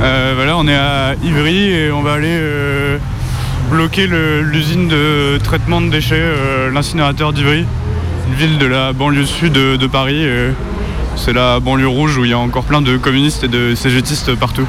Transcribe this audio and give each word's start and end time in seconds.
Euh, 0.00 0.32
voilà, 0.36 0.56
on 0.56 0.68
est 0.68 0.74
à 0.74 1.14
Ivry 1.24 1.72
et 1.72 1.90
on 1.90 2.02
va 2.02 2.12
aller 2.12 2.28
euh, 2.30 2.98
bloquer 3.70 4.06
l'usine 4.06 4.86
de 4.86 5.38
traitement 5.42 5.80
de 5.80 5.90
déchets, 5.90 6.14
euh, 6.20 6.70
l'incinérateur 6.70 7.32
d'Ivry, 7.32 7.64
une 8.28 8.34
ville 8.34 8.58
de 8.58 8.66
la 8.66 8.92
banlieue 8.92 9.26
sud 9.26 9.52
de, 9.52 9.76
de 9.76 9.86
Paris. 9.88 10.24
C'est 11.16 11.32
la 11.32 11.58
banlieue 11.58 11.88
rouge 11.88 12.16
où 12.16 12.24
il 12.24 12.30
y 12.30 12.34
a 12.34 12.38
encore 12.38 12.62
plein 12.62 12.80
de 12.80 12.96
communistes 12.96 13.42
et 13.42 13.48
de 13.48 13.74
cégétistes 13.74 14.34
partout. 14.36 14.66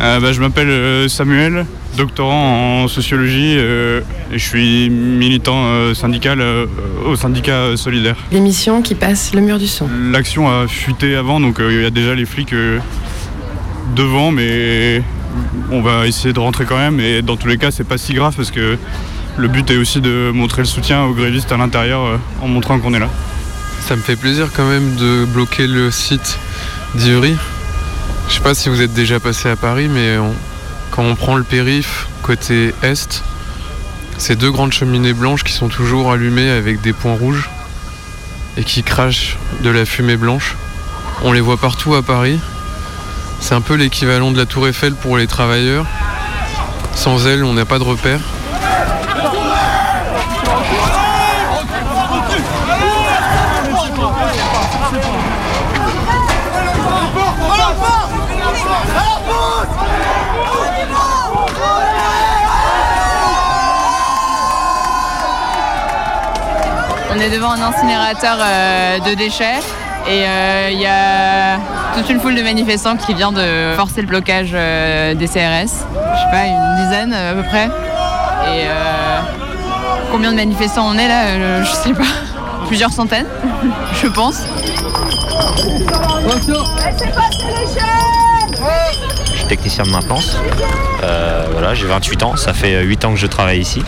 Euh, 0.00 0.20
bah, 0.20 0.32
je 0.32 0.40
m'appelle 0.40 1.10
Samuel, 1.10 1.66
doctorant 1.98 2.84
en 2.84 2.88
sociologie 2.88 3.58
et 3.58 4.00
je 4.32 4.38
suis 4.38 4.88
militant 4.88 5.92
syndical 5.94 6.42
au 7.04 7.14
syndicat 7.14 7.76
solidaire. 7.76 8.16
L'émission 8.32 8.80
qui 8.80 8.94
passe 8.94 9.34
le 9.34 9.42
mur 9.42 9.58
du 9.58 9.66
son. 9.66 9.86
L'action 10.12 10.48
a 10.48 10.66
fuité 10.66 11.14
avant, 11.14 11.40
donc 11.40 11.56
il 11.60 11.82
y 11.82 11.84
a 11.84 11.90
déjà 11.90 12.14
les 12.14 12.24
flics 12.24 12.54
devant, 13.94 14.30
mais 14.30 15.02
on 15.70 15.80
va 15.80 16.06
essayer 16.06 16.32
de 16.32 16.40
rentrer 16.40 16.64
quand 16.64 16.78
même. 16.78 17.00
Et 17.00 17.22
dans 17.22 17.36
tous 17.36 17.48
les 17.48 17.58
cas, 17.58 17.70
c'est 17.70 17.84
pas 17.84 17.98
si 17.98 18.14
grave 18.14 18.34
parce 18.36 18.50
que 18.50 18.78
le 19.36 19.48
but 19.48 19.70
est 19.70 19.76
aussi 19.76 20.00
de 20.00 20.30
montrer 20.34 20.62
le 20.62 20.66
soutien 20.66 21.04
aux 21.04 21.14
grévistes 21.14 21.52
à 21.52 21.56
l'intérieur 21.56 22.04
euh, 22.04 22.16
en 22.40 22.48
montrant 22.48 22.78
qu'on 22.78 22.94
est 22.94 22.98
là. 22.98 23.08
Ça 23.86 23.96
me 23.96 24.02
fait 24.02 24.16
plaisir 24.16 24.48
quand 24.54 24.68
même 24.68 24.96
de 24.96 25.24
bloquer 25.24 25.66
le 25.66 25.90
site 25.90 26.38
d'Ivry. 26.94 27.36
Je 28.28 28.34
sais 28.34 28.40
pas 28.40 28.54
si 28.54 28.68
vous 28.68 28.82
êtes 28.82 28.92
déjà 28.92 29.20
passé 29.20 29.48
à 29.48 29.56
Paris, 29.56 29.88
mais 29.88 30.16
quand 30.90 31.02
on 31.02 31.14
prend 31.14 31.36
le 31.36 31.44
périph 31.44 32.08
côté 32.22 32.74
est, 32.82 33.22
c'est 34.18 34.36
deux 34.36 34.50
grandes 34.50 34.72
cheminées 34.72 35.14
blanches 35.14 35.44
qui 35.44 35.52
sont 35.52 35.68
toujours 35.68 36.12
allumées 36.12 36.50
avec 36.50 36.80
des 36.80 36.92
points 36.92 37.14
rouges 37.14 37.48
et 38.56 38.64
qui 38.64 38.82
crachent 38.82 39.38
de 39.62 39.70
la 39.70 39.86
fumée 39.86 40.16
blanche. 40.16 40.56
On 41.22 41.32
les 41.32 41.40
voit 41.40 41.56
partout 41.56 41.94
à 41.94 42.02
Paris. 42.02 42.38
C'est 43.40 43.54
un 43.54 43.60
peu 43.60 43.74
l'équivalent 43.74 44.30
de 44.30 44.36
la 44.36 44.46
tour 44.46 44.68
Eiffel 44.68 44.94
pour 44.94 45.16
les 45.16 45.26
travailleurs. 45.26 45.86
Sans 46.94 47.26
elle, 47.26 47.44
on 47.44 47.54
n'a 47.54 47.64
pas 47.64 47.78
de 47.78 47.84
repère. 47.84 48.20
On 67.10 67.20
est 67.20 67.30
devant 67.30 67.52
un 67.52 67.62
incinérateur 67.62 68.36
euh, 68.40 68.98
de 69.00 69.14
déchets 69.14 69.60
et 70.08 70.26
euh, 70.26 70.70
il 70.72 70.80
y 70.80 70.86
a 70.86 71.58
toute 71.94 72.08
une 72.08 72.18
foule 72.18 72.34
de 72.34 72.42
manifestants 72.42 72.96
qui 72.96 73.12
vient 73.12 73.30
de 73.30 73.74
forcer 73.76 74.00
le 74.00 74.06
blocage 74.06 74.52
euh, 74.54 75.14
des 75.14 75.26
CRS. 75.26 75.34
Je 75.34 75.68
sais 75.68 76.30
pas, 76.30 76.46
une 76.46 76.76
dizaine 76.82 77.12
à 77.12 77.34
peu 77.34 77.42
près. 77.42 77.66
Et 77.66 78.64
euh, 78.66 79.20
combien 80.10 80.30
de 80.30 80.36
manifestants 80.36 80.88
on 80.88 80.94
est 80.94 81.08
là 81.08 81.26
euh, 81.26 81.62
Je 81.62 81.70
sais 81.70 81.92
pas. 81.92 82.04
Plusieurs 82.68 82.92
centaines, 82.92 83.26
je 84.02 84.06
pense. 84.08 84.42
Je 89.26 89.36
suis 89.36 89.46
technicien 89.46 89.84
de 89.84 89.90
maintenance. 89.90 90.38
Euh, 91.02 91.46
voilà, 91.52 91.74
j'ai 91.74 91.86
28 91.86 92.22
ans, 92.22 92.36
ça 92.36 92.54
fait 92.54 92.82
8 92.82 93.04
ans 93.04 93.12
que 93.12 93.18
je 93.18 93.26
travaille 93.26 93.60
ici. 93.60 93.82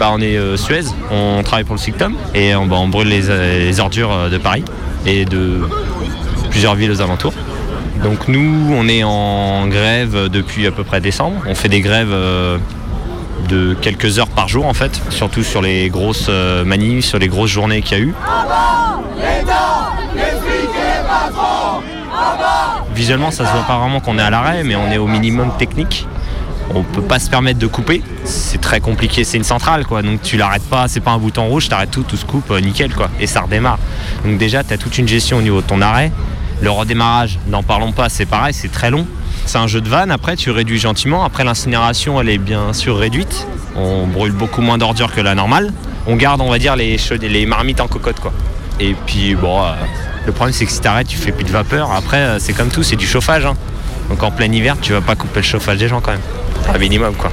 Bah, 0.00 0.08
on 0.12 0.20
est 0.22 0.38
euh, 0.38 0.56
Suez, 0.56 0.84
on 1.10 1.42
travaille 1.42 1.64
pour 1.64 1.74
le 1.74 1.80
Sictom 1.80 2.16
et 2.34 2.54
on, 2.54 2.64
bah, 2.64 2.76
on 2.78 2.88
brûle 2.88 3.08
les, 3.08 3.28
euh, 3.28 3.58
les 3.58 3.80
ordures 3.80 4.10
euh, 4.10 4.30
de 4.30 4.38
Paris 4.38 4.64
et 5.06 5.24
de 5.24 5.60
plusieurs 6.50 6.74
villes 6.74 6.90
aux 6.90 7.00
alentours. 7.00 7.34
Donc 8.02 8.28
nous, 8.28 8.72
on 8.72 8.88
est 8.88 9.04
en 9.04 9.66
grève 9.66 10.28
depuis 10.28 10.66
à 10.66 10.70
peu 10.70 10.84
près 10.84 11.00
décembre. 11.00 11.42
On 11.46 11.54
fait 11.54 11.68
des 11.68 11.80
grèves 11.80 12.12
euh, 12.12 12.58
de 13.48 13.74
quelques 13.74 14.18
heures 14.18 14.28
par 14.28 14.48
jour 14.48 14.66
en 14.66 14.74
fait, 14.74 15.00
surtout 15.10 15.42
sur 15.42 15.60
les 15.60 15.88
grosses 15.90 16.26
euh, 16.28 16.64
manifs, 16.64 17.04
sur 17.04 17.18
les 17.18 17.28
grosses 17.28 17.50
journées 17.50 17.82
qu'il 17.82 17.98
y 17.98 18.00
a 18.00 18.04
eu. 18.04 18.14
Visuellement, 22.94 23.30
ça 23.30 23.46
se 23.46 23.52
voit 23.52 23.66
pas 23.66 23.78
vraiment 23.78 24.00
qu'on 24.00 24.18
est 24.18 24.22
à 24.22 24.30
l'arrêt, 24.30 24.62
mais 24.64 24.76
on 24.76 24.90
est 24.90 24.98
au 24.98 25.06
minimum 25.06 25.52
technique. 25.58 26.06
On 26.72 26.82
peut 26.82 27.02
pas 27.02 27.18
se 27.18 27.28
permettre 27.28 27.58
de 27.58 27.66
couper. 27.66 28.02
C'est 28.24 28.60
très 28.60 28.80
compliqué. 28.80 29.24
C'est 29.24 29.38
une 29.38 29.44
centrale, 29.44 29.84
quoi. 29.86 30.02
Donc 30.02 30.22
tu 30.22 30.36
l'arrêtes 30.36 30.68
pas. 30.68 30.86
C'est 30.88 31.00
pas 31.00 31.10
un 31.10 31.18
bouton 31.18 31.46
rouge. 31.46 31.68
T'arrêtes 31.68 31.90
tout, 31.90 32.04
tout 32.04 32.16
se 32.16 32.24
coupe, 32.24 32.50
euh, 32.50 32.60
nickel, 32.60 32.94
quoi. 32.94 33.10
Et 33.18 33.26
ça 33.26 33.40
redémarre. 33.40 33.78
Donc 34.24 34.38
déjà, 34.38 34.62
tu 34.62 34.72
as 34.72 34.78
toute 34.78 34.96
une 34.98 35.08
gestion 35.08 35.38
au 35.38 35.42
niveau 35.42 35.60
de 35.62 35.66
ton 35.66 35.80
arrêt. 35.82 36.12
Le 36.62 36.70
redémarrage, 36.70 37.38
n'en 37.48 37.62
parlons 37.62 37.92
pas. 37.92 38.08
C'est 38.08 38.26
pareil, 38.26 38.54
c'est 38.54 38.70
très 38.70 38.90
long. 38.90 39.06
C'est 39.46 39.58
un 39.58 39.66
jeu 39.66 39.80
de 39.80 39.88
vanne. 39.88 40.10
Après, 40.10 40.36
tu 40.36 40.50
réduis 40.50 40.78
gentiment. 40.78 41.24
Après, 41.24 41.42
l'incinération, 41.42 42.20
elle 42.20 42.28
est 42.28 42.38
bien 42.38 42.72
sûr 42.72 42.96
réduite. 42.98 43.46
On 43.74 44.06
brûle 44.06 44.32
beaucoup 44.32 44.60
moins 44.60 44.78
d'ordures 44.78 45.12
que 45.12 45.20
la 45.20 45.34
normale. 45.34 45.72
On 46.06 46.16
garde, 46.16 46.40
on 46.40 46.50
va 46.50 46.58
dire, 46.58 46.76
les, 46.76 47.46
marmites 47.46 47.80
en 47.80 47.88
cocotte, 47.88 48.20
quoi. 48.20 48.32
Et 48.78 48.94
puis, 49.06 49.34
bon, 49.34 49.62
euh, 49.62 49.72
le 50.26 50.32
problème, 50.32 50.54
c'est 50.54 50.66
que 50.66 50.72
si 50.72 50.80
t'arrêtes, 50.80 51.08
tu 51.08 51.18
fais 51.18 51.32
plus 51.32 51.44
de 51.44 51.50
vapeur. 51.50 51.90
Après, 51.92 52.18
euh, 52.18 52.38
c'est 52.38 52.52
comme 52.52 52.68
tout, 52.68 52.82
c'est 52.82 52.96
du 52.96 53.06
chauffage. 53.06 53.44
hein. 53.46 53.56
Donc 54.10 54.22
en 54.22 54.30
plein 54.30 54.52
hiver, 54.52 54.76
tu 54.82 54.92
vas 54.92 55.00
pas 55.00 55.14
couper 55.14 55.40
le 55.40 55.46
chauffage 55.46 55.78
des 55.78 55.88
gens 55.88 56.00
quand 56.00 56.10
même. 56.12 56.20
Un 56.74 56.78
minimum, 56.78 57.14
quoi. 57.14 57.32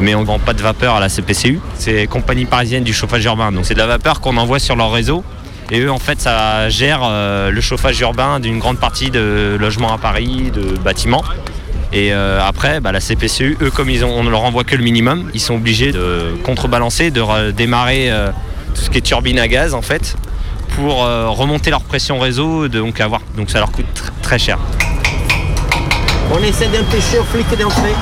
Mais 0.00 0.14
on 0.14 0.22
vend 0.24 0.38
pas 0.38 0.52
de 0.52 0.60
vapeur 0.62 0.94
à 0.96 1.00
la 1.00 1.08
CPCU. 1.08 1.60
C'est 1.78 2.06
Compagnie 2.06 2.44
Parisienne 2.44 2.84
du 2.84 2.92
Chauffage 2.92 3.24
Urbain. 3.24 3.50
Donc 3.52 3.64
c'est 3.64 3.74
de 3.74 3.78
la 3.78 3.86
vapeur 3.86 4.20
qu'on 4.20 4.36
envoie 4.36 4.58
sur 4.58 4.76
leur 4.76 4.92
réseau. 4.92 5.24
Et 5.70 5.80
eux, 5.80 5.90
en 5.90 5.98
fait, 5.98 6.20
ça 6.20 6.68
gère 6.70 7.00
euh, 7.04 7.50
le 7.50 7.60
chauffage 7.60 8.00
urbain 8.00 8.40
d'une 8.40 8.58
grande 8.58 8.78
partie 8.78 9.10
de 9.10 9.56
logements 9.60 9.92
à 9.92 9.98
Paris, 9.98 10.50
de 10.54 10.76
bâtiments. 10.78 11.22
Et 11.92 12.12
euh, 12.12 12.40
après, 12.42 12.80
bah, 12.80 12.90
la 12.92 13.00
CPCU, 13.00 13.56
eux, 13.60 13.70
comme 13.70 13.90
ils 13.90 14.04
ont, 14.04 14.10
on 14.10 14.24
ne 14.24 14.30
leur 14.30 14.42
envoie 14.44 14.64
que 14.64 14.76
le 14.76 14.82
minimum, 14.82 15.30
ils 15.34 15.40
sont 15.40 15.54
obligés 15.54 15.92
de 15.92 16.34
contrebalancer, 16.42 17.10
de 17.10 17.20
re- 17.20 17.52
démarrer 17.52 18.10
euh, 18.10 18.28
tout 18.74 18.80
ce 18.80 18.88
qui 18.90 18.98
est 18.98 19.02
turbine 19.02 19.38
à 19.38 19.46
gaz, 19.48 19.74
en 19.74 19.82
fait, 19.82 20.16
pour 20.74 20.98
remonter 21.00 21.70
leur 21.70 21.82
pression 21.82 22.18
réseau, 22.18 22.68
donc, 22.68 23.00
avoir, 23.00 23.20
donc 23.36 23.50
ça 23.50 23.58
leur 23.58 23.70
coûte 23.72 23.86
tr- 23.94 24.10
très 24.22 24.38
cher. 24.38 24.58
On 26.30 26.42
essaie 26.42 26.68
d'empêcher 26.68 27.18
aux 27.18 27.24
flics 27.24 27.48
d'entrer. 27.58 27.94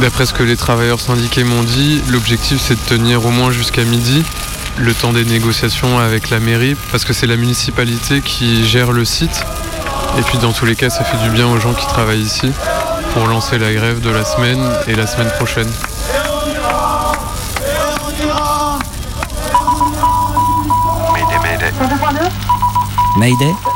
D'après 0.00 0.26
ce 0.26 0.32
que 0.32 0.42
les 0.42 0.56
travailleurs 0.56 1.00
syndiqués 1.00 1.44
m'ont 1.44 1.62
dit, 1.62 2.02
l'objectif 2.08 2.60
c'est 2.60 2.74
de 2.74 2.88
tenir 2.88 3.24
au 3.24 3.30
moins 3.30 3.50
jusqu'à 3.50 3.84
midi, 3.84 4.24
le 4.78 4.94
temps 4.94 5.12
des 5.12 5.24
négociations 5.24 5.98
avec 5.98 6.30
la 6.30 6.40
mairie, 6.40 6.76
parce 6.90 7.04
que 7.04 7.12
c'est 7.12 7.26
la 7.26 7.36
municipalité 7.36 8.20
qui 8.20 8.66
gère 8.66 8.92
le 8.92 9.04
site. 9.04 9.44
Et 10.18 10.22
puis 10.22 10.38
dans 10.38 10.52
tous 10.52 10.64
les 10.64 10.76
cas, 10.76 10.90
ça 10.90 11.04
fait 11.04 11.18
du 11.18 11.30
bien 11.30 11.46
aux 11.46 11.60
gens 11.60 11.74
qui 11.74 11.86
travaillent 11.86 12.20
ici 12.20 12.50
pour 13.12 13.26
lancer 13.26 13.58
la 13.58 13.72
grève 13.72 14.00
de 14.00 14.10
la 14.10 14.24
semaine 14.24 14.60
et 14.86 14.94
la 14.94 15.06
semaine 15.06 15.30
prochaine. 15.38 15.70
Mayday? 23.18 23.75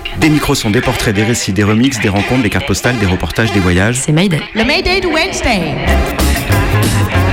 Des 0.21 0.29
micros 0.29 0.53
sont 0.53 0.69
des 0.69 0.81
portraits, 0.81 1.15
des 1.15 1.23
récits, 1.23 1.51
des 1.51 1.63
remixes, 1.63 1.99
des 1.99 2.07
rencontres, 2.07 2.43
des 2.43 2.51
cartes 2.51 2.67
postales, 2.67 2.95
des 2.99 3.07
reportages, 3.07 3.51
des 3.53 3.59
voyages. 3.59 3.95
C'est 3.95 4.11
Mayday. 4.11 4.39
Le 4.53 4.63
Mayday 4.63 5.01
de 5.01 5.07
Wednesday. 5.07 5.73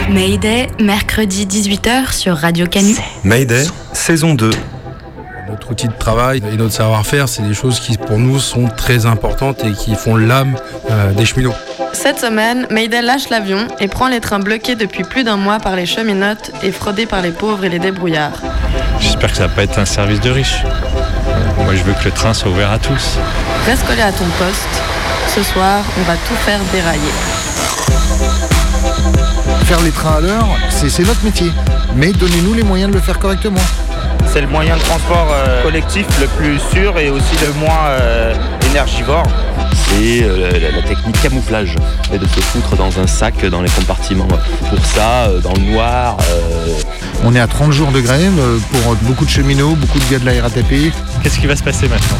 Mayday, 0.08 0.68
mercredi 0.80 1.44
18h 1.44 2.14
sur 2.14 2.34
Radio 2.34 2.66
Canu. 2.66 2.94
Mayday, 3.24 3.64
saison 3.92 4.32
2. 4.32 4.48
Notre 5.50 5.70
outil 5.70 5.88
de 5.88 5.92
travail 5.92 6.42
et 6.50 6.56
notre 6.56 6.72
savoir-faire, 6.72 7.28
c'est 7.28 7.42
des 7.42 7.52
choses 7.52 7.78
qui 7.78 7.98
pour 7.98 8.18
nous 8.18 8.38
sont 8.38 8.68
très 8.68 9.04
importantes 9.04 9.62
et 9.64 9.72
qui 9.72 9.94
font 9.94 10.16
l'âme 10.16 10.56
euh, 10.90 11.12
des 11.12 11.26
cheminots. 11.26 11.54
Cette 11.92 12.18
semaine, 12.18 12.66
Mayday 12.70 13.02
lâche 13.02 13.28
l'avion 13.28 13.68
et 13.80 13.88
prend 13.88 14.08
les 14.08 14.20
trains 14.20 14.38
bloqués 14.38 14.76
depuis 14.76 15.04
plus 15.04 15.24
d'un 15.24 15.36
mois 15.36 15.58
par 15.58 15.76
les 15.76 15.84
cheminotes 15.84 16.52
et 16.62 16.72
fraudés 16.72 17.04
par 17.04 17.20
les 17.20 17.32
pauvres 17.32 17.66
et 17.66 17.68
les 17.68 17.80
débrouillards. 17.80 18.40
J'espère 18.98 19.30
que 19.30 19.36
ça 19.36 19.46
va 19.46 19.54
pas 19.54 19.64
être 19.64 19.78
un 19.78 19.84
service 19.84 20.20
de 20.20 20.30
riche. 20.30 20.62
Moi, 21.68 21.76
je 21.76 21.82
veux 21.82 21.92
que 21.92 22.04
le 22.06 22.12
train 22.12 22.32
soit 22.32 22.50
ouvert 22.50 22.70
à 22.72 22.78
tous. 22.78 23.18
Reste 23.66 23.86
collé 23.86 24.00
à 24.00 24.10
ton 24.10 24.24
poste. 24.38 24.82
Ce 25.36 25.42
soir, 25.42 25.82
on 25.98 26.02
va 26.04 26.14
tout 26.14 26.34
faire 26.46 26.58
dérailler. 26.72 27.12
Faire 29.66 29.78
les 29.82 29.90
trains 29.90 30.14
à 30.16 30.20
l'heure, 30.20 30.48
c'est 30.70 30.88
c'est 30.88 31.02
notre 31.02 31.22
métier. 31.22 31.52
Mais 31.94 32.12
donnez-nous 32.14 32.54
les 32.54 32.62
moyens 32.62 32.90
de 32.90 32.96
le 32.96 33.02
faire 33.02 33.18
correctement. 33.18 33.60
C'est 34.32 34.40
le 34.40 34.46
moyen 34.46 34.78
de 34.78 34.80
transport 34.80 35.28
euh, 35.30 35.62
collectif 35.62 36.06
le 36.18 36.26
plus 36.28 36.58
sûr 36.72 36.98
et 36.98 37.10
aussi 37.10 37.36
le 37.44 37.52
moins 37.60 37.88
euh, 37.88 38.34
énergivore. 38.70 39.24
et 40.00 40.22
euh, 40.22 40.50
la, 40.52 40.70
la 40.70 40.82
technique 40.82 41.20
camouflage 41.20 41.76
et 42.14 42.16
de 42.18 42.26
se 42.26 42.40
foutre 42.40 42.76
dans 42.76 42.98
un 42.98 43.06
sac 43.06 43.44
dans 43.44 43.60
les 43.60 43.68
compartiments. 43.70 44.28
Pour 44.70 44.86
ça, 44.86 45.26
euh, 45.26 45.40
dans 45.40 45.52
le 45.52 45.60
noir, 45.70 46.16
euh, 46.30 46.74
On 47.24 47.34
est 47.34 47.40
à 47.40 47.46
30 47.46 47.72
jours 47.72 47.90
de 47.90 48.00
grève 48.00 48.38
euh, 48.38 48.58
pour 48.70 48.94
beaucoup 49.02 49.24
de 49.24 49.30
cheminots, 49.30 49.74
beaucoup 49.74 49.98
de 49.98 50.04
gars 50.10 50.18
de 50.18 50.26
la 50.26 50.42
RATP. 50.42 50.92
Qu'est-ce 51.22 51.38
qui 51.38 51.46
va 51.46 51.56
se 51.56 51.62
passer 51.62 51.88
maintenant? 51.88 52.18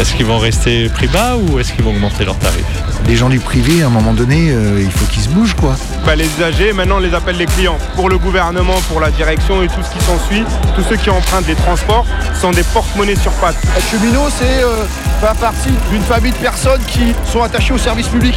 Est-ce 0.00 0.14
qu'ils 0.14 0.26
vont 0.26 0.38
rester 0.38 0.88
prix 0.88 1.08
bas 1.08 1.36
ou 1.36 1.58
est-ce 1.58 1.72
qu'ils 1.72 1.84
vont 1.84 1.90
augmenter 1.90 2.24
leurs 2.24 2.38
tarifs? 2.38 2.64
Les 3.06 3.16
gens 3.16 3.28
du 3.28 3.38
privé, 3.38 3.82
à 3.82 3.86
un 3.86 3.90
moment 3.90 4.14
donné, 4.14 4.50
euh, 4.50 4.80
il 4.80 4.90
faut 4.90 5.04
qu'ils 5.06 5.22
se 5.22 5.28
bougent 5.28 5.54
quoi. 5.54 5.76
Bah, 6.06 6.14
les 6.16 6.24
usagers, 6.24 6.72
maintenant, 6.72 6.96
on 6.96 7.00
les 7.00 7.12
appelle 7.12 7.36
les 7.36 7.46
clients. 7.46 7.76
Pour 7.96 8.08
le 8.08 8.16
gouvernement, 8.16 8.76
pour 8.88 9.00
la 9.00 9.10
direction 9.10 9.62
et 9.62 9.66
tout 9.66 9.82
ce 9.82 9.98
qui 9.98 10.04
s'ensuit, 10.04 10.44
tous 10.74 10.84
ceux 10.88 10.96
qui 10.96 11.10
empruntent 11.10 11.48
les 11.48 11.54
transports 11.54 12.06
sont 12.40 12.50
des 12.50 12.62
porte-monnaies 12.62 13.16
sur 13.16 13.32
pattes. 13.32 13.56
Être 13.76 13.90
cheminot, 13.90 14.28
c'est 14.38 14.62
euh, 14.62 14.84
faire 15.20 15.34
partie 15.34 15.72
d'une 15.90 16.02
famille 16.02 16.32
de 16.32 16.36
personnes 16.38 16.82
qui 16.86 17.12
sont 17.30 17.42
attachées 17.42 17.74
au 17.74 17.78
service 17.78 18.08
public. 18.08 18.34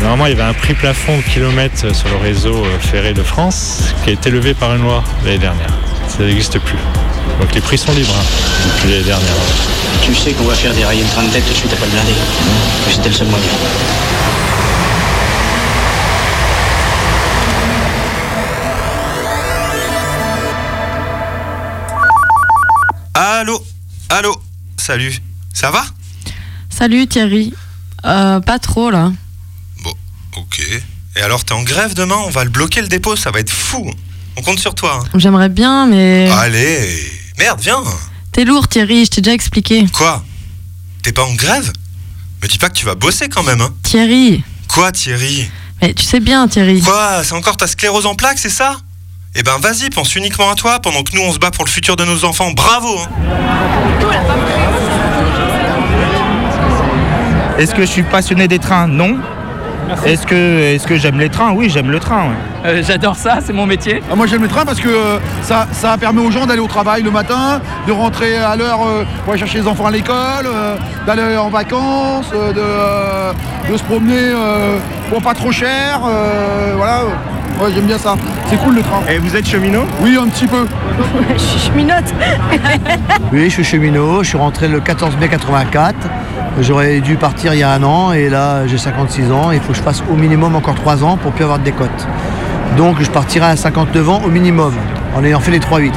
Normalement, 0.00 0.26
il 0.26 0.30
y 0.30 0.40
avait 0.40 0.50
un 0.50 0.54
prix 0.54 0.74
plafond 0.74 1.16
de 1.16 1.22
kilomètre 1.22 1.94
sur 1.94 2.08
le 2.08 2.16
réseau 2.16 2.64
euh, 2.64 2.78
ferré 2.78 3.12
de 3.14 3.22
France 3.22 3.82
qui 4.04 4.10
a 4.10 4.12
été 4.12 4.30
levé 4.30 4.54
par 4.54 4.74
une 4.74 4.82
loi 4.82 5.02
l'année 5.24 5.38
dernière. 5.38 5.70
Ça 6.08 6.22
n'existe 6.22 6.58
plus. 6.60 6.78
Donc 7.40 7.54
les 7.54 7.60
prix 7.60 7.76
sont 7.76 7.92
libres 7.92 8.14
hein, 8.16 8.24
depuis 8.66 8.90
l'année 8.92 9.04
dernière. 9.04 9.34
Tu 10.02 10.14
sais 10.14 10.32
qu'on 10.32 10.44
va 10.44 10.54
faire 10.54 10.72
dérailler 10.74 11.02
le 11.02 11.08
train 11.08 11.24
de 11.24 11.30
tête 11.30 11.44
tout 11.44 11.52
de 11.52 11.56
suite 11.56 11.72
après 11.72 11.86
le 11.86 11.92
blindé. 11.92 12.12
Que 12.86 12.92
c'était 12.92 13.08
le 13.08 13.14
seul 13.14 13.26
moyen. 13.28 13.44
Allô 23.14 23.62
Allô 24.10 24.34
Salut 24.76 25.20
Ça 25.52 25.70
va? 25.70 25.84
Salut 26.70 27.06
Thierry. 27.06 27.52
Euh, 28.04 28.40
pas 28.40 28.58
trop 28.58 28.90
là. 28.90 29.12
Et 31.16 31.22
alors, 31.22 31.44
t'es 31.44 31.52
en 31.54 31.62
grève 31.62 31.94
demain 31.94 32.18
On 32.26 32.30
va 32.30 32.44
le 32.44 32.50
bloquer 32.50 32.80
le 32.82 32.88
dépôt, 32.88 33.16
ça 33.16 33.30
va 33.30 33.40
être 33.40 33.50
fou. 33.50 33.90
On 34.36 34.42
compte 34.42 34.58
sur 34.58 34.74
toi. 34.74 35.00
hein. 35.02 35.08
J'aimerais 35.18 35.48
bien, 35.48 35.86
mais. 35.86 36.28
Allez 36.30 37.10
Merde, 37.38 37.60
viens 37.60 37.82
T'es 38.32 38.44
lourd 38.44 38.68
Thierry, 38.68 39.04
je 39.06 39.10
t'ai 39.10 39.20
déjà 39.22 39.32
expliqué. 39.34 39.86
Quoi? 39.94 40.22
T'es 41.02 41.12
pas 41.12 41.24
en 41.24 41.32
grève? 41.34 41.72
Me 42.42 42.48
dis 42.48 42.58
pas 42.58 42.68
que 42.68 42.74
tu 42.74 42.84
vas 42.84 42.94
bosser 42.94 43.28
quand 43.28 43.42
même, 43.42 43.62
hein 43.62 43.70
Thierry. 43.82 44.42
Quoi, 44.68 44.92
Thierry? 44.92 45.48
Mais 45.80 45.94
tu 45.94 46.04
sais 46.04 46.20
bien 46.20 46.46
Thierry. 46.48 46.80
Quoi 46.82 47.22
C'est 47.24 47.32
encore 47.34 47.56
ta 47.56 47.66
sclérose 47.66 48.04
en 48.06 48.14
plaques, 48.14 48.38
c'est 48.38 48.50
ça? 48.50 48.76
Eh 49.34 49.42
ben, 49.42 49.58
vas-y, 49.58 49.88
pense 49.90 50.14
uniquement 50.16 50.50
à 50.50 50.54
toi 50.54 50.80
pendant 50.80 51.02
que 51.02 51.14
nous, 51.16 51.22
on 51.22 51.32
se 51.32 51.38
bat 51.38 51.50
pour 51.50 51.64
le 51.64 51.70
futur 51.70 51.96
de 51.96 52.04
nos 52.04 52.24
enfants. 52.24 52.50
Bravo 52.52 52.98
hein. 52.98 53.08
Est-ce 57.58 57.74
que 57.74 57.82
je 57.82 57.90
suis 57.90 58.02
passionné 58.02 58.48
des 58.48 58.58
trains? 58.58 58.86
Non. 58.86 59.18
Est-ce 60.04 60.26
que, 60.26 60.34
est 60.74 60.84
que 60.86 60.96
j'aime 60.96 61.18
les 61.18 61.28
trains? 61.28 61.52
Oui, 61.52 61.68
j'aime 61.70 61.90
le 61.90 62.00
train. 62.00 62.30
Euh, 62.64 62.82
J'adore 62.86 63.16
ça, 63.16 63.38
c'est 63.44 63.52
mon 63.52 63.66
métier. 63.66 64.02
Ah, 64.10 64.14
moi 64.16 64.26
j'aime 64.26 64.42
le 64.42 64.48
train 64.48 64.64
parce 64.64 64.80
que 64.80 64.88
euh, 64.88 65.18
ça, 65.42 65.66
ça 65.72 65.96
permet 65.98 66.20
aux 66.20 66.30
gens 66.30 66.46
d'aller 66.46 66.60
au 66.60 66.66
travail 66.66 67.02
le 67.02 67.10
matin, 67.10 67.60
de 67.86 67.92
rentrer 67.92 68.36
à 68.36 68.56
l'heure 68.56 68.80
euh, 68.86 69.04
pour 69.24 69.32
aller 69.32 69.40
chercher 69.40 69.58
les 69.60 69.66
enfants 69.68 69.86
à 69.86 69.90
l'école, 69.90 70.46
euh, 70.46 70.76
d'aller 71.06 71.36
en 71.36 71.48
vacances, 71.50 72.30
euh, 72.34 72.52
de, 72.52 72.60
euh, 72.60 73.32
de 73.70 73.76
se 73.76 73.82
promener 73.84 74.14
euh, 74.18 74.78
pour 75.10 75.22
pas 75.22 75.34
trop 75.34 75.52
cher. 75.52 76.00
euh, 76.04 76.74
voilà. 76.76 77.02
Ouais, 77.60 77.70
j'aime 77.74 77.86
bien 77.86 77.96
ça. 77.96 78.16
C'est 78.50 78.58
cool 78.62 78.74
le 78.74 78.82
train. 78.82 79.00
Et 79.08 79.16
vous 79.18 79.34
êtes 79.34 79.48
cheminot? 79.48 79.84
Oui, 80.02 80.18
un 80.20 80.28
petit 80.28 80.46
peu. 80.46 80.66
Je 81.32 81.38
suis 81.42 81.58
cheminote. 81.70 82.12
Oui, 83.32 83.44
je 83.46 83.50
suis 83.50 83.64
cheminot, 83.64 84.22
je 84.22 84.28
suis 84.28 84.36
rentré 84.38 84.68
le 84.68 84.80
14 84.80 85.16
mai 85.18 85.28
84. 85.28 85.94
J'aurais 86.58 87.00
dû 87.00 87.16
partir 87.16 87.52
il 87.52 87.60
y 87.60 87.62
a 87.62 87.70
un 87.70 87.82
an 87.82 88.12
et 88.12 88.28
là 88.30 88.66
j'ai 88.66 88.78
56 88.78 89.30
ans. 89.30 89.50
Il 89.50 89.60
faut 89.60 89.72
que 89.72 89.78
je 89.78 89.82
fasse 89.82 90.02
au 90.10 90.14
minimum 90.14 90.54
encore 90.54 90.74
3 90.74 91.04
ans 91.04 91.16
pour 91.16 91.32
plus 91.32 91.44
avoir 91.44 91.58
de 91.58 91.64
décote. 91.64 92.06
Donc 92.76 93.00
je 93.00 93.10
partirai 93.10 93.46
à 93.46 93.56
59 93.56 94.08
ans 94.08 94.22
au 94.24 94.28
minimum, 94.28 94.72
en 95.14 95.24
ayant 95.24 95.40
fait 95.40 95.50
les 95.50 95.60
3-8. 95.60 95.92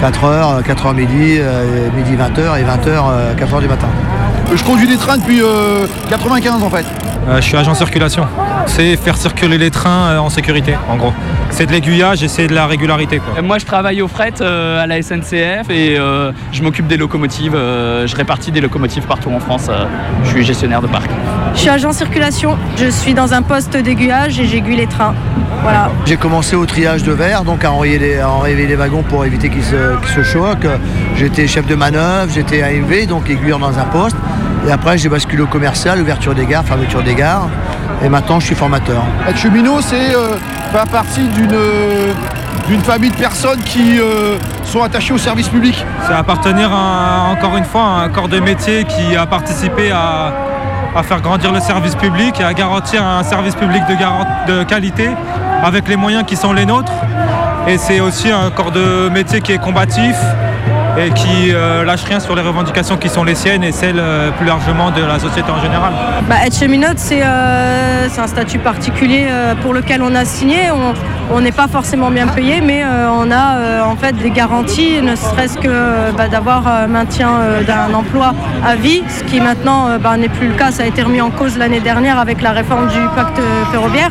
4h, 0.00 0.62
4h 0.62 0.94
midi, 0.94 1.38
euh, 1.38 1.88
midi 1.96 2.16
20h 2.16 2.60
et 2.60 2.64
20h, 2.64 3.36
4h 3.36 3.60
du 3.60 3.68
matin. 3.68 3.88
Je 4.54 4.62
conduis 4.64 4.86
des 4.86 4.96
trains 4.96 5.16
depuis 5.18 5.40
euh, 5.42 5.86
95 6.10 6.62
en 6.62 6.70
fait. 6.70 6.84
Euh, 7.28 7.36
je 7.36 7.42
suis 7.42 7.56
agent 7.56 7.74
circulation. 7.74 8.26
C'est 8.66 8.96
faire 8.96 9.16
circuler 9.16 9.56
les 9.56 9.70
trains 9.70 10.08
euh, 10.10 10.18
en 10.18 10.28
sécurité, 10.28 10.74
en 10.90 10.96
gros. 10.96 11.12
C'est 11.50 11.66
de 11.66 11.72
l'aiguillage 11.72 12.22
et 12.22 12.28
c'est 12.28 12.46
de 12.48 12.54
la 12.54 12.66
régularité. 12.66 13.18
Quoi. 13.18 13.34
Euh, 13.38 13.42
Moi, 13.42 13.58
je 13.58 13.64
travaille 13.66 14.02
au 14.02 14.08
fret 14.08 14.32
euh, 14.40 14.82
à 14.82 14.86
la 14.86 15.00
SNCF 15.02 15.70
et 15.70 15.96
euh, 15.98 16.32
je 16.52 16.62
m'occupe 16.62 16.86
des 16.86 16.96
locomotives. 16.96 17.54
euh, 17.54 18.06
je 18.06 18.16
répartis 18.16 18.50
des 18.50 18.60
locomotives 18.60 19.04
partout 19.06 19.30
en 19.30 19.40
France. 19.40 19.66
euh, 19.70 19.84
je 20.24 20.30
suis 20.30 20.44
gestionnaire 20.44 20.82
de 20.82 20.86
parc. 20.88 21.10
Je 21.54 21.60
suis 21.60 21.68
agent 21.68 21.92
circulation. 21.92 22.56
Je 22.76 22.88
suis 22.88 23.14
dans 23.14 23.32
un 23.34 23.42
poste 23.42 23.76
d'aiguillage 23.76 24.38
et 24.40 24.46
j'aiguille 24.46 24.76
les 24.76 24.86
trains. 24.86 25.14
Voilà. 25.62 25.90
J'ai 26.06 26.16
commencé 26.16 26.56
au 26.56 26.66
triage 26.66 27.04
de 27.04 27.12
verre, 27.12 27.44
donc 27.44 27.64
à 27.64 27.70
enrayer 27.70 27.98
les, 27.98 28.18
à 28.18 28.28
enrayer 28.30 28.66
les 28.66 28.74
wagons 28.74 29.02
pour 29.04 29.24
éviter 29.24 29.48
qu'ils 29.48 29.62
se, 29.62 29.96
qu'ils 30.00 30.14
se 30.14 30.22
choquent. 30.24 30.66
J'étais 31.16 31.46
chef 31.46 31.66
de 31.66 31.74
manœuvre, 31.74 32.30
j'étais 32.32 32.62
AMV, 32.62 33.06
donc 33.06 33.28
aiguilleur 33.30 33.58
dans 33.58 33.78
un 33.78 33.84
poste. 33.84 34.16
Et 34.66 34.70
après, 34.70 34.98
j'ai 34.98 35.08
basculé 35.08 35.42
au 35.42 35.46
commercial, 35.46 36.00
ouverture 36.00 36.34
des 36.34 36.46
gares, 36.46 36.64
fermeture 36.64 37.02
des 37.02 37.14
gares. 37.14 37.48
Et 38.04 38.08
maintenant, 38.08 38.40
je 38.40 38.46
suis 38.46 38.54
formateur. 38.54 39.02
Être 39.28 39.36
cheminot, 39.38 39.80
c'est 39.80 40.14
euh, 40.14 40.36
faire 40.72 40.86
partie 40.86 41.26
d'une 41.28 41.52
euh, 41.52 42.12
d'une 42.68 42.80
famille 42.80 43.10
de 43.10 43.16
personnes 43.16 43.60
qui 43.60 43.98
euh, 43.98 44.36
sont 44.64 44.82
attachées 44.82 45.12
au 45.12 45.18
service 45.18 45.48
public. 45.48 45.84
C'est 46.06 46.12
appartenir 46.14 46.70
à, 46.72 47.30
encore 47.32 47.56
une 47.56 47.64
fois 47.64 47.82
à 47.82 48.04
un 48.04 48.08
corps 48.08 48.28
de 48.28 48.38
métier 48.40 48.84
qui 48.84 49.16
a 49.16 49.26
participé 49.26 49.90
à, 49.90 50.32
à 50.94 51.02
faire 51.02 51.20
grandir 51.20 51.52
le 51.52 51.60
service 51.60 51.94
public 51.96 52.40
et 52.40 52.44
à 52.44 52.54
garantir 52.54 53.04
un 53.04 53.24
service 53.24 53.54
public 53.56 53.82
de, 53.88 54.52
de 54.52 54.62
qualité 54.64 55.10
avec 55.64 55.88
les 55.88 55.96
moyens 55.96 56.24
qui 56.24 56.36
sont 56.36 56.52
les 56.52 56.66
nôtres. 56.66 56.92
Et 57.68 57.78
c'est 57.78 58.00
aussi 58.00 58.30
un 58.30 58.50
corps 58.50 58.72
de 58.72 59.08
métier 59.08 59.40
qui 59.40 59.52
est 59.52 59.58
combatif 59.58 60.16
et 60.98 61.10
qui 61.10 61.52
euh, 61.52 61.84
lâche 61.84 62.04
rien 62.04 62.20
sur 62.20 62.34
les 62.34 62.42
revendications 62.42 62.96
qui 62.98 63.08
sont 63.08 63.24
les 63.24 63.34
siennes 63.34 63.64
et 63.64 63.72
celles 63.72 63.98
euh, 63.98 64.30
plus 64.32 64.46
largement 64.46 64.90
de 64.90 65.02
la 65.02 65.18
société 65.18 65.50
en 65.50 65.60
général. 65.60 65.92
Bah, 66.28 66.36
être 66.44 66.54
cheminote, 66.56 66.98
c'est 66.98 67.22
euh, 67.22 68.08
c'est 68.10 68.20
un 68.20 68.26
statut 68.26 68.58
particulier 68.58 69.26
euh, 69.30 69.54
pour 69.62 69.72
lequel 69.72 70.02
on 70.02 70.14
a 70.14 70.24
signé. 70.24 70.70
On- 70.70 71.40
n'est 71.40 71.50
pas 71.50 71.66
forcément 71.66 72.10
bien 72.10 72.26
payé, 72.28 72.60
mais 72.60 72.84
euh, 72.84 73.08
on 73.10 73.30
a 73.30 73.56
euh, 73.56 73.82
en 73.82 73.96
fait 73.96 74.12
des 74.12 74.30
garanties, 74.30 75.00
ne 75.02 75.16
serait-ce 75.16 75.56
que 75.58 76.12
bah, 76.16 76.28
d'avoir 76.28 76.62
euh, 76.68 76.86
maintien 76.86 77.30
euh, 77.40 77.62
d'un 77.64 77.92
emploi 77.94 78.34
à 78.64 78.76
vie, 78.76 79.02
ce 79.08 79.24
qui 79.24 79.40
maintenant 79.40 79.88
euh, 79.88 79.98
bah, 79.98 80.16
n'est 80.18 80.28
plus 80.28 80.48
le 80.48 80.54
cas. 80.54 80.70
Ça 80.70 80.82
a 80.84 80.86
été 80.86 81.02
remis 81.02 81.20
en 81.22 81.30
cause 81.30 81.56
l'année 81.58 81.80
dernière 81.80 82.18
avec 82.20 82.42
la 82.42 82.50
réforme 82.52 82.86
du 82.88 82.98
pacte 83.16 83.40
ferroviaire. 83.72 84.10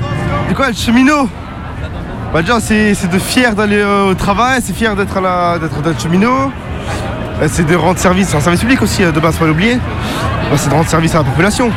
C'est 0.50 0.56
quoi 0.56 0.68
le 0.70 0.74
cheminot? 0.74 1.30
Bah 2.34 2.42
déjà 2.42 2.60
c'est 2.60 2.94
c'est 2.96 3.10
de 3.12 3.20
fier 3.20 3.54
d'aller 3.56 3.84
au 3.84 4.14
travail, 4.16 4.62
c'est 4.64 4.74
fier 4.74 4.96
d'être 4.96 5.18
à 5.18 5.22
la- 5.22 5.60
d'être 5.60 5.82
d'être 5.82 6.02
cheminot. 6.02 6.52
Euh, 7.42 7.48
C'est 7.50 7.66
de 7.66 7.76
rendre 7.76 8.00
service, 8.00 8.34
un 8.36 8.40
service 8.40 8.62
public 8.62 8.82
aussi, 8.82 9.02
de 9.04 9.20
base, 9.20 9.36
faut 9.36 9.42
pas 9.42 9.48
l'oublier. 9.48 9.80
C'est 10.56 10.70
de 10.70 10.74
rendre 10.74 10.88
service 10.88 11.16
à 11.16 11.20
la 11.20 11.24
population. 11.24 11.72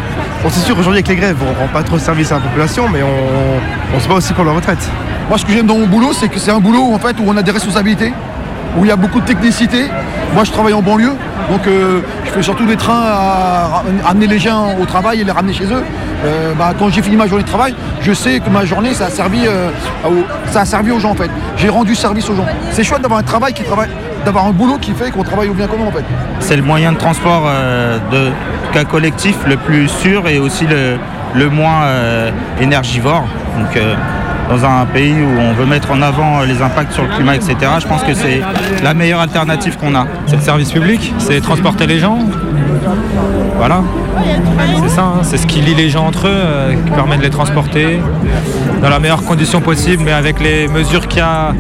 C'est 0.51 0.61
sûr, 0.61 0.79
aujourd'hui 0.79 0.99
avec 0.99 1.09
les 1.09 1.17
grèves, 1.17 1.39
on 1.41 1.59
rend 1.59 1.69
pas 1.69 1.83
trop 1.83 1.99
service 1.99 2.31
à 2.31 2.35
la 2.35 2.41
population, 2.43 2.87
mais 2.93 3.01
on, 3.03 3.99
se 4.01 4.07
bat 4.07 4.15
aussi 4.15 4.35
pour 4.35 4.45
la 4.45 4.53
retraite. 4.53 4.91
Moi, 5.29 5.39
ce 5.39 5.47
que 5.47 5.53
j'aime 5.53 5.67
dans 5.67 5.79
mon 5.79 5.87
boulot, 5.87 6.13
c'est 6.13 6.29
que 6.29 6.39
c'est 6.39 6.51
un 6.51 6.61
boulot 6.61 6.93
en 6.93 6.99
fait 6.99 7.17
où 7.19 7.25
on 7.27 7.37
a 7.37 7.43
des 7.43 7.51
responsabilités, 7.51 8.13
où 8.77 8.85
il 8.85 8.89
y 8.89 8.91
a 8.91 8.97
beaucoup 8.97 9.21
de 9.21 9.25
technicité. 9.25 9.87
Moi, 10.35 10.45
je 10.45 10.51
travaille 10.51 10.75
en 10.75 10.83
banlieue, 10.83 11.15
donc 11.51 11.67
euh, 11.67 12.01
je 12.27 12.31
fais 12.31 12.43
surtout 12.43 12.67
des 12.67 12.77
trains 12.77 13.05
à 13.07 13.83
amener 14.07 14.27
les 14.27 14.39
gens 14.39 14.75
au 14.79 14.85
travail 14.85 15.23
et 15.23 15.25
les 15.25 15.33
ramener 15.33 15.55
chez 15.55 15.65
eux. 15.65 15.83
Euh, 16.27 16.53
bah, 16.59 16.75
quand 16.79 16.91
j'ai 16.91 17.01
fini 17.01 17.17
ma 17.17 17.27
journée 17.27 17.45
de 17.45 17.49
travail, 17.49 17.75
je 18.03 18.13
sais 18.13 18.41
que 18.41 18.51
ma 18.51 18.67
journée, 18.67 18.93
ça 18.93 19.07
a 19.07 19.11
servi, 19.11 19.47
ça 20.51 20.61
a 20.61 20.65
servi 20.67 20.91
aux 20.91 20.99
gens 20.99 21.13
en 21.13 21.17
fait. 21.17 21.31
J'ai 21.57 21.71
rendu 21.71 21.95
service 21.95 22.29
aux 22.29 22.35
gens. 22.35 22.47
C'est 22.73 22.85
chouette 22.85 23.01
d'avoir 23.01 23.21
un 23.21 23.25
travail 23.25 23.55
qui 23.55 23.63
travaille, 23.63 23.89
d'avoir 24.25 24.47
un 24.47 24.53
boulot 24.53 24.79
qui 24.81 24.93
fait 24.93 25.11
qu'on 25.11 25.23
travaille 25.23 25.49
au 25.49 25.55
bien 25.55 25.67
commun 25.67 25.85
en 25.87 25.93
fait. 25.93 26.05
C'est 26.41 26.57
le 26.57 26.63
moyen 26.63 26.93
de 26.93 26.99
transport 26.99 27.45
euh, 27.47 27.99
de 28.11 28.31
cas 28.73 28.85
collectif 28.85 29.37
le 29.47 29.57
plus 29.57 29.89
sûr 29.89 30.27
et 30.29 30.39
aussi 30.39 30.67
le, 30.67 30.97
le 31.35 31.51
moins 31.51 31.83
euh, 31.85 32.31
énergivore. 32.61 33.25
Donc, 33.59 33.77
euh, 33.77 33.95
dans 34.51 34.63
un 34.65 34.85
pays 34.85 35.15
où 35.15 35.41
on 35.41 35.53
veut 35.55 35.65
mettre 35.67 35.91
en 35.91 36.03
avant 36.03 36.43
les 36.43 36.61
impacts 36.61 36.93
sur 36.93 37.03
le 37.05 37.09
climat, 37.09 37.35
etc., 37.37 37.57
je 37.81 37.87
pense 37.87 38.03
que 38.03 38.13
c'est 38.15 38.43
la 38.83 38.93
meilleure 38.93 39.21
alternative 39.21 39.79
qu'on 39.79 39.95
a. 39.95 40.07
C'est 40.27 40.37
le 40.37 40.43
service 40.43 40.71
public, 40.71 41.15
c'est 41.19 41.41
transporter 41.41 41.87
les 41.87 41.99
gens. 41.99 42.19
Voilà. 43.57 43.81
C'est 44.83 44.91
ça, 44.91 45.03
hein, 45.03 45.21
c'est 45.23 45.39
ce 45.39 45.47
qui 45.47 45.61
lie 45.61 45.75
les 45.75 45.89
gens 45.89 46.07
entre 46.07 46.27
eux, 46.27 46.31
euh, 46.33 46.73
qui 46.75 46.91
permet 46.91 47.17
de 47.17 47.23
les 47.23 47.31
transporter 47.31 48.01
dans 48.83 48.89
la 48.91 48.99
meilleure 48.99 49.25
condition 49.25 49.61
possible, 49.61 50.03
mais 50.05 50.13
avec 50.13 50.41
les 50.41 50.69
mesures 50.69 51.09
qu'il 51.09 51.21
y 51.21 51.23
a- 51.23 51.53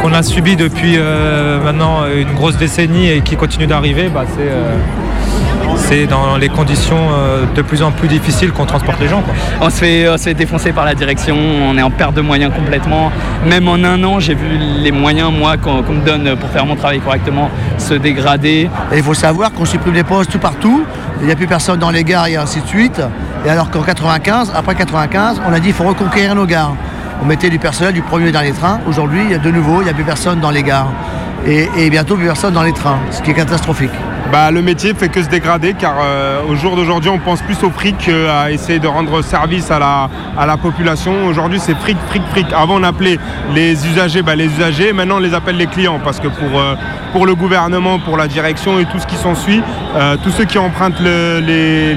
qu'on 0.00 0.12
a 0.12 0.22
subies 0.22 0.56
depuis 0.56 0.94
euh, 0.96 1.60
maintenant 1.62 2.06
une 2.06 2.32
grosse 2.34 2.56
décennie 2.56 3.10
et 3.10 3.20
qui 3.20 3.36
continuent 3.36 3.66
d'arriver, 3.66 4.08
bah, 4.08 4.24
c'est 4.26 4.48
euh, 4.48 4.76
c'est 5.76 6.06
dans 6.06 6.36
les 6.36 6.48
conditions 6.48 6.96
euh, 7.12 7.44
de 7.54 7.62
plus 7.62 7.82
en 7.82 7.90
plus 7.90 8.08
difficiles 8.08 8.52
qu'on 8.52 8.64
transporte 8.64 9.00
les 9.00 9.08
gens. 9.08 9.22
Quoi. 9.22 9.34
On 9.60 9.70
se, 9.70 9.76
fait, 9.76 10.08
on 10.08 10.16
se 10.16 10.24
fait 10.24 10.34
défoncer 10.34 10.72
par 10.72 10.84
la 10.84 10.94
direction, 10.94 11.36
on 11.36 11.76
est 11.76 11.82
en 11.82 11.90
perte 11.90 12.14
de 12.14 12.20
moyens 12.20 12.52
complètement. 12.54 13.10
Même 13.46 13.68
en 13.68 13.74
un 13.74 14.02
an, 14.04 14.20
j'ai 14.20 14.34
vu 14.34 14.58
les 14.58 14.92
moyens, 14.92 15.32
moi, 15.32 15.56
qu'on 15.56 15.82
qu'on 15.82 15.94
me 15.94 16.04
donne 16.04 16.36
pour 16.36 16.48
faire 16.50 16.64
mon 16.66 16.76
travail 16.76 17.00
correctement, 17.00 17.50
se 17.78 17.94
dégrader. 17.94 18.70
Et 18.92 18.96
il 18.96 19.02
faut 19.02 19.14
savoir 19.14 19.52
qu'on 19.52 19.64
supprime 19.64 19.94
des 19.94 20.04
postes 20.04 20.30
tout 20.30 20.38
partout, 20.38 20.84
il 21.20 21.26
n'y 21.26 21.32
a 21.32 21.36
plus 21.36 21.46
personne 21.46 21.78
dans 21.78 21.90
les 21.90 22.04
gares 22.04 22.28
et 22.28 22.36
ainsi 22.36 22.60
de 22.60 22.66
suite. 22.66 23.00
Et 23.44 23.50
alors 23.50 23.70
qu'en 23.70 23.82
95, 23.82 24.52
après 24.54 24.74
95, 24.74 25.42
on 25.46 25.52
a 25.52 25.56
dit 25.56 25.66
qu'il 25.66 25.74
faut 25.74 25.84
reconquérir 25.84 26.34
nos 26.34 26.46
gares. 26.46 26.74
On 27.22 27.26
mettait 27.26 27.50
du 27.50 27.58
personnel 27.58 27.92
du 27.92 28.02
premier 28.02 28.32
dernier 28.32 28.52
train. 28.52 28.80
Aujourd'hui, 28.86 29.22
il 29.24 29.30
y 29.30 29.34
a 29.34 29.38
de 29.38 29.50
nouveau, 29.50 29.80
il 29.80 29.84
n'y 29.84 29.90
a 29.90 29.94
plus 29.94 30.04
personne 30.04 30.40
dans 30.40 30.50
les 30.50 30.62
gares. 30.62 30.90
Et, 31.46 31.68
et 31.76 31.90
bientôt 31.90 32.16
plus 32.16 32.26
personne 32.26 32.54
dans 32.54 32.62
les 32.62 32.72
trains, 32.72 32.98
ce 33.10 33.20
qui 33.20 33.30
est 33.30 33.34
catastrophique. 33.34 33.90
Bah, 34.32 34.50
le 34.50 34.62
métier 34.62 34.94
fait 34.94 35.10
que 35.10 35.22
se 35.22 35.28
dégrader 35.28 35.74
car 35.74 35.94
euh, 36.02 36.40
au 36.48 36.56
jour 36.56 36.74
d'aujourd'hui 36.76 37.10
on 37.10 37.18
pense 37.18 37.42
plus 37.42 37.62
au 37.62 37.70
fric 37.70 37.98
qu'à 37.98 38.50
essayer 38.50 38.78
de 38.78 38.88
rendre 38.88 39.22
service 39.22 39.70
à 39.70 39.78
la, 39.78 40.56
population. 40.56 41.26
Aujourd'hui 41.26 41.60
c'est 41.60 41.76
fric, 41.76 41.98
fric, 42.08 42.22
fric. 42.30 42.46
Avant 42.52 42.80
on 42.80 42.82
appelait 42.82 43.18
les 43.54 43.86
usagers 43.86 44.22
bah, 44.22 44.34
les 44.34 44.46
usagers, 44.46 44.92
maintenant 44.92 45.16
on 45.16 45.20
les 45.20 45.34
appelle 45.34 45.56
les 45.56 45.66
clients 45.66 46.00
parce 46.02 46.18
que 46.20 46.28
pour, 46.28 46.58
euh, 46.58 46.74
le 47.26 47.34
gouvernement, 47.34 47.98
pour 47.98 48.16
la 48.16 48.26
direction 48.26 48.80
et 48.80 48.86
tout 48.86 48.98
ce 48.98 49.06
qui 49.06 49.16
s'ensuit, 49.16 49.62
euh, 49.94 50.16
tous 50.22 50.30
ceux 50.30 50.44
qui 50.46 50.58
empruntent 50.58 51.00
le- 51.00 51.40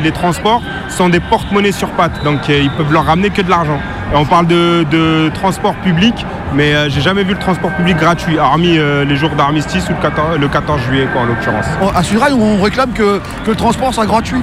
les, 0.03 0.11
transports 0.11 0.61
sont 0.89 1.09
des 1.09 1.19
porte-monnaies 1.19 1.71
sur 1.71 1.89
pattes 1.89 2.23
donc 2.23 2.49
ils 2.49 2.69
peuvent 2.71 2.91
leur 2.91 3.05
ramener 3.05 3.29
que 3.29 3.41
de 3.41 3.49
l'argent. 3.49 3.79
Et 4.13 4.15
on 4.15 4.25
parle 4.25 4.47
de, 4.47 4.85
de 4.89 5.29
transport 5.33 5.73
public, 5.75 6.25
mais 6.53 6.73
euh, 6.73 6.89
j'ai 6.89 7.01
jamais 7.01 7.23
vu 7.23 7.33
le 7.33 7.39
transport 7.39 7.71
public 7.71 7.97
gratuit, 7.97 8.39
hormis 8.39 8.77
euh, 8.77 9.03
les 9.03 9.17
jours 9.17 9.31
d'armistice 9.31 9.85
ou 9.89 9.93
le 9.93 10.01
14, 10.01 10.37
le 10.39 10.47
14 10.47 10.81
juillet 10.81 11.07
quoi, 11.11 11.23
en 11.23 11.25
l'occurrence. 11.25 11.65
On- 11.81 11.89
À 11.89 12.03
Sudrail, 12.03 12.31
on 12.33 12.61
réclame 12.61 12.91
que, 12.93 13.19
que 13.43 13.49
le 13.49 13.55
transport 13.55 13.93
soit 13.93 14.05
gratuit. 14.05 14.41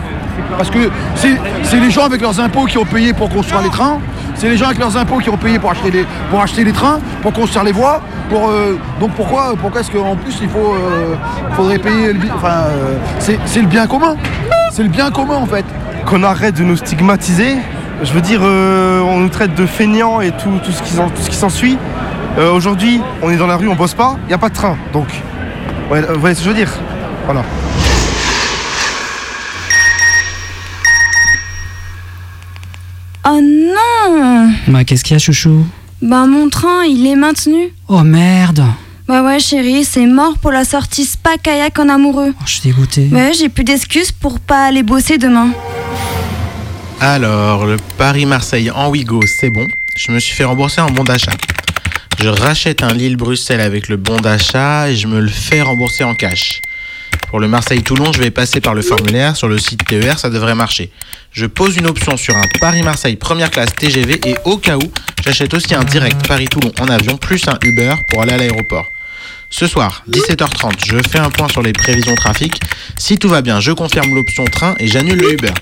Parce 0.59 0.69
que 0.71 0.91
c'est 1.15 1.81
les 1.81 1.91
gens 1.91 2.05
avec 2.05 2.21
leurs 2.21 2.39
impôts 2.41 2.65
qui 2.67 2.77
ont 2.77 2.85
payé 2.85 3.13
pour 3.15 3.31
construire 3.31 3.63
les 3.63 3.71
trains, 3.71 3.99
c'est 4.35 4.49
les 4.49 4.57
gens 4.57 4.67
avec 4.67 4.79
leurs 4.79 4.97
impôts 4.97 5.19
qui 5.19 5.31
ont 5.31 5.37
payé 5.37 5.59
pour 5.59 5.71
acheter 5.71 5.91
les, 5.91 6.05
pour 6.31 6.43
acheter 6.43 6.65
les 6.65 6.73
trains, 6.73 6.99
pour 7.23 7.33
construire 7.33 7.65
les 7.65 7.73
voies. 7.73 8.01
Pour, 8.29 8.49
euh, 8.49 8.79
donc 9.01 9.13
pourquoi, 9.13 9.55
pourquoi 9.61 9.81
est-ce 9.81 9.91
qu'en 9.91 10.17
plus 10.17 10.37
il 10.43 10.49
faut, 10.49 10.75
euh, 10.75 11.15
faudrait 11.53 11.79
payer 11.79 12.13
le, 12.13 12.19
enfin, 12.35 12.65
euh, 12.69 12.97
c'est 13.19 13.61
le 13.61 13.67
bien 13.67 13.87
commun. 13.87 14.17
C'est 14.71 14.83
le 14.83 14.89
bien 14.89 15.11
commun 15.11 15.37
en 15.37 15.47
fait. 15.47 15.65
Qu'on 16.07 16.23
arrête 16.23 16.57
de 16.57 16.65
nous 16.65 16.77
stigmatiser. 16.77 17.57
Je 18.05 18.13
veux 18.13 18.21
dire, 18.21 18.41
euh, 18.43 19.01
on 19.01 19.19
nous 19.21 19.29
traite 19.29 19.55
de 19.55 19.67
feignants 19.67 20.21
et 20.21 20.31
tout, 20.31 20.61
tout 20.65 20.73
ce 20.73 20.83
qui 20.83 20.93
s'en- 20.93 21.09
tout 21.09 21.23
ce 21.23 21.31
qui 21.31 21.37
s'ensuit. 21.37 21.79
Euh, 22.39 22.53
Aujourd'hui, 22.53 23.01
on 23.23 23.31
est 23.31 23.37
dans 23.37 23.47
la 23.47 23.57
rue, 23.57 23.69
on 23.69 23.75
bosse 23.75 23.95
pas, 23.95 24.17
il 24.25 24.29
n'y 24.29 24.35
a 24.35 24.39
pas 24.39 24.49
de 24.51 24.55
train. 24.55 24.77
Donc, 24.93 25.07
ouais, 25.91 25.99
euh, 26.01 26.13
vous 26.15 26.21
voyez 26.21 26.35
ce 26.35 26.41
que 26.41 26.45
je 26.47 26.51
veux 26.51 26.57
dire? 26.57 26.71
Voilà. 27.25 27.43
Oh 33.27 33.41
non 33.41 34.51
Bah, 34.69 34.85
qu'est-ce 34.85 35.03
qu'il 35.05 35.15
y 35.15 35.17
a, 35.17 35.19
chouchou? 35.19 35.65
Bah 36.03 36.27
mon 36.27 36.51
train, 36.51 36.85
il 36.85 37.07
est 37.07 37.17
maintenu. 37.17 37.73
Oh 37.89 38.03
merde 38.03 38.63
Bah 39.09 39.23
ouais 39.23 39.41
chérie, 39.41 39.85
c'est 39.85 40.07
mort 40.07 40.37
pour 40.39 40.51
la 40.53 40.65
sortie 40.65 41.05
spa 41.07 41.39
kayak 41.43 41.79
en 41.79 41.89
amoureux. 41.89 42.35
Oh, 42.39 42.43
Je 42.45 42.53
suis 42.53 42.61
dégoûté. 42.71 43.09
Ouais, 43.11 43.33
j'ai 43.33 43.49
plus 43.49 43.65
d'excuses 43.65 44.13
pour 44.13 44.39
pas 44.41 44.67
aller 44.67 44.83
bosser 44.83 45.17
demain. 45.17 45.49
Alors, 47.01 47.67
le 47.67 47.77
Paris-Marseille 47.99 48.71
en 48.71 48.89
Wigo, 48.89 49.23
c'est 49.27 49.51
bon. 49.51 49.69
Je 49.97 50.13
me 50.13 50.19
suis 50.19 50.35
fait 50.35 50.45
rembourser 50.45 50.81
un 50.81 50.91
bon 50.91 51.05
d'achat. 51.05 51.33
Je 52.21 52.29
rachète 52.29 52.83
un 52.83 52.93
Lille-Bruxelles 52.93 53.61
avec 53.61 53.89
le 53.89 53.97
bon 53.97 54.17
d'achat 54.17 54.89
et 54.89 54.97
je 54.97 55.07
me 55.07 55.21
le 55.21 55.29
fais 55.29 55.61
rembourser 55.61 56.05
en 56.05 56.15
cash. 56.15 56.63
Pour 57.29 57.41
le 57.41 57.49
Marseille-Toulon, 57.49 58.13
je 58.13 58.21
vais 58.21 58.31
passer 58.31 58.61
par 58.61 58.75
le 58.75 58.83
formulaire 58.83 59.37
sur 59.37 59.49
le 59.49 59.59
site 59.59 59.85
TER, 59.85 60.19
ça 60.19 60.31
devrait 60.31 60.55
marcher. 60.55 60.91
Je 61.33 61.47
pose 61.47 61.77
une 61.77 61.87
option 61.87 62.17
sur 62.17 62.37
un 62.37 62.47
Paris-Marseille 62.61 63.17
première 63.17 63.51
classe 63.51 63.75
TGV 63.75 64.21
et 64.25 64.37
au 64.45 64.57
cas 64.57 64.77
où, 64.77 64.93
j'achète 65.23 65.53
aussi 65.53 65.75
un 65.75 65.85
direct 65.85 66.27
Paris-Toulon 66.27 66.73
en 66.81 66.89
avion 66.89 67.17
plus 67.17 67.47
un 67.49 67.59
Uber 67.63 67.95
pour 68.09 68.23
aller 68.23 68.33
à 68.33 68.39
l'aéroport. 68.39 68.94
Ce 69.57 69.69
soir, 69.69 70.03
17h30, 70.11 70.85
je 70.85 70.97
fais 71.09 71.21
un 71.21 71.31
point 71.31 71.47
sur 71.49 71.63
les 71.63 71.73
prévisions 71.73 72.17
trafic. 72.17 72.61
Si 72.99 73.19
tout 73.19 73.29
va 73.29 73.41
bien, 73.41 73.61
je 73.61 73.71
confirme 73.71 74.13
l'option 74.13 74.45
train 74.47 74.75
et 74.81 74.89
j'annule 74.89 75.21
le 75.21 75.35
Uber. 75.35 75.53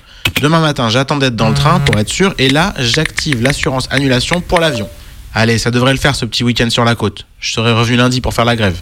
Demain 0.41 0.61
matin, 0.61 0.89
j'attends 0.89 1.17
d'être 1.17 1.35
dans 1.35 1.49
le 1.49 1.53
train 1.53 1.79
pour 1.79 1.99
être 1.99 2.09
sûr 2.09 2.33
et 2.39 2.49
là, 2.49 2.73
j'active 2.79 3.43
l'assurance 3.43 3.87
annulation 3.91 4.41
pour 4.41 4.59
l'avion. 4.59 4.89
Allez, 5.35 5.59
ça 5.59 5.69
devrait 5.69 5.91
le 5.91 5.99
faire 5.99 6.15
ce 6.15 6.25
petit 6.25 6.43
week-end 6.43 6.71
sur 6.71 6.83
la 6.85 6.95
côte. 6.95 7.27
Je 7.39 7.53
serai 7.53 7.71
revenu 7.71 7.97
lundi 7.97 8.19
pour 8.19 8.33
faire 8.33 8.45
la 8.45 8.55
grève. 8.55 8.79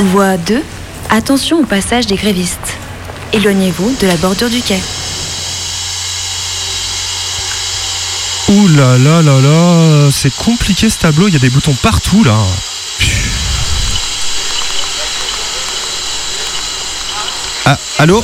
Voie 0.00 0.36
2. 0.36 0.62
Attention 1.08 1.60
au 1.60 1.64
passage 1.64 2.06
des 2.06 2.16
grévistes. 2.16 2.74
Éloignez-vous 3.32 3.96
de 4.02 4.06
la 4.06 4.16
bordure 4.18 4.50
du 4.50 4.60
quai. 4.60 4.80
Ouh 8.50 8.68
là 8.68 8.98
là 8.98 9.22
là 9.22 9.40
là, 9.40 10.10
c'est 10.12 10.34
compliqué 10.36 10.90
ce 10.90 10.98
tableau, 10.98 11.28
il 11.28 11.32
y 11.32 11.36
a 11.36 11.40
des 11.40 11.48
boutons 11.48 11.74
partout 11.82 12.22
là. 12.22 12.36
Ah, 17.64 17.78
allô 17.98 18.22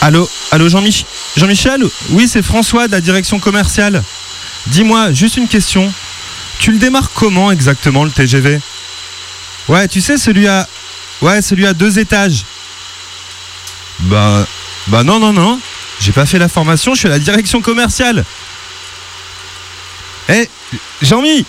Allô 0.00 0.28
Allô 0.50 0.68
Jean-Mich- 0.68 1.04
Jean-Michel 1.36 1.82
Oui, 2.10 2.26
c'est 2.28 2.42
François 2.42 2.86
de 2.88 2.92
la 2.92 3.00
direction 3.00 3.38
commerciale. 3.38 4.02
Dis-moi, 4.66 5.12
juste 5.12 5.36
une 5.36 5.46
question. 5.48 5.92
Tu 6.58 6.72
le 6.72 6.78
démarres 6.78 7.10
comment 7.14 7.50
exactement 7.52 8.04
le 8.04 8.10
TGV 8.10 8.60
Ouais, 9.68 9.86
tu 9.88 10.00
sais, 10.00 10.18
celui 10.18 10.48
à. 10.48 10.66
Ouais, 11.22 11.40
celui 11.42 11.66
à 11.66 11.72
deux 11.74 11.98
étages. 11.98 12.44
Bah. 14.00 14.46
Bah 14.88 15.04
non, 15.04 15.20
non, 15.20 15.32
non. 15.32 15.60
J'ai 16.00 16.12
pas 16.12 16.26
fait 16.26 16.38
la 16.38 16.48
formation, 16.48 16.94
je 16.94 17.00
suis 17.00 17.08
à 17.08 17.12
la 17.12 17.18
direction 17.18 17.60
commerciale. 17.60 18.24
Eh, 20.30 20.48
Jean-Mi 21.02 21.44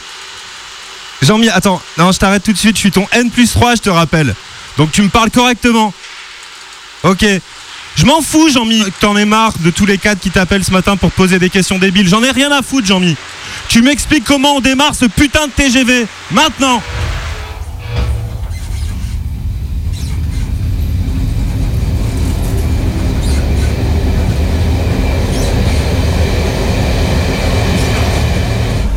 Jean-Mi, 1.21 1.49
attends, 1.49 1.81
non, 1.97 2.11
je 2.11 2.17
t'arrête 2.17 2.43
tout 2.43 2.53
de 2.53 2.57
suite, 2.57 2.75
je 2.75 2.81
suis 2.81 2.91
ton 2.91 3.07
N 3.11 3.29
plus 3.29 3.51
3, 3.51 3.75
je 3.75 3.81
te 3.81 3.89
rappelle. 3.89 4.33
Donc 4.77 4.91
tu 4.91 5.01
me 5.01 5.09
parles 5.09 5.29
correctement. 5.29 5.93
Ok. 7.03 7.25
Je 7.95 8.05
m'en 8.05 8.21
fous, 8.21 8.49
Jean-Mi, 8.49 8.83
t'en 8.99 9.17
aies 9.17 9.25
marre 9.25 9.53
de 9.59 9.69
tous 9.69 9.85
les 9.85 9.97
cadres 9.97 10.21
qui 10.21 10.31
t'appellent 10.31 10.63
ce 10.63 10.71
matin 10.71 10.95
pour 10.95 11.11
poser 11.11 11.39
des 11.39 11.49
questions 11.49 11.77
débiles. 11.77 12.07
J'en 12.07 12.23
ai 12.23 12.31
rien 12.31 12.51
à 12.51 12.61
foutre, 12.61 12.87
Jean-Mi. 12.87 13.15
Tu 13.67 13.81
m'expliques 13.81 14.23
comment 14.23 14.55
on 14.55 14.61
démarre 14.61 14.95
ce 14.95 15.05
putain 15.05 15.47
de 15.47 15.51
TGV. 15.51 16.07
Maintenant 16.31 16.81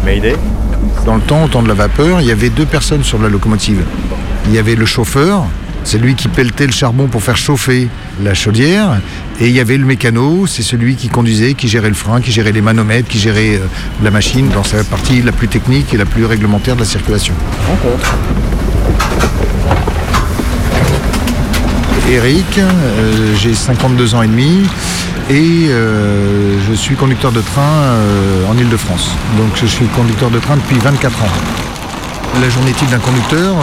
Mayday? 0.04 0.36
Dans 1.04 1.16
le 1.16 1.20
temps, 1.20 1.44
au 1.44 1.48
temps 1.48 1.62
de 1.62 1.68
la 1.68 1.74
vapeur, 1.74 2.22
il 2.22 2.26
y 2.26 2.30
avait 2.30 2.48
deux 2.48 2.64
personnes 2.64 3.04
sur 3.04 3.18
la 3.18 3.28
locomotive. 3.28 3.82
Il 4.46 4.54
y 4.54 4.58
avait 4.58 4.74
le 4.74 4.86
chauffeur, 4.86 5.44
c'est 5.84 5.98
lui 5.98 6.14
qui 6.14 6.28
pelletait 6.28 6.64
le 6.64 6.72
charbon 6.72 7.08
pour 7.08 7.22
faire 7.22 7.36
chauffer 7.36 7.88
la 8.22 8.32
chaudière, 8.32 9.00
et 9.38 9.48
il 9.48 9.52
y 9.52 9.60
avait 9.60 9.76
le 9.76 9.84
mécano, 9.84 10.46
c'est 10.46 10.62
celui 10.62 10.96
qui 10.96 11.08
conduisait, 11.08 11.52
qui 11.52 11.68
gérait 11.68 11.90
le 11.90 11.94
frein, 11.94 12.22
qui 12.22 12.32
gérait 12.32 12.52
les 12.52 12.62
manomètres, 12.62 13.06
qui 13.06 13.18
gérait 13.18 13.56
euh, 13.56 13.66
la 14.02 14.10
machine 14.10 14.48
dans 14.48 14.64
sa 14.64 14.82
partie 14.82 15.20
la 15.20 15.32
plus 15.32 15.48
technique 15.48 15.92
et 15.92 15.98
la 15.98 16.06
plus 16.06 16.24
réglementaire 16.24 16.74
de 16.74 16.80
la 16.80 16.86
circulation. 16.86 17.34
Rencontre. 17.68 18.14
Eric, 22.10 22.58
euh, 22.58 23.34
j'ai 23.36 23.52
52 23.52 24.14
ans 24.14 24.22
et 24.22 24.28
demi 24.28 24.62
et 25.30 25.68
euh, 25.70 26.60
je 26.60 26.72
suis 26.74 26.96
conducteur 26.96 27.32
de 27.32 27.40
train 27.40 27.62
euh, 27.62 28.46
en 28.46 28.56
Ile-de-France. 28.56 29.14
Donc 29.36 29.56
je 29.56 29.66
suis 29.66 29.86
conducteur 29.86 30.30
de 30.30 30.38
train 30.38 30.56
depuis 30.56 30.78
24 30.78 31.22
ans. 31.22 31.73
La 32.40 32.50
journée 32.50 32.72
type 32.72 32.90
d'un 32.90 32.98
conducteur, 32.98 33.56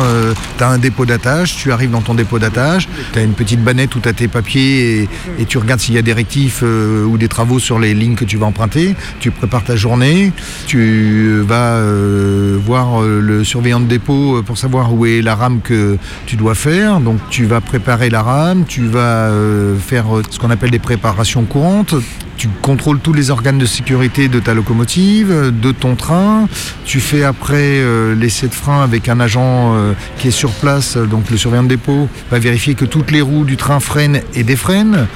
tu 0.58 0.64
as 0.64 0.68
un 0.68 0.78
dépôt 0.78 1.06
d'attache, 1.06 1.56
tu 1.56 1.72
arrives 1.72 1.92
dans 1.92 2.02
ton 2.02 2.14
dépôt 2.14 2.40
d'attache, 2.40 2.88
tu 3.14 3.20
as 3.20 3.22
une 3.22 3.34
petite 3.34 3.64
bannette 3.64 3.96
où 3.96 4.00
tu 4.00 4.10
as 4.10 4.14
tes 4.14 4.28
papiers 4.28 5.08
et, 5.40 5.46
tu 5.46 5.58
regardes 5.58 5.80
s'il 5.80 5.94
y 5.96 5.98
a 5.98 6.02
des 6.02 6.14
rectifs 6.14 6.62
euh, 6.64 7.04
ou 7.06 7.18
des 7.18 7.28
travaux 7.28 7.60
sur 7.60 7.78
les 7.80 7.94
lignes 7.94 8.16
que 8.16 8.26
tu 8.26 8.38
vas 8.38 8.46
emprunter, 8.48 8.96
tu 9.20 9.30
prépares 9.30 9.64
ta 9.64 9.76
journée, 9.76 10.32
tu 10.68 11.42
vas 11.42 11.76
euh, 11.76 12.58
voir 12.64 13.02
euh, 13.02 13.20
le 13.20 13.44
surveillant 13.44 13.80
de 13.80 13.86
dépôt 13.86 14.38
euh, 14.38 14.42
pour 14.42 14.58
savoir 14.58 14.94
où 14.94 15.06
est 15.06 15.22
la 15.22 15.36
rame 15.36 15.62
que 15.62 15.98
tu 16.26 16.36
dois 16.36 16.56
faire, 16.56 17.00
donc 17.00 17.20
tu 17.30 17.46
vas 17.46 17.62
préparer 17.62 18.10
la 18.10 18.22
rame, 18.22 18.66
tu 18.68 18.86
vas 18.86 19.30
euh, 19.30 19.78
faire 19.78 20.18
euh, 20.18 20.24
ce 20.30 20.40
qu'on 20.40 20.50
appelle 20.50 20.72
des 20.72 20.80
préparations 20.80 21.44
courantes, 21.44 21.96
Tu 22.38 22.48
contrôles 22.62 23.00
tous 23.00 23.14
les 23.14 23.30
organes 23.30 23.60
de 23.60 23.68
sécurité 23.68 24.28
de 24.28 24.40
ta 24.40 24.56
locomotive, 24.56 25.52
de 25.52 25.72
ton 25.72 25.96
train. 25.96 26.48
Tu 26.86 27.00
fais 27.00 27.24
après 27.24 27.80
euh, 27.82 28.16
l'essai 28.16 28.48
de 28.48 28.54
avec 28.70 29.10
un 29.10 29.20
agent 29.20 29.74
euh, 29.76 29.94
qui 30.18 30.28
est 30.28 30.32
sur 30.32 30.52
place, 30.52 30.96
euh, 30.96 31.06
donc 31.06 31.30
le 31.32 31.38
surveillant 31.38 31.64
de 31.64 31.70
dépôt 31.70 32.08
va 32.30 32.38
vérifier 32.38 32.76
que 32.76 32.86
toutes 32.86 33.12
les 33.12 33.22
roues 33.22 33.44
du 33.44 33.58
train 33.58 33.80
freinent 33.80 34.22
et 34.36 34.44
défreinent. 34.44 35.08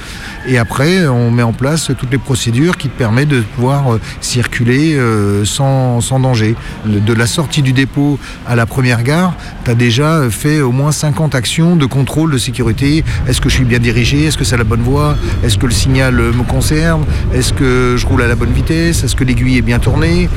Et 0.48 0.58
après, 0.58 1.06
on 1.06 1.30
met 1.30 1.42
en 1.42 1.52
place 1.52 1.90
toutes 1.98 2.10
les 2.10 2.18
procédures 2.18 2.76
qui 2.76 2.88
te 2.88 2.96
permettent 2.96 3.28
de 3.28 3.40
pouvoir 3.40 3.94
euh, 3.94 4.00
circuler 4.20 4.98
sans, 5.44 6.00
sans 6.00 6.20
danger. 6.20 6.54
De 6.86 7.12
la 7.12 7.26
sortie 7.26 7.62
du 7.62 7.72
dépôt 7.72 8.18
à 8.46 8.56
la 8.56 8.66
première 8.66 9.02
gare, 9.02 9.34
tu 9.64 9.70
as 9.70 9.74
déjà 9.74 10.30
fait 10.30 10.60
au 10.60 10.72
moins 10.72 10.92
50 10.92 11.34
actions 11.34 11.76
de 11.76 11.86
contrôle 11.86 12.32
de 12.32 12.38
sécurité. 12.38 13.04
Est-ce 13.28 13.40
que 13.40 13.48
je 13.48 13.54
suis 13.54 13.64
bien 13.64 13.78
dirigé? 13.78 14.24
Est-ce 14.24 14.38
que 14.38 14.44
c'est 14.44 14.56
la 14.56 14.64
bonne 14.64 14.82
voie? 14.82 15.16
Est-ce 15.44 15.58
que 15.58 15.66
le 15.66 15.72
signal 15.72 16.14
me 16.14 16.42
conserve 16.44 17.04
Est-ce 17.34 17.52
que 17.52 17.96
je 17.96 18.06
roule 18.06 18.22
à 18.22 18.28
la 18.28 18.34
bonne 18.36 18.52
vitesse? 18.52 19.04
Est-ce 19.04 19.16
que 19.16 19.24
l'aiguille 19.24 19.58
est 19.58 19.62
bien 19.62 19.78
tournée? 19.78 20.28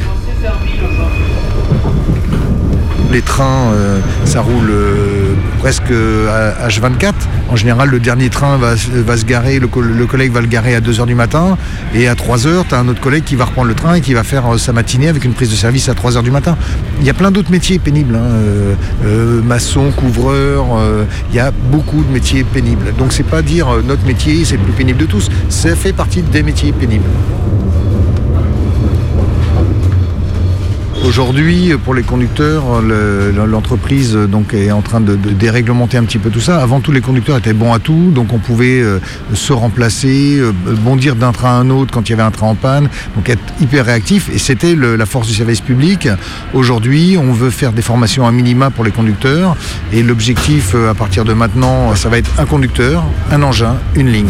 Les 3.11 3.21
trains, 3.21 3.71
euh, 3.73 3.99
ça 4.25 4.41
roule 4.41 4.69
euh, 4.69 5.33
presque 5.59 5.91
à 5.91 6.67
H24. 6.67 7.13
En 7.49 7.55
général, 7.55 7.89
le 7.89 7.99
dernier 7.99 8.29
train 8.29 8.57
va, 8.57 8.75
se 8.77 9.25
garer, 9.25 9.59
le, 9.59 9.67
co- 9.67 9.81
le 9.81 10.05
collègue 10.05 10.31
va 10.31 10.41
le 10.41 10.47
garer 10.47 10.75
à 10.75 10.81
2h 10.81 11.05
du 11.07 11.15
matin. 11.15 11.57
Et 11.95 12.07
à 12.07 12.13
3h, 12.13 12.65
tu 12.69 12.75
as 12.75 12.79
un 12.79 12.87
autre 12.87 13.01
collègue 13.01 13.23
qui 13.23 13.35
va 13.35 13.45
reprendre 13.45 13.67
le 13.67 13.73
train 13.73 13.95
et 13.95 14.01
qui 14.01 14.13
va 14.13 14.23
faire 14.23 14.53
euh, 14.53 14.57
sa 14.57 14.73
matinée 14.73 15.07
avec 15.07 15.25
une 15.25 15.33
prise 15.33 15.49
de 15.49 15.55
service 15.55 15.89
à 15.89 15.93
3h 15.93 16.21
du 16.23 16.29
matin. 16.31 16.55
Il 16.99 17.05
y 17.05 17.09
a 17.09 17.13
plein 17.15 17.31
d'autres 17.31 17.51
métiers 17.51 17.79
pénibles. 17.79 18.15
hein, 18.15 18.19
euh, 18.21 18.73
euh, 19.05 19.41
maçon, 19.41 19.91
couvreur, 19.95 20.65
euh, 20.77 21.03
il 21.31 21.35
y 21.35 21.39
a 21.39 21.51
beaucoup 21.51 22.03
de 22.03 22.11
métiers 22.13 22.43
pénibles. 22.43 22.93
Donc 22.97 23.11
c'est 23.13 23.23
pas 23.23 23.41
dire 23.41 23.67
euh, 23.69 23.81
notre 23.85 24.05
métier 24.05 24.45
c'est 24.45 24.57
le 24.57 24.63
plus 24.63 24.73
pénible 24.73 24.99
de 24.99 25.05
tous. 25.07 25.29
Ça 25.49 25.75
fait 25.75 25.93
partie 25.93 26.21
des 26.21 26.43
métiers 26.43 26.71
pénibles. 26.71 27.03
Aujourd'hui, 31.05 31.71
pour 31.83 31.93
les 31.95 32.03
conducteurs, 32.03 32.81
le- 32.81 33.31
l'entreprise 33.47 34.13
donc 34.15 34.53
est 34.53 34.71
en 34.71 34.81
train 34.81 34.99
de, 35.01 35.15
déréglementer 35.15 35.97
un 35.97 36.03
petit 36.03 36.19
peu 36.19 36.29
tout 36.29 36.41
ça. 36.41 36.61
Avant, 36.61 36.81
tous 36.81 36.91
les 36.91 37.01
conducteurs 37.01 37.37
étaient 37.37 37.53
bons 37.53 37.73
à 37.73 37.79
tout, 37.79 38.11
donc 38.13 38.31
on 38.33 38.37
pouvait 38.37 38.81
euh, 38.81 38.99
se 39.33 39.53
remplacer, 39.53 40.37
euh, 40.39 40.51
bondir 40.83 41.15
d'un 41.15 41.31
train 41.31 41.49
à 41.49 41.53
un 41.53 41.69
autre 41.69 41.91
quand 41.93 42.07
il 42.07 42.11
y 42.11 42.13
avait 42.13 42.23
un 42.23 42.31
train 42.31 42.47
en 42.47 42.55
panne, 42.55 42.89
donc 43.15 43.29
être 43.29 43.41
hyper 43.61 43.85
réactif. 43.85 44.29
Et 44.33 44.37
c'était 44.37 44.75
la 44.75 45.05
force 45.05 45.27
du 45.27 45.33
service 45.33 45.61
public. 45.61 46.07
Aujourd'hui, 46.53 47.17
on 47.17 47.31
veut 47.33 47.49
faire 47.49 47.71
des 47.71 47.81
formations 47.81 48.27
à 48.27 48.31
minima 48.31 48.69
pour 48.69 48.83
les 48.83 48.91
conducteurs, 48.91 49.55
et 49.93 50.03
l'objectif 50.03 50.73
euh, 50.75 50.91
à 50.91 50.93
partir 50.93 51.23
de 51.25 51.33
maintenant, 51.33 51.95
ça 51.95 52.09
va 52.09 52.17
être 52.19 52.29
un 52.37 52.45
conducteur, 52.45 53.03
un 53.31 53.41
engin, 53.41 53.75
une 53.95 54.09
ligne. 54.09 54.29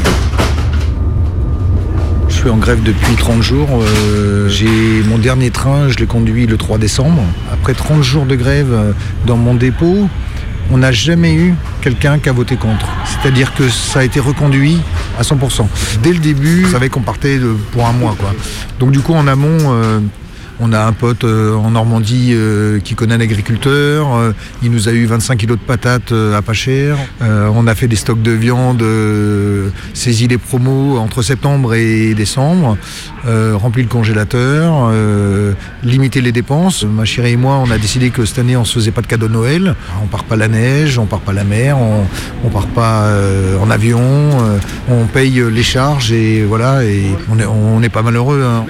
Je 2.39 2.45
suis 2.45 2.51
en 2.51 2.57
grève 2.57 2.81
depuis 2.83 3.15
30 3.15 3.41
jours. 3.41 3.67
Euh, 3.81 4.47
j'ai 4.47 5.03
mon 5.09 5.17
dernier 5.17 5.51
train, 5.51 5.89
je 5.89 5.97
l'ai 5.97 6.05
conduit 6.05 6.47
le 6.47 6.55
3 6.55 6.77
décembre. 6.77 7.21
Après 7.51 7.73
30 7.73 8.01
jours 8.01 8.25
de 8.25 8.37
grève 8.37 8.71
euh, 8.71 8.93
dans 9.25 9.35
mon 9.35 9.55
dépôt, 9.55 10.07
on 10.71 10.77
n'a 10.77 10.93
jamais 10.93 11.33
eu 11.33 11.53
quelqu'un 11.81 12.17
qui 12.17 12.29
a 12.29 12.31
voté 12.31 12.55
contre. 12.55 12.87
C'est-à-dire 13.03 13.53
que 13.55 13.67
ça 13.67 13.99
a 13.99 14.03
été 14.05 14.21
reconduit 14.21 14.79
à 15.19 15.23
100%. 15.23 15.67
Dès 16.01 16.13
le 16.13 16.19
début, 16.19 16.63
on 16.65 16.71
savait 16.71 16.87
qu'on 16.87 17.01
partait 17.01 17.41
pour 17.73 17.85
un 17.85 17.91
mois. 17.91 18.15
Quoi. 18.17 18.33
Donc 18.79 18.91
du 18.91 19.01
coup, 19.01 19.15
en 19.15 19.27
amont, 19.27 19.57
euh, 19.59 19.99
on 20.59 20.73
a 20.73 20.79
un 20.81 20.91
pote 20.93 21.23
euh, 21.23 21.55
en 21.55 21.71
Normandie 21.71 22.31
euh, 22.33 22.79
qui 22.79 22.95
connaît 22.95 23.15
un 23.15 23.19
agriculteur. 23.21 24.13
euh, 24.15 24.33
il 24.61 24.71
nous 24.71 24.89
a 24.89 24.91
eu 24.91 25.05
25 25.05 25.37
kilos 25.37 25.57
de 25.57 25.63
patates 25.63 26.11
à 26.11 26.41
pas 26.41 26.53
cher. 26.53 26.97
On 27.21 27.67
a 27.67 27.75
fait 27.75 27.87
des 27.87 27.95
stocks 27.95 28.21
de 28.21 28.31
viande, 28.31 28.83
saisi 29.93 30.27
les 30.27 30.37
promos 30.37 30.97
entre 30.97 31.21
septembre 31.21 31.73
et 31.75 32.13
décembre, 32.13 32.77
rempli 33.25 33.83
le 33.83 33.87
congélateur, 33.89 34.91
limité 35.83 36.21
les 36.21 36.31
dépenses. 36.31 36.83
Ma 36.83 37.05
chérie 37.05 37.33
et 37.33 37.37
moi, 37.37 37.61
on 37.65 37.71
a 37.71 37.77
décidé 37.77 38.09
que 38.09 38.25
cette 38.25 38.39
année, 38.39 38.57
on 38.57 38.65
se 38.65 38.73
faisait 38.73 38.91
pas 38.91 39.01
de 39.01 39.07
cadeau 39.07 39.27
de 39.27 39.33
Noël. 39.33 39.75
On 40.03 40.07
part 40.07 40.23
pas 40.23 40.35
la 40.35 40.47
neige, 40.47 40.99
on 40.99 41.05
part 41.05 41.19
pas 41.21 41.33
la 41.33 41.43
mer, 41.43 41.77
on, 41.77 42.05
on 42.45 42.49
part 42.49 42.67
pas 42.67 43.09
en 43.61 43.69
avion, 43.69 44.29
on 44.89 45.05
paye 45.05 45.41
les 45.51 45.63
charges 45.63 46.11
et 46.11 46.43
voilà, 46.43 46.83
et 46.83 47.03
on 47.31 47.39
est, 47.39 47.45
on 47.45 47.79
n'est 47.79 47.89
pas 47.89 48.01
malheureux. 48.01 48.43
hein. 48.43 48.65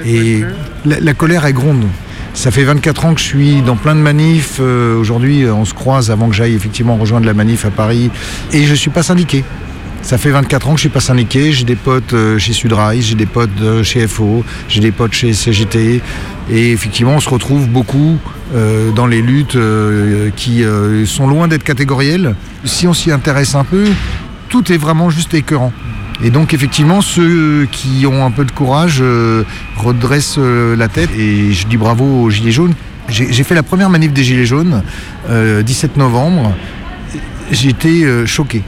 La, 0.86 1.14
colère 1.14 1.46
est 1.46 1.54
gronde. 1.54 1.86
Ça 2.34 2.52
fait 2.52 2.64
24 2.64 3.06
ans 3.06 3.14
que 3.14 3.20
je 3.20 3.26
suis 3.26 3.62
dans 3.62 3.76
plein 3.76 3.96
de 3.96 4.02
manifs. 4.02 4.58
Euh, 4.60 4.98
Aujourd'hui, 4.98 5.44
euh, 5.44 5.54
on 5.54 5.66
se 5.66 5.74
croise 5.74 6.12
avant 6.12 6.30
que 6.30 6.36
j'aille 6.36 6.54
effectivement 6.54 6.96
rejoindre 6.96 7.26
la 7.26 7.34
manif 7.34 7.66
à 7.66 7.72
Paris. 7.72 8.12
Et 8.54 8.64
je 8.64 8.72
ne 8.72 8.76
suis 8.76 8.92
pas 8.92 9.04
syndiqué. 9.04 9.44
Ça 10.02 10.18
fait 10.18 10.30
24 10.30 10.70
ans 10.70 10.72
que 10.72 10.78
je 10.78 10.84
suis 10.84 10.90
pas 10.90 11.02
syndiqué. 11.02 11.52
J'ai 11.52 11.66
des 11.66 11.76
potes 11.76 12.14
euh, 12.14 12.38
chez 12.38 12.54
Sudrail, 12.54 13.02
j'ai 13.02 13.16
des 13.16 13.26
potes 13.26 13.84
chez 13.84 14.08
FO, 14.08 14.46
j'ai 14.70 14.80
des 14.80 14.92
potes 14.92 15.14
chez 15.14 15.34
CGT. 15.34 16.02
Et 16.50 16.72
effectivement, 16.72 17.16
on 17.16 17.20
se 17.20 17.30
retrouve 17.30 17.68
beaucoup 17.68 18.18
dans 18.96 19.06
les 19.06 19.22
luttes 19.22 19.56
qui 20.36 20.64
sont 21.06 21.28
loin 21.28 21.48
d'être 21.48 21.64
catégorielles. 21.64 22.34
Si 22.66 22.88
on 22.88 22.94
s'y 22.96 23.12
intéresse 23.12 23.54
un 23.54 23.64
peu, 23.64 23.86
tout 24.48 24.74
est 24.74 24.78
vraiment 24.78 25.12
juste 25.12 25.36
écœurant. 25.36 25.72
Et 26.24 26.32
donc 26.32 26.54
effectivement, 26.54 27.02
ceux 27.02 27.68
qui 27.72 28.06
ont 28.06 28.26
un 28.26 28.32
peu 28.32 28.46
de 28.46 28.52
courage 28.52 29.00
euh, 29.02 29.44
redressent 29.78 30.36
euh, 30.38 30.76
la 30.76 30.88
tête. 30.88 31.10
Et 31.18 31.54
je 31.54 31.68
dis 31.68 31.78
bravo 31.78 32.24
aux 32.24 32.30
Gilets 32.30 32.52
jaunes. 32.52 32.74
J'ai 33.10 33.44
fait 33.44 33.56
la 33.56 33.64
première 33.64 33.90
manif 33.90 34.14
des 34.14 34.24
Gilets 34.24 34.46
jaunes, 34.46 34.84
euh, 35.30 35.64
17 35.64 35.98
novembre. 35.98 36.54
J'étais 37.52 38.04
euh, 38.04 38.28
choqué. 38.28 38.62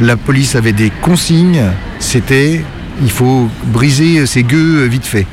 La 0.00 0.16
police 0.16 0.54
avait 0.54 0.72
des 0.72 0.90
consignes, 0.90 1.62
c'était 1.98 2.64
il 3.02 3.10
faut 3.10 3.48
briser 3.66 4.26
ces 4.26 4.42
gueux 4.42 4.82
euh, 4.82 4.86
vite 4.86 5.04
fait. 5.04 5.26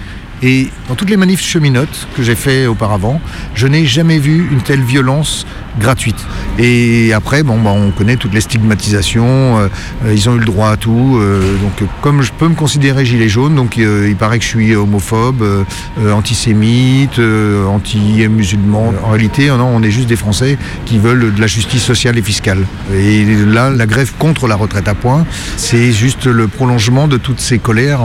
Et 0.44 0.70
dans 0.90 0.96
toutes 0.96 1.10
les 1.10 1.18
manifs 1.18 1.42
cheminotes 1.42 2.08
que 2.16 2.24
j'ai 2.24 2.36
fait 2.36 2.66
auparavant, 2.66 3.22
je 3.54 3.68
n'ai 3.68 3.86
jamais 3.86 4.18
vu 4.18 4.48
une 4.52 4.62
telle 4.62 4.82
violence 4.82 5.46
gratuite. 5.80 6.26
Et 6.58 7.14
après, 7.14 7.44
bon, 7.44 7.60
bah, 7.60 7.70
on 7.70 7.92
connaît 7.92 8.16
toutes 8.16 8.34
les 8.34 8.42
stigmatisations, 8.42 9.60
euh, 9.60 9.68
ils 10.12 10.30
ont 10.30 10.36
eu 10.36 10.40
le 10.40 10.46
droit 10.46 10.70
à 10.70 10.78
tout. 10.78 11.18
euh, 11.20 11.40
donc, 11.62 11.88
comme 12.02 12.24
je 12.24 12.32
peux 12.32 12.48
me 12.48 12.56
considérer 12.56 13.06
gilet 13.06 13.30
jaune, 13.30 13.56
donc 13.56 13.78
euh, 13.78 14.08
il 14.10 14.16
paraît 14.16 14.40
que 14.40 14.44
je 14.44 14.50
suis 14.50 14.76
homophobe, 14.76 15.44
euh, 15.44 15.64
euh, 16.00 16.12
antisémite, 16.12 17.20
euh, 17.20 17.66
anti-musulman. 17.68 18.94
En 19.06 19.12
réalité, 19.12 19.48
non, 19.48 19.70
on 19.74 19.84
est 19.84 19.92
juste 19.92 20.08
des 20.08 20.16
Français 20.16 20.58
qui 20.86 20.98
veulent 20.98 21.34
de 21.34 21.40
la 21.42 21.48
justice 21.48 21.84
sociale 21.84 22.18
et 22.18 22.22
fiscale. 22.24 22.66
Et 22.94 23.26
là, 23.46 23.70
la 23.70 23.86
grève 23.86 24.12
contre 24.18 24.48
la 24.48 24.56
retraite 24.56 24.88
à 24.88 24.96
point, 24.96 25.26
c'est 25.58 25.92
juste 25.92 26.26
le 26.26 26.48
prolongement 26.48 27.08
de 27.08 27.18
toutes 27.18 27.40
ces 27.40 27.60
colères 27.60 28.02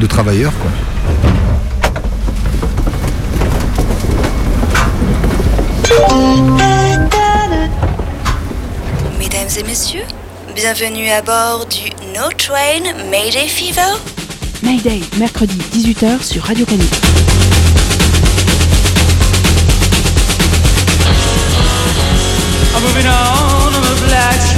de 0.00 0.06
travailleurs. 0.06 0.52
quoi. 0.60 1.33
Bienvenue 10.64 11.10
à 11.10 11.20
bord 11.20 11.66
du 11.66 11.90
No 12.14 12.30
Train 12.38 12.94
Mayday 13.10 13.48
Fever. 13.48 14.00
Mayday, 14.62 15.02
mercredi 15.18 15.58
18h 15.74 16.22
sur 16.22 16.42
Radio 16.42 16.64
Canu. 16.64 16.82
I'm 22.74 22.82
moving 22.82 23.06
on 23.06 23.74
on 23.74 23.82
the 23.82 24.06
black 24.08 24.53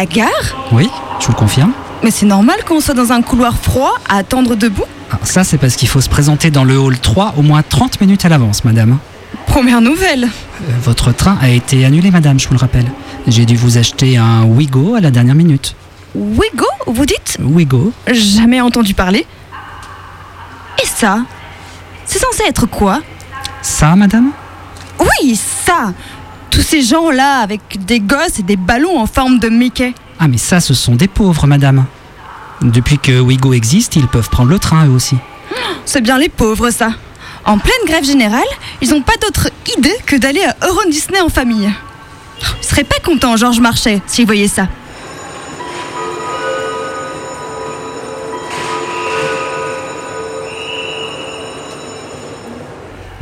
la 0.00 0.06
gare 0.06 0.68
Oui, 0.72 0.88
je 1.20 1.26
vous 1.26 1.32
le 1.32 1.36
confirme. 1.38 1.72
Mais 2.02 2.10
c'est 2.10 2.24
normal 2.24 2.56
qu'on 2.66 2.80
soit 2.80 2.94
dans 2.94 3.12
un 3.12 3.20
couloir 3.20 3.58
froid 3.58 3.92
à 4.08 4.16
attendre 4.16 4.54
debout 4.56 4.84
Ah, 5.12 5.18
Ça, 5.24 5.44
c'est 5.44 5.58
parce 5.58 5.76
qu'il 5.76 5.88
faut 5.88 6.00
se 6.00 6.08
présenter 6.08 6.50
dans 6.50 6.64
le 6.64 6.78
hall 6.78 6.98
3 6.98 7.34
au 7.36 7.42
moins 7.42 7.62
30 7.62 8.00
minutes 8.00 8.24
à 8.24 8.30
l'avance, 8.30 8.64
madame. 8.64 8.96
Première 9.46 9.82
nouvelle. 9.82 10.24
Euh, 10.24 10.72
Votre 10.82 11.12
train 11.12 11.36
a 11.42 11.50
été 11.50 11.84
annulé, 11.84 12.10
madame, 12.10 12.40
je 12.40 12.48
vous 12.48 12.54
le 12.54 12.60
rappelle. 12.60 12.86
J'ai 13.26 13.44
dû 13.44 13.56
vous 13.56 13.76
acheter 13.76 14.16
un 14.16 14.44
Wigo 14.44 14.94
à 14.94 15.00
la 15.00 15.10
dernière 15.10 15.34
minute. 15.34 15.76
Wigo, 16.14 16.64
vous 16.86 17.04
dites 17.04 17.36
Wigo 17.38 17.92
Jamais 18.10 18.62
entendu 18.62 18.94
parler. 18.94 19.26
Et 20.82 20.86
ça 20.86 21.18
C'est 22.06 22.18
censé 22.20 22.44
être 22.48 22.64
quoi? 22.64 23.02
Ça, 23.60 23.94
madame? 23.96 24.30
Oui, 24.98 25.36
ça 25.36 25.92
Tous 26.50 26.62
ces 26.62 26.82
gens-là 26.82 27.38
avec 27.38 27.60
des 27.86 28.00
gosses 28.00 28.40
et 28.40 28.42
des 28.42 28.56
ballons 28.56 28.98
en 28.98 29.06
forme 29.06 29.38
de 29.38 29.48
Mickey. 29.48 29.94
Ah, 30.18 30.26
mais 30.28 30.36
ça, 30.36 30.60
ce 30.60 30.74
sont 30.74 30.96
des 30.96 31.06
pauvres, 31.08 31.46
madame. 31.46 31.84
Depuis 32.60 32.98
que 32.98 33.20
Wigo 33.20 33.52
existe, 33.52 33.96
ils 33.96 34.08
peuvent 34.08 34.28
prendre 34.28 34.50
le 34.50 34.58
train, 34.58 34.86
eux 34.86 34.90
aussi. 34.90 35.16
C'est 35.86 36.02
bien 36.02 36.18
les 36.18 36.28
pauvres, 36.28 36.70
ça. 36.70 36.90
En 37.44 37.58
pleine 37.58 37.86
grève 37.86 38.04
générale, 38.04 38.42
ils 38.82 38.90
n'ont 38.90 39.00
pas 39.02 39.16
d'autre 39.22 39.48
idée 39.78 39.96
que 40.06 40.16
d'aller 40.16 40.42
à 40.42 40.56
Euro 40.66 40.80
Disney 40.90 41.20
en 41.20 41.28
famille. 41.28 41.70
Ils 42.60 42.66
seraient 42.66 42.84
pas 42.84 42.98
contents, 43.04 43.36
Georges 43.36 43.60
Marchais, 43.60 44.02
s'ils 44.06 44.26
voyaient 44.26 44.48
ça. 44.48 44.68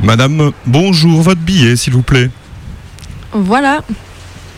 Madame, 0.01 0.51
bonjour, 0.65 1.21
votre 1.21 1.41
billet, 1.41 1.75
s'il 1.75 1.93
vous 1.93 2.01
plaît. 2.01 2.29
Voilà. 3.31 3.81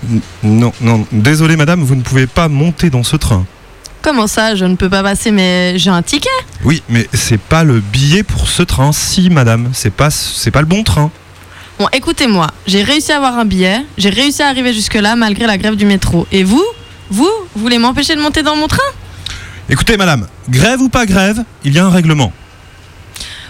N- 0.09 0.21
Non, 0.43 0.73
non, 0.81 1.05
désolé, 1.11 1.55
madame, 1.55 1.81
vous 1.83 1.95
ne 1.95 2.01
pouvez 2.01 2.27
pas 2.27 2.47
monter 2.47 2.89
dans 2.89 3.03
ce 3.03 3.15
train. 3.15 3.45
Comment 4.01 4.25
ça, 4.27 4.55
je 4.55 4.65
ne 4.65 4.75
peux 4.75 4.89
pas 4.89 5.03
passer, 5.03 5.29
mais 5.31 5.77
j'ai 5.77 5.91
un 5.91 6.01
ticket? 6.01 6.29
Oui, 6.63 6.81
mais 6.89 7.07
c'est 7.13 7.39
pas 7.39 7.63
le 7.63 7.79
billet 7.79 8.23
pour 8.23 8.47
ce 8.49 8.63
train. 8.63 8.91
Si, 8.91 9.29
madame, 9.29 9.69
c'est 9.73 9.93
pas, 9.93 10.09
c'est 10.09 10.49
pas 10.51 10.61
le 10.61 10.65
bon 10.67 10.83
train. 10.83 11.11
Bon, 11.77 11.87
écoutez-moi, 11.93 12.47
j'ai 12.65 12.81
réussi 12.83 13.11
à 13.11 13.17
avoir 13.17 13.37
un 13.37 13.45
billet, 13.45 13.85
j'ai 13.97 14.09
réussi 14.09 14.41
à 14.41 14.47
arriver 14.47 14.73
jusque-là 14.73 15.15
malgré 15.15 15.45
la 15.45 15.57
grève 15.57 15.75
du 15.75 15.85
métro. 15.85 16.25
Et 16.31 16.43
vous? 16.43 16.63
Vous 17.11 17.29
Vous 17.55 17.61
voulez 17.61 17.77
m'empêcher 17.77 18.15
de 18.15 18.21
monter 18.21 18.41
dans 18.41 18.55
mon 18.55 18.67
train? 18.67 18.79
Écoutez, 19.69 19.97
madame, 19.97 20.27
grève 20.49 20.81
ou 20.81 20.89
pas 20.89 21.05
grève, 21.05 21.43
il 21.63 21.73
y 21.73 21.79
a 21.79 21.85
un 21.85 21.89
règlement. 21.89 22.33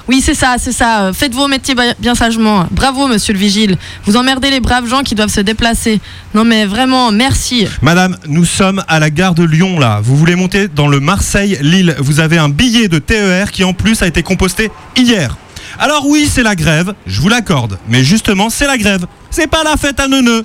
Oui, 0.07 0.21
c'est 0.21 0.33
ça, 0.33 0.55
c'est 0.57 0.71
ça. 0.71 1.11
Faites 1.13 1.33
vos 1.33 1.47
métiers 1.47 1.75
bien 1.99 2.15
sagement. 2.15 2.65
Bravo, 2.71 3.07
monsieur 3.07 3.33
le 3.33 3.39
vigile. 3.39 3.77
Vous 4.05 4.17
emmerdez 4.17 4.49
les 4.49 4.59
braves 4.59 4.87
gens 4.87 5.03
qui 5.03 5.15
doivent 5.15 5.29
se 5.29 5.41
déplacer. 5.41 5.99
Non, 6.33 6.43
mais 6.43 6.65
vraiment, 6.65 7.11
merci. 7.11 7.67
Madame, 7.81 8.17
nous 8.27 8.45
sommes 8.45 8.83
à 8.87 8.99
la 8.99 9.09
gare 9.09 9.35
de 9.35 9.43
Lyon, 9.43 9.79
là. 9.79 9.99
Vous 10.03 10.17
voulez 10.17 10.35
monter 10.35 10.67
dans 10.67 10.87
le 10.87 10.99
Marseille-Lille. 10.99 11.95
Vous 11.99 12.19
avez 12.19 12.37
un 12.37 12.49
billet 12.49 12.87
de 12.87 12.99
TER 12.99 13.51
qui, 13.51 13.63
en 13.63 13.73
plus, 13.73 14.01
a 14.01 14.07
été 14.07 14.23
composté 14.23 14.71
hier. 14.95 15.37
Alors 15.79 16.05
oui, 16.07 16.29
c'est 16.31 16.43
la 16.43 16.55
grève, 16.55 16.93
je 17.07 17.21
vous 17.21 17.29
l'accorde. 17.29 17.79
Mais 17.87 18.03
justement, 18.03 18.49
c'est 18.49 18.67
la 18.67 18.77
grève. 18.77 19.05
C'est 19.29 19.47
pas 19.47 19.63
la 19.63 19.77
fête 19.77 19.99
à 19.99 20.07
neuneux. 20.07 20.43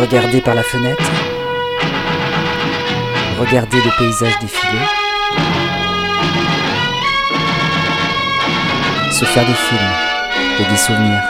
Regardez 0.00 0.40
par 0.40 0.54
la 0.54 0.62
fenêtre. 0.62 1.02
Regardez 3.40 3.78
le 3.78 3.90
paysage 3.98 4.34
défiler. 4.40 4.97
Se 9.18 9.24
faire 9.24 9.44
des 9.44 9.52
films 9.52 9.80
et 10.60 10.70
des 10.70 10.76
souvenirs. 10.76 11.22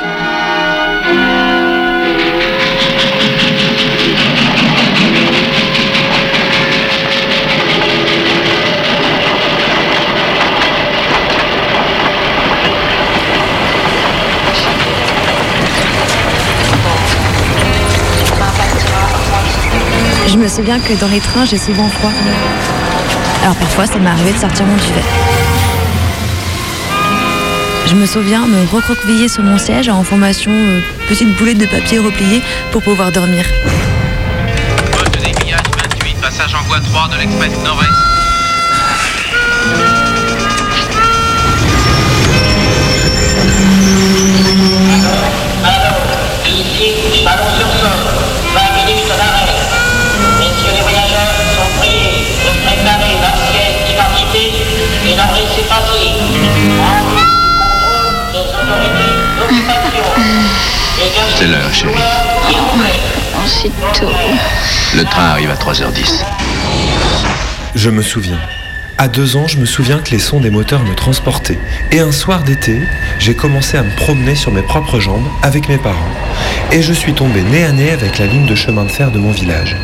Je 20.27 20.37
me 20.37 20.47
souviens 20.47 20.79
que 20.79 20.93
dans 21.01 21.09
les 21.09 21.21
trains, 21.21 21.47
j'ai 21.47 21.57
souvent 21.57 21.89
froid. 21.89 22.11
Alors 23.43 23.57
parfois, 23.57 23.87
ça 23.87 23.99
m'est 23.99 24.11
arrivé 24.11 24.33
de 24.33 24.39
sortir 24.39 24.67
mon 24.67 24.77
duvet. 24.77 25.38
Je 27.89 27.95
me 27.95 28.05
souviens 28.05 28.47
me 28.47 28.67
recroqueviller 28.67 29.29
sur 29.29 29.43
mon 29.43 29.57
siège 29.57 29.89
en 29.89 30.05
formation 30.05 30.51
euh, 30.53 30.81
petite 31.09 31.35
boulette 31.39 31.57
de 31.57 31.65
papier 31.65 31.99
repliée 31.99 32.43
pour 32.71 32.83
pouvoir 32.83 33.11
dormir. 33.13 33.47
Poste 34.93 35.19
d'aiguillage 35.25 35.63
28, 36.03 36.21
passage 36.21 36.55
en 36.55 36.63
voie 36.65 36.81
3 36.81 37.09
de 37.09 37.17
l'express 37.17 37.51
Nord-Est. 37.65 37.89
Ici, 46.47 47.25
Chalon-sur-Saône, 47.25 48.19
C'est 61.39 61.47
l'heure, 61.47 61.73
chérie. 61.73 61.95
Aussitôt. 63.45 64.11
Le 64.97 65.05
train 65.05 65.25
arrive 65.25 65.51
à 65.51 65.55
3h10. 65.55 66.25
Je 67.75 67.91
me 67.91 68.03
souviens. 68.03 68.39
À 69.01 69.07
deux 69.07 69.37
ans, 69.37 69.47
je 69.47 69.59
me 69.59 69.65
souviens 69.65 69.99
que 69.99 70.11
les 70.11 70.19
sons 70.19 70.41
des 70.41 70.51
moteurs 70.51 70.83
me 70.83 70.97
transportaient. 70.97 71.61
Et 71.93 72.01
un 72.01 72.11
soir 72.11 72.43
d'été, 72.43 72.81
j'ai 73.21 73.35
commencé 73.35 73.77
à 73.77 73.85
me 73.85 73.95
promener 73.95 74.35
sur 74.35 74.51
mes 74.51 74.63
propres 74.63 74.99
jambes 74.99 75.29
avec 75.43 75.69
mes 75.69 75.79
parents. 75.79 76.11
Et 76.73 76.83
je 76.83 76.93
suis 76.93 77.15
tombé 77.15 77.43
nez 77.43 77.65
à 77.65 77.71
nez 77.71 77.93
avec 77.93 78.19
la 78.19 78.27
ligne 78.27 78.47
de 78.47 78.57
chemin 78.57 78.85
de 78.85 78.91
fer 78.91 79.13
de 79.13 79.19
mon 79.19 79.31
village. 79.31 79.77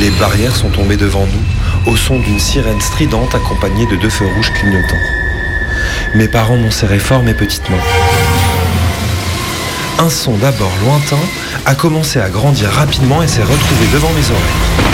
Les 0.00 0.10
barrières 0.10 0.54
sont 0.54 0.70
tombées 0.70 0.96
devant 0.96 1.26
nous, 1.26 1.92
au 1.92 1.96
son 1.96 2.20
d'une 2.20 2.38
sirène 2.38 2.80
stridente 2.80 3.34
accompagnée 3.34 3.86
de 3.86 3.96
deux 3.96 4.10
feux 4.10 4.28
rouges 4.36 4.52
clignotants. 4.52 5.17
Mes 6.18 6.26
parents 6.26 6.56
m'ont 6.56 6.72
serré 6.72 6.98
fort 6.98 7.22
mes 7.22 7.32
petites 7.32 7.70
mains. 7.70 7.76
Un 10.00 10.10
son 10.10 10.36
d'abord 10.36 10.72
lointain 10.84 11.24
a 11.64 11.76
commencé 11.76 12.18
à 12.18 12.28
grandir 12.28 12.70
rapidement 12.70 13.22
et 13.22 13.28
s'est 13.28 13.44
retrouvé 13.44 13.86
devant 13.92 14.08
mes 14.08 14.28
oreilles. 14.28 14.88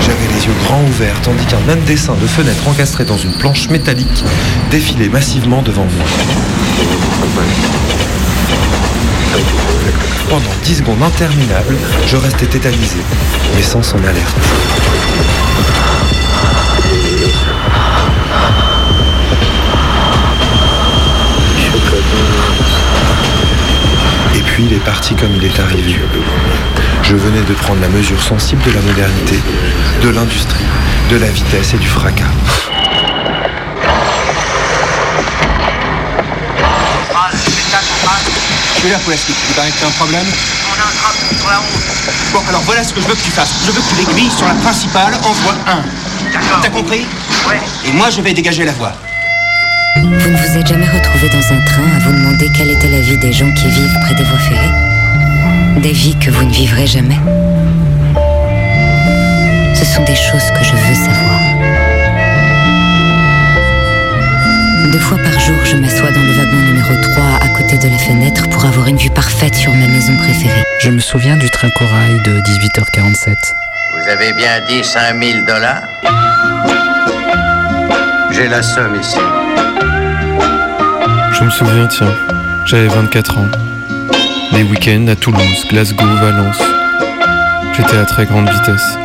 J'avais 0.00 0.32
les 0.32 0.46
yeux 0.46 0.54
grands 0.62 0.84
ouverts 0.84 1.20
tandis 1.24 1.44
qu'un 1.46 1.58
même 1.66 1.80
dessin 1.80 2.14
de 2.14 2.26
fenêtre 2.28 2.68
encastré 2.68 3.04
dans 3.04 3.16
une 3.16 3.32
planche 3.32 3.68
métallique 3.68 4.24
défilait 4.70 5.08
massivement 5.08 5.60
devant 5.60 5.86
moi. 5.86 6.06
Pendant 10.28 10.54
dix 10.62 10.76
secondes 10.76 11.02
interminables, 11.02 11.76
je 12.06 12.16
restais 12.16 12.46
tétanisé, 12.46 12.98
mes 13.56 13.62
sens 13.62 13.92
en 13.92 13.98
alerte. 14.04 14.36
Puis 24.62 24.70
il 24.70 24.76
est 24.76 24.84
parti 24.84 25.14
comme 25.14 25.34
il 25.34 25.44
est 25.44 25.60
arrivé. 25.60 25.98
Je 27.02 27.16
venais 27.16 27.40
de 27.40 27.54
prendre 27.54 27.80
la 27.80 27.88
mesure 27.88 28.22
sensible 28.22 28.62
de 28.62 28.70
la 28.70 28.80
modernité, 28.80 29.40
de 30.02 30.08
l'industrie, 30.10 30.64
de 31.10 31.16
la 31.16 31.26
vitesse 31.26 31.74
et 31.74 31.78
du 31.78 31.88
fracas. 31.88 32.24
Je 38.74 38.80
suis 38.80 38.90
là 38.90 38.98
pour 38.98 39.10
la 39.10 39.16
suite. 39.16 39.36
Tu 39.48 39.54
paraît 39.54 39.70
que 39.70 39.80
t'as 39.80 39.86
un 39.86 39.90
problème? 39.90 40.26
On 40.26 40.72
a 40.72 40.82
un 40.82 40.94
drame 41.00 41.38
sur 41.38 41.48
la 41.48 41.58
route. 41.58 42.32
Bon, 42.32 42.40
alors 42.48 42.62
voilà 42.62 42.84
ce 42.84 42.92
que 42.92 43.00
je 43.00 43.06
veux 43.06 43.14
que 43.14 43.22
tu 43.22 43.30
fasses. 43.30 43.54
Je 43.66 43.70
veux 43.70 43.80
que 43.80 43.88
tu 43.88 43.94
l'aiguilles 43.96 44.30
sur 44.30 44.46
la 44.46 44.54
principale 44.54 45.14
en 45.24 45.32
voie 45.32 45.54
1. 45.66 45.76
D'accord. 46.32 46.60
T'as 46.62 46.70
compris? 46.70 47.06
Ouais. 47.48 47.60
Et 47.86 47.92
moi, 47.92 48.10
je 48.10 48.20
vais 48.20 48.32
dégager 48.32 48.64
la 48.64 48.72
voie. 48.72 48.92
Vous 50.02 50.30
ne 50.30 50.36
vous 50.36 50.58
êtes 50.58 50.66
jamais 50.66 50.88
retrouvé 50.88 51.28
dans 51.28 51.52
un 51.52 51.60
train 51.64 51.86
à 51.96 51.98
vous 52.00 52.12
demander 52.12 52.50
quelle 52.56 52.70
était 52.70 52.88
la 52.88 53.00
vie 53.00 53.16
des 53.18 53.32
gens 53.32 53.50
qui 53.52 53.68
vivent 53.68 53.98
près 54.02 54.14
des 54.14 54.24
voies 54.24 54.38
ferrées 54.38 55.80
Des 55.80 55.92
vies 55.92 56.16
que 56.18 56.30
vous 56.30 56.44
ne 56.44 56.52
vivrez 56.52 56.88
jamais 56.88 57.18
Ce 59.74 59.84
sont 59.84 60.02
des 60.04 60.16
choses 60.16 60.50
que 60.58 60.64
je 60.64 60.72
veux 60.72 60.94
savoir. 60.94 61.40
Deux 64.90 64.98
fois 64.98 65.18
par 65.18 65.38
jour, 65.38 65.56
je 65.64 65.76
m'assois 65.76 66.10
dans 66.10 66.22
le 66.22 66.32
wagon 66.32 66.56
numéro 66.66 66.94
3 67.00 67.24
à 67.40 67.48
côté 67.56 67.78
de 67.78 67.88
la 67.88 67.98
fenêtre 67.98 68.48
pour 68.50 68.64
avoir 68.64 68.88
une 68.88 68.98
vue 68.98 69.10
parfaite 69.10 69.54
sur 69.54 69.72
ma 69.72 69.86
maison 69.86 70.16
préférée. 70.16 70.64
Je 70.80 70.90
me 70.90 70.98
souviens 70.98 71.36
du 71.36 71.48
train 71.48 71.70
corail 71.70 72.20
de 72.24 72.40
18h47. 72.40 73.36
Vous 73.92 74.08
avez 74.08 74.32
bien 74.32 74.60
dit 74.68 74.82
5000 74.82 75.44
dollars 75.44 75.82
J'ai 78.32 78.48
la 78.48 78.62
somme 78.62 78.96
ici. 78.96 79.18
Je 81.42 81.46
me 81.46 81.50
souviens, 81.50 81.86
tiens, 81.88 82.14
j'avais 82.66 82.86
24 82.86 83.38
ans. 83.38 83.48
Les 84.52 84.62
week-ends 84.62 85.08
à 85.08 85.16
Toulouse, 85.16 85.66
Glasgow, 85.68 86.06
Valence. 86.20 86.62
J'étais 87.76 87.96
à 87.96 88.04
très 88.04 88.26
grande 88.26 88.48
vitesse. 88.48 88.96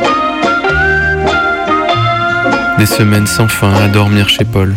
Des 2.78 2.86
semaines 2.86 3.26
sans 3.26 3.48
fin 3.48 3.74
à 3.74 3.88
dormir 3.88 4.28
chez 4.28 4.44
Paul. 4.44 4.72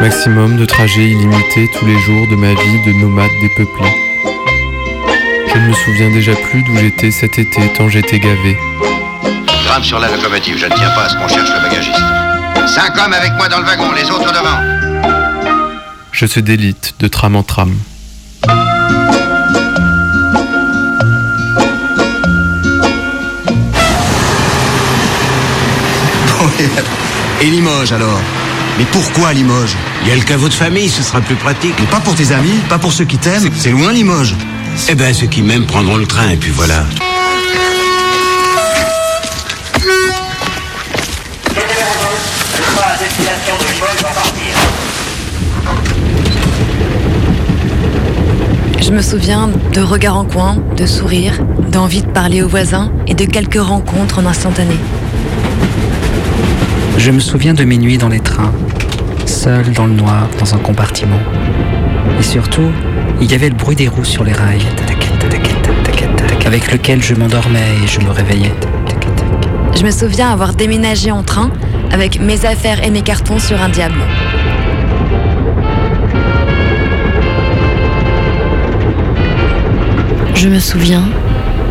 Maximum 0.00 0.56
de 0.56 0.64
trajets 0.64 1.10
illimités 1.10 1.68
tous 1.78 1.84
les 1.84 1.98
jours 1.98 2.26
de 2.30 2.36
ma 2.36 2.54
vie 2.54 2.82
de 2.86 3.02
nomade 3.02 3.28
dépeuplé. 3.42 3.90
Je 5.52 5.58
ne 5.58 5.68
me 5.68 5.74
souviens 5.74 6.10
déjà 6.10 6.32
plus 6.32 6.62
d'où 6.62 6.76
j'étais 6.78 7.10
cet 7.10 7.38
été 7.38 7.70
tant 7.76 7.90
j'étais 7.90 8.18
gavé. 8.18 8.56
Grave 9.66 9.84
sur 9.84 9.98
la 9.98 10.08
locomotive, 10.08 10.56
je 10.56 10.64
ne 10.64 10.74
tiens 10.74 10.90
pas 10.96 11.04
à 11.04 11.08
ce 11.10 11.16
qu'on 11.18 11.28
cherche 11.28 11.50
le 11.54 11.68
bagagiste. 11.68 12.02
Cinq 12.66 12.96
hommes 12.96 13.12
avec 13.12 13.34
moi 13.34 13.46
dans 13.48 13.58
le 13.58 13.66
wagon, 13.66 13.92
les 13.92 14.10
autres 14.10 14.32
devant. 14.32 14.73
Je 16.14 16.26
se 16.26 16.38
délite 16.38 16.94
de 17.00 17.08
tram 17.08 17.34
en 17.34 17.42
tram. 17.42 17.74
Et 27.40 27.46
Limoges 27.46 27.90
alors? 27.90 28.20
Mais 28.78 28.84
pourquoi 28.92 29.32
Limoges? 29.32 29.74
Il 30.02 30.08
y 30.08 30.12
a 30.12 30.14
le 30.14 30.22
caveau 30.22 30.48
de 30.48 30.54
famille, 30.54 30.88
ce 30.88 31.02
sera 31.02 31.20
plus 31.20 31.34
pratique. 31.34 31.74
Mais 31.80 31.86
pas 31.86 31.98
pour 31.98 32.14
tes 32.14 32.30
amis, 32.30 32.60
pas 32.68 32.78
pour 32.78 32.92
ceux 32.92 33.06
qui 33.06 33.18
t'aiment. 33.18 33.50
C'est 33.58 33.70
loin 33.70 33.92
Limoges. 33.92 34.36
Eh 34.88 34.94
ben, 34.94 35.12
ceux 35.12 35.26
qui 35.26 35.42
m'aiment 35.42 35.66
prendront 35.66 35.96
le 35.96 36.06
train, 36.06 36.28
et 36.28 36.36
puis 36.36 36.52
voilà. 36.52 36.84
Je 48.86 48.92
me 48.92 49.00
souviens 49.00 49.48
de 49.72 49.80
regards 49.80 50.18
en 50.18 50.26
coin, 50.26 50.58
de 50.76 50.84
sourires, 50.84 51.40
d'envie 51.72 52.02
de 52.02 52.06
parler 52.06 52.42
aux 52.42 52.48
voisins 52.48 52.92
et 53.06 53.14
de 53.14 53.24
quelques 53.24 53.58
rencontres 53.58 54.18
en 54.18 54.26
instantané. 54.26 54.74
Je 56.98 57.10
me 57.10 57.18
souviens 57.18 57.54
de 57.54 57.64
mes 57.64 57.78
nuits 57.78 57.96
dans 57.96 58.10
les 58.10 58.20
trains, 58.20 58.52
seul 59.24 59.72
dans 59.72 59.86
le 59.86 59.94
noir, 59.94 60.28
dans 60.38 60.54
un 60.54 60.58
compartiment. 60.58 61.18
Et 62.20 62.22
surtout, 62.22 62.70
il 63.22 63.32
y 63.32 63.34
avait 63.34 63.48
le 63.48 63.54
bruit 63.54 63.74
des 63.74 63.88
roues 63.88 64.04
sur 64.04 64.22
les 64.22 64.34
rails, 64.34 64.60
avec 66.44 66.70
lequel 66.70 67.02
je 67.02 67.14
m'endormais 67.14 67.64
et 67.82 67.86
je 67.86 68.00
me 68.00 68.10
réveillais. 68.10 68.52
Je 69.74 69.82
me 69.82 69.90
souviens 69.90 70.30
avoir 70.30 70.52
déménagé 70.52 71.10
en 71.10 71.22
train 71.22 71.50
avec 71.90 72.20
mes 72.20 72.44
affaires 72.44 72.84
et 72.84 72.90
mes 72.90 73.02
cartons 73.02 73.38
sur 73.38 73.62
un 73.62 73.70
diable. 73.70 74.02
Je 80.44 80.50
me 80.50 80.58
souviens 80.58 81.08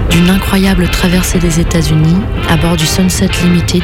d'une 0.10 0.32
incroyable 0.32 0.88
traversée 0.88 1.38
des 1.38 1.60
États-Unis 1.60 2.18
à 2.50 2.58
bord 2.58 2.76
du 2.76 2.88
Sunset 2.88 3.30
Limited 3.44 3.84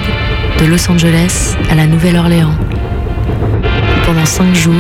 de 0.59 0.65
Los 0.65 0.89
Angeles 0.89 1.55
à 1.69 1.75
la 1.75 1.85
Nouvelle-Orléans. 1.85 2.55
Pendant 4.07 4.25
cinq 4.25 4.55
jours, 4.55 4.73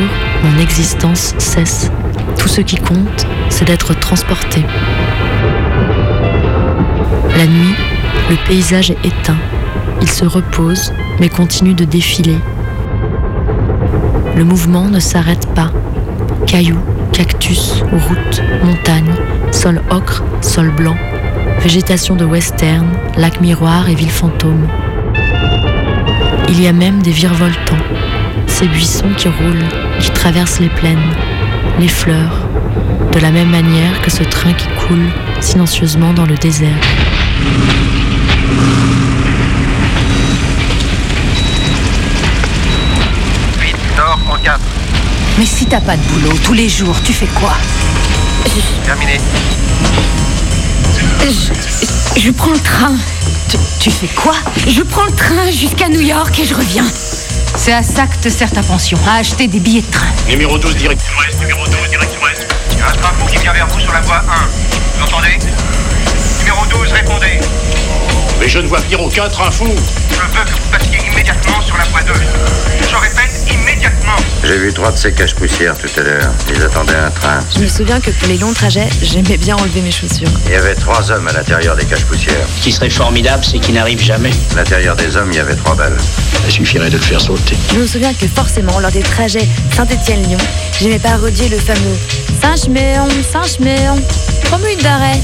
mon 0.43 0.59
existence 0.59 1.35
cesse. 1.37 1.91
Tout 2.39 2.47
ce 2.47 2.61
qui 2.61 2.77
compte, 2.77 3.27
c'est 3.49 3.65
d'être 3.65 3.93
transporté. 3.99 4.65
La 7.37 7.45
nuit, 7.45 7.75
le 8.31 8.47
paysage 8.47 8.89
est 8.89 9.05
éteint. 9.05 9.37
Il 10.01 10.09
se 10.09 10.25
repose, 10.25 10.91
mais 11.19 11.29
continue 11.29 11.75
de 11.75 11.85
défiler. 11.85 12.39
Le 14.35 14.43
mouvement 14.43 14.87
ne 14.87 14.99
s'arrête 14.99 15.47
pas. 15.53 15.69
Cailloux, 16.47 16.81
cactus, 17.13 17.83
routes, 17.91 18.41
montagnes, 18.63 19.13
sol 19.59 19.81
ocre, 19.89 20.23
sol 20.39 20.69
blanc, 20.69 20.95
végétation 21.61 22.15
de 22.15 22.23
western, 22.23 22.87
lac 23.17 23.41
miroir 23.41 23.89
et 23.89 23.93
ville 23.93 24.09
fantôme. 24.09 24.65
Il 26.47 26.61
y 26.61 26.67
a 26.67 26.71
même 26.71 27.01
des 27.01 27.11
virevoltants, 27.11 27.83
ces 28.47 28.67
buissons 28.67 29.09
qui 29.17 29.27
roulent, 29.27 29.67
qui 29.99 30.11
traversent 30.11 30.61
les 30.61 30.69
plaines, 30.69 31.11
les 31.77 31.89
fleurs, 31.89 32.47
de 33.11 33.19
la 33.19 33.31
même 33.31 33.49
manière 33.49 34.01
que 34.01 34.09
ce 34.09 34.23
train 34.23 34.53
qui 34.53 34.67
coule 34.87 35.09
silencieusement 35.41 36.13
dans 36.13 36.25
le 36.25 36.35
désert. 36.35 36.79
Nord 43.97 44.19
en 44.31 44.37
4. 44.41 44.57
Mais 45.37 45.45
si 45.45 45.65
t'as 45.65 45.81
pas 45.81 45.97
de 45.97 46.01
boulot 46.03 46.37
tous 46.45 46.53
les 46.53 46.69
jours, 46.69 46.95
tu 47.03 47.11
fais 47.11 47.27
quoi? 47.27 47.51
Terminé. 48.83 49.17
je, 51.21 52.19
je 52.19 52.31
prends 52.31 52.51
le 52.51 52.59
train. 52.59 52.95
Tu, 53.47 53.57
tu 53.79 53.91
fais 53.91 54.07
quoi? 54.07 54.33
Je 54.67 54.81
prends 54.81 55.03
le 55.05 55.11
train 55.11 55.51
jusqu'à 55.51 55.87
New 55.87 56.01
York 56.01 56.39
et 56.39 56.45
je 56.45 56.55
reviens. 56.55 56.85
C'est 57.55 57.73
à 57.73 57.83
ça 57.83 58.07
que 58.07 58.15
te 58.17 58.29
sert 58.29 58.51
ta 58.51 58.63
pension, 58.63 58.97
à 59.07 59.17
acheter 59.19 59.47
des 59.47 59.59
billets 59.59 59.81
de 59.81 59.91
train. 59.91 60.07
Numéro 60.27 60.57
12, 60.57 60.75
direction 60.77 61.13
ouest. 61.19 61.39
Numéro 61.39 61.63
12, 61.65 61.89
direction 61.89 62.21
ouest. 62.23 62.47
Il 62.71 62.77
y 62.79 62.81
a 62.81 62.87
un 62.87 62.93
train 62.93 63.11
qui 63.27 63.37
vient 63.37 63.53
vers 63.53 63.67
vous 63.67 63.79
sur 63.79 63.93
la 63.93 64.01
voie 64.01 64.17
1. 64.17 64.97
Vous 64.97 65.03
entendez? 65.03 65.37
Numéro 66.39 66.65
12, 66.65 66.91
répondez. 66.91 67.39
Mais 68.39 68.47
je 68.47 68.59
ne 68.59 68.67
vois 68.67 68.79
venir 68.79 69.01
aucun 69.01 69.27
train 69.27 69.51
fou. 69.51 69.67
Je 70.09 70.15
veux 70.15 70.45
que 70.45 70.51
vous 70.51 70.69
passiez 70.71 70.97
immédiatement 71.11 71.61
sur 71.61 71.77
la 71.77 71.83
voie 71.85 72.01
2. 72.01 72.13
Je 72.89 72.95
répète, 72.95 73.45
immédiatement. 73.51 74.15
J'ai 74.43 74.57
vu 74.57 74.73
trois 74.73 74.91
de 74.91 74.97
ces 74.97 75.11
caches-poussières 75.11 75.77
tout 75.77 75.89
à 75.99 76.03
l'heure. 76.03 76.31
Ils 76.55 76.61
attendaient 76.63 76.95
un 76.95 77.11
train. 77.11 77.39
Je 77.53 77.59
me 77.59 77.67
souviens 77.67 77.99
que 77.99 78.11
pour 78.11 78.27
les 78.29 78.37
longs 78.37 78.53
trajets, 78.53 78.87
j'aimais 79.01 79.37
bien 79.37 79.57
enlever 79.57 79.81
mes 79.81 79.91
chaussures. 79.91 80.29
Il 80.45 80.53
y 80.53 80.55
avait 80.55 80.75
trois 80.75 81.11
hommes 81.11 81.27
à 81.27 81.33
l'intérieur 81.33 81.75
des 81.75 81.85
caches-poussières. 81.85 82.47
Ce 82.57 82.63
qui 82.63 82.71
serait 82.71 82.89
formidable, 82.89 83.43
c'est 83.43 83.59
qu'il 83.59 83.75
n'arrive 83.75 84.01
jamais. 84.01 84.31
À 84.53 84.55
l'intérieur 84.55 84.95
des 84.95 85.17
hommes, 85.17 85.29
il 85.31 85.37
y 85.37 85.41
avait 85.41 85.55
trois 85.55 85.75
balles. 85.75 85.97
Il 86.45 86.51
suffirait 86.51 86.89
de 86.89 86.97
le 86.97 87.03
faire 87.03 87.19
sauter. 87.19 87.57
Je 87.73 87.79
me 87.79 87.85
souviens 87.87 88.13
que 88.13 88.25
forcément, 88.27 88.79
lors 88.79 88.91
des 88.91 89.03
trajets 89.03 89.47
Saint-Étienne-Lyon, 89.75 90.39
j'aimais 90.79 90.99
parodier 90.99 91.49
le 91.49 91.57
fameux 91.57 91.97
Saint-Cheméon, 92.41 93.07
Saint-Cheméon, 93.31 94.01
trois 94.45 94.57
minutes 94.59 94.81
d'arrêt. 94.81 95.19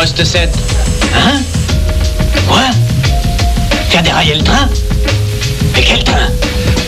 Poste 0.00 0.24
7. 0.24 0.48
Hein? 1.14 1.42
Quoi? 2.48 2.62
Faire 3.90 4.02
dérailler 4.02 4.36
le 4.36 4.42
train? 4.42 4.66
Mais 5.74 5.82
quel 5.82 6.02
train? 6.02 6.30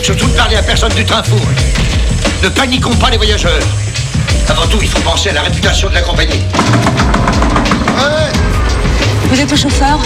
Surtout 0.01 0.25
ne 0.25 0.33
parlez 0.33 0.55
à 0.55 0.63
personne 0.63 0.91
du 0.93 1.05
train 1.05 1.21
fou. 1.21 1.35
Ne 2.41 2.49
paniquons 2.49 2.95
pas 2.95 3.11
les 3.11 3.17
voyageurs. 3.17 3.61
Avant 4.49 4.65
tout, 4.65 4.79
il 4.81 4.87
faut 4.87 4.99
penser 5.01 5.29
à 5.29 5.33
la 5.33 5.41
réputation 5.43 5.89
de 5.89 5.93
la 5.93 6.01
compagnie. 6.01 6.41
Vous 9.29 9.39
êtes 9.39 9.51
le 9.51 9.57
chauffeur? 9.57 9.99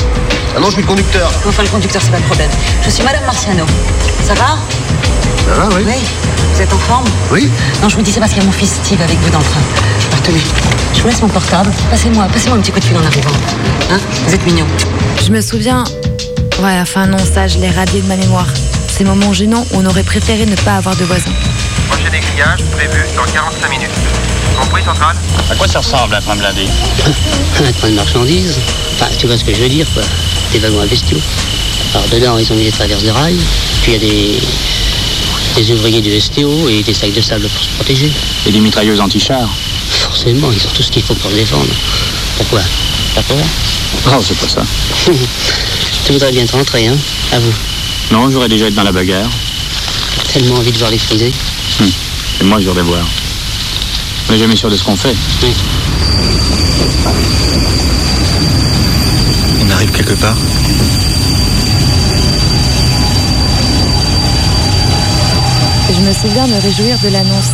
Ah 0.54 0.60
non, 0.60 0.65
je 0.65 0.72
suis 0.74 0.82
le 0.82 0.88
conducteur. 0.89 1.32
Enfin, 1.48 1.63
le 1.63 1.70
conducteur, 1.70 2.02
c'est 2.02 2.12
pas 2.12 2.17
le 2.17 2.24
problème. 2.24 2.50
Je 2.84 2.89
suis 2.89 3.06
Madame 3.06 3.24
Marciano. 3.24 3.65
Ça 4.26 4.34
va? 4.34 4.58
Ça 5.48 5.54
va, 5.54 5.76
oui 5.76 5.84
Oui. 5.86 5.94
Vous 6.54 6.62
êtes 6.62 6.74
en 6.74 6.78
forme 6.78 7.06
Oui. 7.32 7.50
Non, 7.82 7.90
je 7.90 7.96
vous 7.96 8.02
dis, 8.02 8.12
c'est 8.12 8.20
parce 8.20 8.32
qu'il 8.32 8.42
y 8.42 8.46
a 8.46 8.48
mon 8.48 8.52
fils 8.52 8.80
Steve 8.84 9.02
avec 9.02 9.18
vous 9.20 9.30
dans 9.30 9.40
le 9.40 9.44
train. 9.44 9.62
Alors, 10.10 10.22
tenez, 10.24 10.42
je 10.94 11.02
vous 11.02 11.08
laisse 11.08 11.22
mon 11.22 11.28
portable. 11.28 11.72
Passez-moi, 11.90 12.28
passez-moi 12.34 12.58
un 12.58 12.62
petit 12.62 12.72
coup 12.72 12.80
de 12.80 12.86
fil 12.86 12.98
en 12.98 13.06
arrivant. 13.06 13.32
Hein 13.92 14.00
Vous 14.26 14.34
êtes 14.34 14.46
mignon. 14.46 14.66
Je 15.24 15.32
me 15.32 15.42
souviens. 15.42 15.84
Ouais, 16.62 16.80
enfin 16.82 17.06
non, 17.06 17.20
ça, 17.20 17.48
je 17.48 17.60
l'ai 17.60 17.70
radié 17.70 18.02
de 18.02 18.08
ma 18.08 18.16
mémoire. 18.16 18.48
Ces 18.88 19.04
moments 19.04 19.32
gênants 19.34 19.66
où 19.72 19.78
on 19.80 19.86
aurait 19.86 20.04
préféré 20.04 20.46
ne 20.46 20.56
pas 20.56 20.78
avoir 20.78 20.96
de 20.96 21.06
voisins. 21.06 21.32
Prochain 21.90 22.10
dégrillage 22.12 22.64
prévu 22.72 23.06
dans 23.16 23.32
45 23.32 23.70
minutes. 23.70 23.90
Compris, 24.60 24.84
centrale 24.84 25.16
À 25.52 25.56
quoi 25.56 25.68
ça 25.68 25.80
ressemble 25.80 26.16
un 26.16 26.22
train 26.22 26.36
blindé 26.36 26.66
Un 27.60 27.72
train 27.74 27.90
de 27.90 27.96
marchandises. 27.96 28.58
Enfin, 28.96 29.12
tu 29.20 29.28
vois 29.28 29.38
ce 29.38 29.44
que 29.44 29.54
je 29.54 29.62
veux 29.62 29.70
dire, 29.70 29.86
quoi. 29.94 30.02
Des 30.52 30.60
wagons 30.60 30.82
à 30.82 30.88
bestiaux. 30.88 31.20
Alors, 31.94 32.08
dedans, 32.10 32.38
ils 32.40 32.52
ont 32.52 32.56
mis 32.56 32.66
des 32.66 32.72
traverses 32.72 33.04
de 33.04 33.12
rails. 33.12 33.38
Puis, 33.84 33.92
il 33.92 33.94
y 33.94 33.96
a 33.96 34.00
des, 34.00 34.40
des 35.58 35.72
ouvriers 35.72 36.02
du 36.02 36.20
STO 36.20 36.70
et 36.70 36.84
des 36.84 36.93
sacs 36.93 37.13
de 37.13 37.22
sable 37.22 37.48
pour 37.48 37.63
se 37.63 37.70
protéger. 37.70 38.12
Et 38.46 38.52
des 38.52 38.60
mitrailleuses 38.60 39.00
anti-chars 39.00 39.50
Forcément, 39.89 40.52
ils 40.52 40.67
ont 40.67 40.70
tout 40.74 40.84
ce 40.84 40.91
qu'il 40.91 41.02
faut 41.02 41.15
pour 41.15 41.32
se 41.32 41.36
défendre. 41.36 41.65
Pourquoi? 42.38 42.62
T'as 43.15 43.24
peur 43.24 43.38
Oh, 44.08 44.22
c'est 44.26 44.38
pas 44.38 44.48
ça. 44.48 44.63
Tu 46.06 46.13
voudrais 46.13 46.32
bien 46.32 46.46
te 46.46 46.54
rentrer, 46.54 46.88
hein 46.88 46.96
À 47.34 47.39
vous. 47.39 47.52
Non, 48.12 48.30
j'aurais 48.30 48.48
déjà 48.48 48.67
été 48.67 48.76
dans 48.76 48.84
la 48.84 48.91
bagarre. 48.91 49.30
Tellement 50.32 50.56
envie 50.56 50.72
de 50.72 50.78
voir 50.78 50.91
les 50.91 50.98
friser. 50.98 51.34
Hum. 51.82 51.91
Et 52.39 52.43
moi, 52.43 52.60
je 52.62 52.67
voudrais 52.67 52.84
voir. 52.84 53.06
On 54.30 54.34
n'est 54.34 54.39
jamais 54.39 54.56
sûr 54.56 54.70
de 54.70 54.78
ce 54.78 54.84
qu'on 54.84 54.96
fait. 54.96 55.15
Oui. 55.43 55.50
On 59.65 59.70
arrive 59.72 59.91
quelque 59.91 60.13
part? 60.13 60.38
Je 65.98 66.04
me 66.04 66.14
souviens 66.14 66.46
me 66.46 66.62
réjouir 66.62 66.96
de 67.00 67.10
l'annonce. 67.10 67.52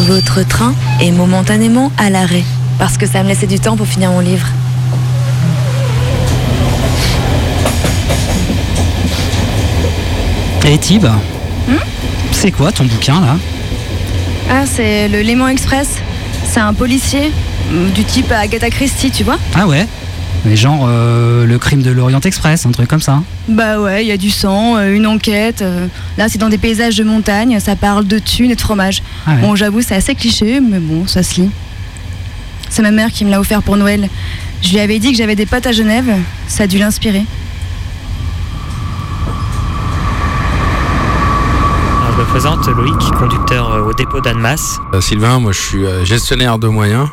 Votre 0.00 0.46
train 0.46 0.74
est 1.00 1.10
momentanément 1.10 1.90
à 1.96 2.10
l'arrêt. 2.10 2.44
Parce 2.78 2.98
que 2.98 3.06
ça 3.06 3.22
me 3.22 3.28
laissait 3.28 3.46
du 3.46 3.58
temps 3.58 3.78
pour 3.78 3.86
finir 3.86 4.10
mon 4.10 4.20
livre. 4.20 4.46
Et 10.66 10.76
Tib 10.76 11.06
C'est 12.32 12.50
quoi 12.50 12.72
ton 12.72 12.84
bouquin 12.84 13.22
là? 13.22 13.38
Ah, 14.50 14.64
c'est 14.66 15.08
le 15.08 15.22
Léman 15.22 15.48
Express. 15.48 15.96
C'est 16.44 16.60
un 16.60 16.74
policier 16.74 17.32
euh, 17.72 17.88
du 17.90 18.04
type 18.04 18.30
Agatha 18.30 18.68
Christie, 18.68 19.10
tu 19.10 19.24
vois? 19.24 19.38
Ah 19.54 19.66
ouais 19.66 19.86
Mais 20.44 20.56
genre 20.56 20.84
euh, 20.86 21.46
le 21.46 21.58
crime 21.58 21.80
de 21.80 21.90
l'Orient 21.90 22.20
Express, 22.20 22.66
un 22.66 22.70
truc 22.72 22.86
comme 22.88 23.00
ça. 23.00 23.22
Bah 23.48 23.80
ouais, 23.80 24.04
il 24.04 24.08
y 24.08 24.12
a 24.12 24.18
du 24.18 24.30
sang, 24.30 24.76
euh, 24.76 24.94
une 24.94 25.06
enquête. 25.06 25.62
euh, 25.62 25.86
là, 26.18 26.28
c'est 26.28 26.36
dans 26.38 26.50
des 26.50 26.58
paysages 26.58 26.96
de 26.96 27.04
montagne, 27.04 27.58
ça 27.60 27.76
parle 27.76 28.06
de 28.06 28.18
thunes 28.18 28.50
et 28.50 28.54
de 28.54 28.60
fromage. 28.60 29.02
Ah 29.26 29.30
ouais. 29.32 29.40
Bon, 29.40 29.56
j'avoue, 29.56 29.80
c'est 29.80 29.94
assez 29.94 30.14
cliché, 30.14 30.60
mais 30.60 30.78
bon, 30.78 31.06
ça 31.06 31.22
se 31.22 31.40
lit. 31.40 31.50
C'est 32.68 32.82
ma 32.82 32.90
mère 32.90 33.10
qui 33.10 33.24
me 33.24 33.30
l'a 33.30 33.40
offert 33.40 33.62
pour 33.62 33.78
Noël. 33.78 34.08
Je 34.62 34.70
lui 34.72 34.80
avais 34.80 34.98
dit 34.98 35.12
que 35.12 35.16
j'avais 35.16 35.34
des 35.36 35.46
potes 35.46 35.66
à 35.66 35.72
Genève, 35.72 36.12
ça 36.46 36.64
a 36.64 36.66
dû 36.66 36.78
l'inspirer. 36.78 37.24
Je 42.12 42.22
me 42.24 42.28
présente 42.28 42.66
Loïc, 42.66 42.98
conducteur 43.18 43.72
euh, 43.72 43.82
au 43.82 43.94
dépôt 43.94 44.20
d'Annemasse. 44.20 44.78
Euh, 44.92 45.00
Sylvain, 45.00 45.38
moi 45.38 45.52
je 45.52 45.60
suis 45.60 45.84
gestionnaire 46.04 46.58
de 46.58 46.66
moyens. 46.68 47.08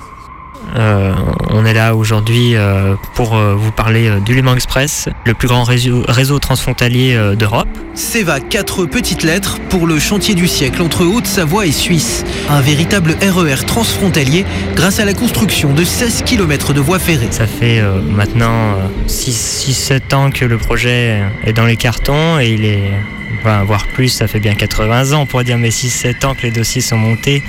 Euh, 0.75 1.13
on 1.51 1.65
est 1.65 1.73
là 1.73 1.95
aujourd'hui 1.95 2.55
euh, 2.55 2.95
pour 3.13 3.35
euh, 3.35 3.55
vous 3.55 3.71
parler 3.71 4.11
du 4.25 4.35
Léman 4.35 4.55
Express, 4.55 5.07
le 5.25 5.33
plus 5.33 5.47
grand 5.47 5.63
réseau, 5.63 6.03
réseau 6.07 6.39
transfrontalier 6.39 7.17
d'Europe. 7.37 7.67
CEVA, 7.93 8.41
quatre 8.41 8.85
petites 8.85 9.23
lettres 9.23 9.57
pour 9.69 9.87
le 9.87 9.99
chantier 9.99 10.35
du 10.35 10.47
siècle 10.47 10.81
entre 10.81 11.05
Haute-Savoie 11.05 11.65
et 11.65 11.71
Suisse. 11.71 12.25
Un 12.49 12.59
véritable 12.59 13.15
RER 13.21 13.65
transfrontalier 13.65 14.45
grâce 14.75 14.99
à 14.99 15.05
la 15.05 15.13
construction 15.13 15.73
de 15.73 15.83
16 15.83 16.23
km 16.23 16.73
de 16.73 16.81
voies 16.81 16.99
ferrées. 16.99 17.29
Ça 17.31 17.47
fait 17.47 17.81
maintenant 18.09 18.75
6-7 19.07 20.13
ans 20.13 20.29
que 20.29 20.43
le 20.43 20.57
projet 20.57 21.21
est 21.45 21.53
dans 21.53 21.65
les 21.65 21.77
cartons 21.77 22.39
et 22.39 22.49
il 22.49 22.65
est, 22.65 22.91
voire 23.43 23.87
plus, 23.87 24.09
ça 24.09 24.27
fait 24.27 24.39
bien 24.39 24.55
80 24.55 25.13
ans, 25.13 25.21
on 25.21 25.25
pourrait 25.25 25.45
dire, 25.45 25.57
mais 25.57 25.69
6-7 25.69 26.25
ans 26.25 26.35
que 26.35 26.43
les 26.43 26.51
dossiers 26.51 26.81
sont 26.81 26.97
montés. 26.97 27.43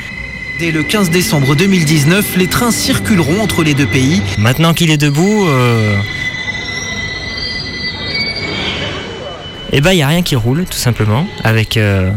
Dès 0.59 0.71
le 0.71 0.83
15 0.83 1.11
décembre 1.11 1.55
2019, 1.55 2.37
les 2.38 2.47
trains 2.47 2.71
circuleront 2.71 3.42
entre 3.42 3.62
les 3.62 3.75
deux 3.75 3.87
pays. 3.87 4.23
Maintenant 4.38 4.73
qu'il 4.73 4.90
est 4.90 4.97
debout, 4.97 5.47
euh... 5.47 5.95
eh 9.73 9.83
ben 9.83 9.92
il 9.92 9.99
y 9.99 10.03
a 10.03 10.09
rien 10.09 10.23
qui 10.23 10.35
roule 10.35 10.64
tout 10.64 10.79
simplement 10.79 11.27
avec 11.45 11.77
euh, 11.77 12.11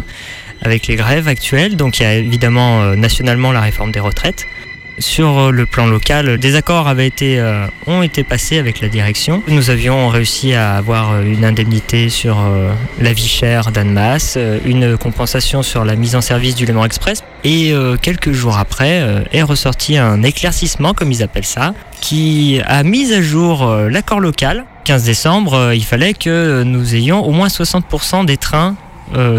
les 0.65 0.80
grèves 0.80 1.28
actuelles. 1.28 1.75
Donc 1.75 1.99
il 1.99 2.04
y 2.04 2.06
a 2.06 2.15
évidemment 2.15 2.82
euh, 2.82 2.95
nationalement 2.95 3.52
la 3.52 3.60
réforme 3.60 3.91
des 3.91 3.99
retraites. 3.99 4.47
Sur 4.99 5.52
le 5.52 5.65
plan 5.65 5.88
local, 5.88 6.38
des 6.38 6.56
accords 6.56 6.88
avaient 6.88 7.08
été, 7.08 7.41
ont 7.88 8.04
été 8.04 8.25
passés 8.25 8.58
avec 8.58 8.82
la 8.82 8.89
direction. 8.89 9.41
Nous 9.47 9.69
avions 9.69 10.10
réussi 10.10 10.54
à 10.54 10.75
avoir 10.75 11.21
une 11.21 11.45
indemnité 11.45 12.10
sur 12.10 12.38
la 12.99 13.13
vie 13.13 13.30
chère 13.30 13.71
d'Annemasse, 13.71 14.38
une 14.65 14.97
compensation 14.97 15.63
sur 15.63 15.86
la 15.86 15.95
mise 15.95 16.17
en 16.17 16.21
service 16.21 16.54
du 16.54 16.65
Léman 16.65 16.84
Express. 16.84 17.23
Et 17.43 17.71
euh, 17.71 17.95
quelques 17.95 18.34
jours 18.34 18.58
après 18.58 19.02
euh, 19.02 19.21
est 19.32 19.43
ressorti 19.43 19.97
un 19.97 20.23
éclaircissement, 20.23 20.93
comme 20.93 21.12
ils 21.12 21.23
appellent 21.23 21.45
ça, 21.45 21.73
qui 22.02 22.60
a 22.65 22.84
mis 22.84 23.13
à 23.13 23.21
jour 23.21 23.63
euh, 23.63 23.89
l'accord 23.89 24.19
local. 24.19 24.65
15 24.84 25.04
décembre, 25.04 25.73
il 25.73 25.84
fallait 25.84 26.13
que 26.13 26.63
nous 26.63 26.95
ayons 26.95 27.23
au 27.23 27.32
moins 27.32 27.47
60% 27.47 28.25
des 28.25 28.38
trains 28.38 28.75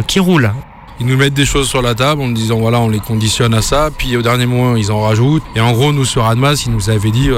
qui 0.06 0.20
roulent. 0.20 0.52
Ils 1.00 1.06
nous 1.06 1.16
mettent 1.16 1.34
des 1.34 1.46
choses 1.46 1.68
sur 1.68 1.82
la 1.82 1.96
table 1.96 2.22
en 2.22 2.28
nous 2.28 2.34
disant 2.34 2.60
voilà, 2.60 2.78
on 2.78 2.88
les 2.88 3.00
conditionne 3.00 3.52
à 3.54 3.62
ça, 3.62 3.90
puis 3.96 4.16
au 4.16 4.22
dernier 4.22 4.46
moment, 4.46 4.76
ils 4.76 4.92
en 4.92 5.00
rajoutent. 5.00 5.42
Et 5.56 5.60
en 5.60 5.72
gros, 5.72 5.92
nous 5.92 6.04
sur 6.04 6.24
Admas, 6.26 6.62
ils 6.66 6.72
nous 6.72 6.88
avaient 6.88 7.10
dit 7.10 7.30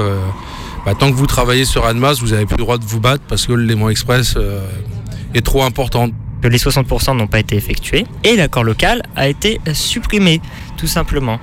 bah, 0.85 0.93
tant 0.93 1.09
que 1.09 1.15
vous 1.15 1.25
travaillez 1.25 1.65
sur 1.65 1.87
Admas, 1.87 2.19
vous 2.19 2.29
n'avez 2.29 2.45
plus 2.45 2.57
le 2.57 2.63
droit 2.63 2.77
de 2.77 2.85
vous 2.85 2.99
battre 2.99 3.23
parce 3.27 3.47
que 3.47 3.53
Léman 3.53 3.89
Express 3.89 4.37
est 5.33 5.41
trop 5.41 5.63
important. 5.63 6.09
Que 6.43 6.49
les 6.49 6.57
60% 6.57 7.15
n'ont 7.15 7.27
pas 7.27 7.39
été 7.39 7.55
effectués 7.55 8.05
et 8.25 8.35
l'accord 8.35 8.65
local 8.65 9.01
a 9.15 9.29
été 9.29 9.61
supprimé, 9.71 10.41
tout 10.75 10.87
simplement. 10.87 11.39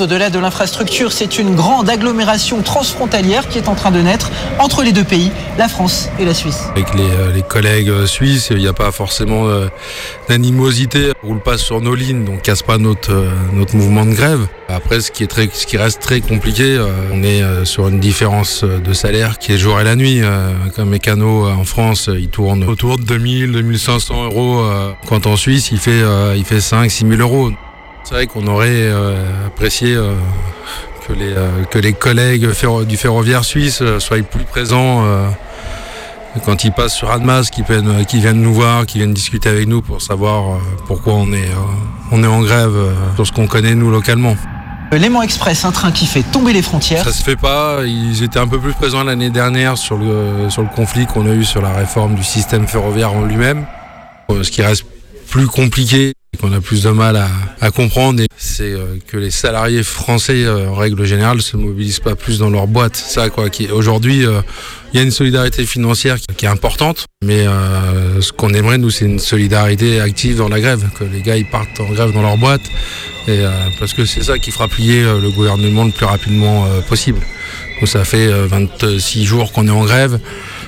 Au-delà 0.00 0.30
de 0.30 0.38
l'infrastructure, 0.38 1.12
c'est 1.12 1.38
une 1.38 1.54
grande 1.54 1.90
agglomération 1.90 2.62
transfrontalière 2.62 3.48
qui 3.48 3.58
est 3.58 3.68
en 3.68 3.74
train 3.74 3.90
de 3.90 4.00
naître 4.00 4.30
entre 4.58 4.82
les 4.82 4.92
deux 4.92 5.04
pays, 5.04 5.30
la 5.58 5.68
France 5.68 6.08
et 6.18 6.24
la 6.24 6.32
Suisse. 6.32 6.68
Avec 6.70 6.94
les, 6.94 7.02
euh, 7.02 7.40
collègues 7.42 7.90
euh, 7.90 8.06
suisses, 8.06 8.48
il 8.50 8.58
n'y 8.58 8.66
a 8.66 8.72
pas 8.72 8.92
forcément 8.92 9.46
euh, 9.48 9.66
d'animosité. 10.28 11.12
On 11.22 11.28
roule 11.28 11.40
pas 11.40 11.58
sur 11.58 11.82
nos 11.82 11.94
lignes, 11.94 12.24
donc 12.24 12.40
casse 12.40 12.62
pas 12.62 12.78
notre, 12.78 13.12
notre 13.52 13.76
mouvement 13.76 14.06
de 14.06 14.14
grève. 14.14 14.46
Après, 14.68 15.00
ce 15.02 15.10
qui, 15.10 15.24
est 15.24 15.26
très, 15.26 15.50
ce 15.52 15.66
qui 15.66 15.76
reste 15.76 16.00
très 16.00 16.20
compliqué, 16.20 16.78
on 17.12 17.22
est 17.22 17.42
sur 17.64 17.88
une 17.88 17.98
différence 17.98 18.62
de 18.62 18.92
salaire 18.92 19.38
qui 19.38 19.52
est 19.52 19.58
jour 19.58 19.80
et 19.80 19.84
la 19.84 19.96
nuit. 19.96 20.22
Comme 20.76 20.90
mécano 20.90 21.48
en 21.48 21.64
France, 21.64 22.08
il 22.12 22.28
tourne 22.28 22.62
autour 22.62 22.96
de 22.96 23.02
2000, 23.02 23.50
2500 23.50 24.24
euros. 24.26 24.64
Quand 25.08 25.26
en 25.26 25.36
Suisse, 25.36 25.72
il 25.72 25.78
fait, 25.78 26.02
il 26.36 26.44
fait 26.44 26.60
5, 26.60 26.88
6000 26.88 27.20
euros. 27.20 27.50
C'est 28.10 28.16
vrai 28.16 28.26
qu'on 28.26 28.48
aurait 28.48 28.66
euh, 28.70 29.46
apprécié 29.46 29.94
euh, 29.94 30.14
que, 31.06 31.12
les, 31.12 31.32
euh, 31.32 31.62
que 31.70 31.78
les 31.78 31.92
collègues 31.92 32.50
ferro- 32.50 32.82
du 32.82 32.96
ferroviaire 32.96 33.44
suisse 33.44 33.84
soient 34.00 34.20
plus 34.22 34.42
présents 34.42 35.04
quand 36.44 36.64
ils 36.64 36.72
passent 36.72 36.96
sur 36.96 37.08
Admas, 37.12 37.50
qu'ils 37.52 37.64
viennent, 37.64 38.42
nous 38.42 38.52
voir, 38.52 38.84
qu'ils 38.84 39.00
viennent 39.02 39.14
discuter 39.14 39.48
avec 39.48 39.68
nous 39.68 39.80
pour 39.80 40.02
savoir 40.02 40.58
pourquoi 40.88 41.14
on 41.14 41.32
est, 41.32 41.50
on 42.10 42.24
est 42.24 42.26
en 42.26 42.40
grève 42.40 42.74
sur 43.14 43.28
ce 43.28 43.30
qu'on 43.30 43.46
connaît 43.46 43.76
nous 43.76 43.92
localement. 43.92 44.34
Léman 44.90 45.22
Express, 45.22 45.64
un 45.64 45.70
train 45.70 45.92
qui 45.92 46.06
fait 46.06 46.24
tomber 46.24 46.52
les 46.52 46.62
frontières. 46.62 47.04
Ça 47.04 47.12
se 47.12 47.22
fait 47.22 47.36
pas. 47.36 47.82
Ils 47.84 48.24
étaient 48.24 48.40
un 48.40 48.48
peu 48.48 48.58
plus 48.58 48.72
présents 48.72 49.04
l'année 49.04 49.30
dernière 49.30 49.78
sur 49.78 49.96
le, 49.96 50.50
sur 50.50 50.62
le 50.62 50.68
conflit 50.74 51.06
qu'on 51.06 51.26
a 51.30 51.32
eu 51.32 51.44
sur 51.44 51.62
la 51.62 51.72
réforme 51.72 52.16
du 52.16 52.24
système 52.24 52.66
ferroviaire 52.66 53.12
en 53.12 53.22
lui-même. 53.24 53.66
Ce 54.42 54.50
qui 54.50 54.62
reste 54.62 54.84
plus 55.30 55.46
compliqué 55.46 56.12
qu'on 56.40 56.52
a 56.52 56.60
plus 56.60 56.82
de 56.82 56.90
mal 56.90 57.16
à, 57.16 57.28
à 57.60 57.70
comprendre, 57.70 58.22
c'est 58.36 58.62
euh, 58.62 58.96
que 59.06 59.16
les 59.16 59.30
salariés 59.30 59.82
français, 59.82 60.44
euh, 60.44 60.68
en 60.68 60.74
règle 60.74 61.04
générale, 61.04 61.42
se 61.42 61.56
mobilisent 61.56 62.00
pas 62.00 62.14
plus 62.14 62.38
dans 62.38 62.50
leur 62.50 62.66
boîte. 62.66 62.96
Ça, 62.96 63.28
quoi. 63.30 63.50
Qui 63.50 63.68
aujourd'hui, 63.70 64.24
euh, 64.24 64.40
il 64.92 64.96
y 64.96 65.00
a 65.00 65.02
une 65.02 65.10
solidarité 65.10 65.66
financière 65.66 66.16
qui, 66.36 66.46
est 66.46 66.48
importante, 66.48 67.06
mais 67.24 67.44
ce 68.20 68.32
qu'on 68.32 68.52
aimerait 68.54 68.78
nous, 68.78 68.90
c'est 68.90 69.04
une 69.04 69.20
solidarité 69.20 70.00
active 70.00 70.36
dans 70.36 70.48
la 70.48 70.60
grève, 70.60 70.84
que 70.98 71.04
les 71.04 71.22
gars 71.22 71.36
ils 71.36 71.48
partent 71.48 71.78
en 71.78 71.92
grève 71.92 72.12
dans 72.12 72.22
leur 72.22 72.36
boîte, 72.36 72.62
et 73.28 73.44
parce 73.78 73.92
que 73.92 74.04
c'est 74.04 74.24
ça 74.24 74.38
qui 74.38 74.50
fera 74.50 74.66
plier 74.66 75.02
le 75.02 75.30
gouvernement 75.30 75.84
le 75.84 75.92
plus 75.92 76.06
rapidement 76.06 76.66
possible. 76.88 77.20
Donc 77.80 77.88
ça 77.88 78.04
fait 78.04 78.26
euh, 78.26 78.46
26 78.46 79.24
jours 79.24 79.52
qu'on 79.52 79.66
est 79.66 79.70
en 79.70 79.84
grève. 79.84 80.20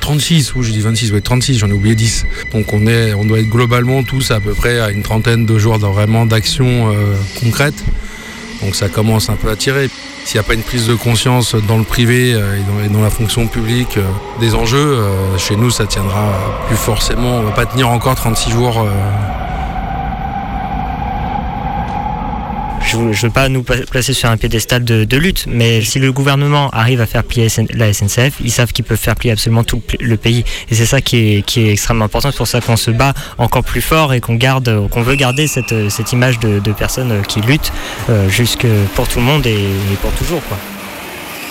36, 0.03 0.55
ou 0.57 0.63
je 0.63 0.73
dis 0.73 0.81
26, 0.81 1.13
oui 1.13 1.23
36, 1.23 1.57
j'en 1.57 1.69
ai 1.69 1.73
oublié 1.73 1.95
10. 1.95 2.27
Donc 2.53 2.73
on, 2.75 2.87
est, 2.87 3.15
on 3.15 3.25
doit 3.25 3.39
être 3.39 3.49
globalement 3.49 4.03
tous 4.03 4.31
à 4.31 4.41
peu 4.41 4.53
près 4.53 4.81
à 4.81 4.91
une 4.91 5.03
trentaine 5.03 5.47
de 5.47 5.59
jours 5.59 5.79
vraiment 5.79 6.27
d'action 6.27 6.93
euh, 6.93 7.15
concrète. 7.41 7.83
Donc 8.63 8.75
ça 8.75 8.89
commence 8.89 9.31
un 9.31 9.37
peu 9.37 9.49
à 9.49 9.57
tirer. 9.57 9.89
S'il 10.25 10.41
n'y 10.41 10.45
a 10.45 10.47
pas 10.47 10.55
une 10.55 10.63
prise 10.63 10.87
de 10.87 10.95
conscience 10.95 11.55
dans 11.55 11.79
le 11.79 11.85
privé 11.85 12.33
euh, 12.33 12.57
et 12.85 12.89
dans, 12.89 13.03
la 13.03 13.11
fonction 13.11 13.49
publique 13.49 13.97
euh, 13.97 14.03
des 14.41 14.55
enjeux, 14.55 14.79
euh, 14.79 15.37
chez 15.37 15.57
nous 15.57 15.71
ça 15.71 15.87
tiendra 15.87 16.33
plus 16.69 16.77
forcément. 16.77 17.39
On 17.39 17.43
va 17.43 17.51
pas 17.51 17.67
tenir 17.67 17.89
encore 17.89 18.15
36 18.15 18.51
jours. 18.51 18.87
Je 22.93 22.99
ne 22.99 23.13
veux 23.15 23.31
pas 23.31 23.49
nous 23.49 23.63
pla- 23.63 23.87
placer 23.91 24.13
sur 24.13 24.29
un 24.29 24.37
piédestal 24.37 24.85
de, 24.85 25.17
lutte, 25.17 25.47
mais 25.49 25.81
si 25.83 25.99
le 25.99 26.13
gouvernement 26.13 26.69
arrive 26.71 27.01
à 27.01 27.07
faire 27.07 27.25
plier 27.25 27.49
la 27.75 27.93
SNCF, 27.93 28.35
ils 28.45 28.51
savent 28.51 28.73
qu'ils 28.73 28.85
peuvent 28.85 28.99
faire 28.99 29.15
plier 29.15 29.33
absolument 29.33 29.65
tout 29.65 29.81
le 30.01 30.17
pays. 30.17 30.45
Et 30.71 30.75
c'est 30.75 30.87
ça 30.87 31.01
qui 31.01 31.17
est, 31.57 31.57
extrêmement 31.73 32.05
important. 32.05 32.31
C'est 32.31 32.37
pour 32.37 32.47
ça 32.47 32.61
qu'on 32.61 32.77
se 32.77 32.91
bat 32.91 33.15
encore 33.39 33.65
plus 33.65 33.81
fort 33.81 34.13
et 34.13 34.21
qu'on 34.21 34.35
garde, 34.35 34.89
qu'on 34.91 35.03
veut 35.03 35.15
garder 35.15 35.47
cette, 35.47 35.73
image 36.13 36.39
de, 36.41 36.73
personnes 36.73 37.23
qui 37.29 37.41
luttent 37.41 37.73
euh, 38.11 38.29
jusque 38.29 38.67
pour 38.95 39.07
tout 39.09 39.19
le 39.21 39.25
monde 39.25 39.47
et, 39.47 39.59
pour 40.01 40.11
toujours. 40.13 40.41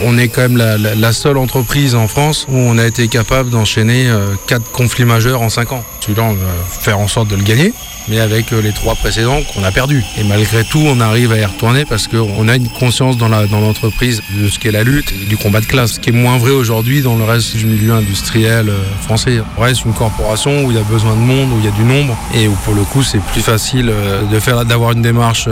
On 0.04 0.18
est 0.18 0.30
quand 0.30 0.42
même 0.42 0.58
la, 0.58 0.78
la- 0.78 0.96
la 0.96 1.14
seule 1.14 1.38
entreprise 1.38 1.94
en 1.96 2.08
France 2.08 2.46
où 2.50 2.56
on 2.56 2.78
a 2.78 2.86
été 2.86 3.08
capable 3.08 3.50
d'enchaîner 3.52 4.08
euh, 4.10 4.34
quatre 4.48 4.70
conflits 4.72 5.06
majeurs 5.06 5.42
en 5.42 5.50
cinq 5.50 5.72
ans. 5.74 5.84
Celui-là, 6.02 6.24
on 6.24 6.34
va 6.34 6.48
faire 6.68 7.00
en 7.00 7.08
sorte 7.08 7.28
de 7.28 7.36
le 7.36 7.44
gagner, 7.44 7.72
mais 8.08 8.20
avec 8.20 8.52
euh, 8.54 8.62
les 8.62 8.72
trois 8.74 8.96
précédents 8.96 9.40
qu'on 9.54 9.64
a 9.64 9.72
perdus. 9.72 10.04
Et 10.18 10.24
malgré 10.24 10.64
tout, 10.64 10.82
on 10.86 11.00
arrive 11.00 11.32
à 11.32 11.38
y 11.38 11.46
retourner 11.46 11.86
parce 11.86 12.08
qu'on 12.08 12.48
a 12.48 12.56
une 12.56 12.70
conscience 12.70 13.18
dans 13.18 13.28
la- 13.28 13.48
dans 13.48 13.60
l'entreprise 13.62 14.22
de 14.32 14.48
ce 14.50 14.60
qu'est 14.60 14.72
la 14.72 14.84
lutte 14.84 15.12
et 15.14 15.26
du 15.26 15.38
combat 15.38 15.62
de 15.62 15.66
classe, 15.66 15.94
ce 15.94 16.00
qui 16.00 16.10
est 16.10 16.14
moins 16.14 16.38
vrai 16.38 16.52
aujourd'hui 16.52 17.02
dans 17.02 17.16
le 17.16 17.24
reste 17.24 17.56
du 17.56 17.66
milieu 17.66 17.94
industriel 17.94 18.70
euh, 18.70 18.78
français. 19.02 19.40
On 19.58 19.62
reste 19.62 19.86
une 19.86 19.94
corporation 19.94 20.64
où 20.66 20.72
il 20.72 20.78
y 20.78 20.80
a 20.80 20.84
besoin 20.84 21.14
de 21.16 21.20
monde, 21.22 21.52
où 21.54 21.60
il 21.60 21.66
y 21.66 21.68
a 21.68 21.72
du 21.72 21.84
nombre, 21.84 22.18
et 22.34 22.48
où 22.48 22.54
pour 22.66 22.74
le 22.76 22.84
coup, 22.84 23.04
c'est 23.04 23.22
plus 23.22 23.42
facile 23.42 23.90
euh, 23.90 24.24
de 24.24 24.40
faire 24.40 24.66
d'avoir 24.66 24.92
une 24.94 25.02
démarche 25.02 25.48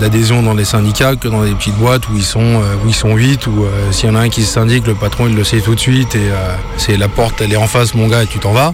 d'adhésion 0.00 0.42
dans 0.42 0.54
les 0.54 0.64
syndicats 0.64 1.16
que 1.16 1.28
dans 1.28 1.42
des 1.44 1.52
petites 1.52 1.76
boîtes 1.76 2.08
où 2.08 2.16
ils 2.16 2.24
sont 2.24 2.60
où 2.84 2.88
ils 2.88 2.94
sont 2.94 3.14
8 3.14 3.46
ou 3.46 3.64
euh, 3.64 3.92
s'il 3.92 4.08
y 4.08 4.12
en 4.12 4.16
a 4.16 4.20
un 4.20 4.28
qui 4.28 4.42
se 4.42 4.52
syndique, 4.52 4.86
le 4.86 4.94
patron 4.94 5.26
il 5.28 5.34
le 5.34 5.44
sait 5.44 5.60
tout 5.60 5.74
de 5.74 5.80
suite 5.80 6.14
et 6.14 6.28
c'est 6.76 6.96
la 6.96 7.08
porte 7.08 7.40
elle 7.40 7.52
est 7.52 7.56
en 7.56 7.66
face 7.66 7.94
mon 7.94 8.06
gars 8.08 8.22
et 8.22 8.26
tu 8.26 8.38
t'en 8.38 8.52
vas. 8.52 8.72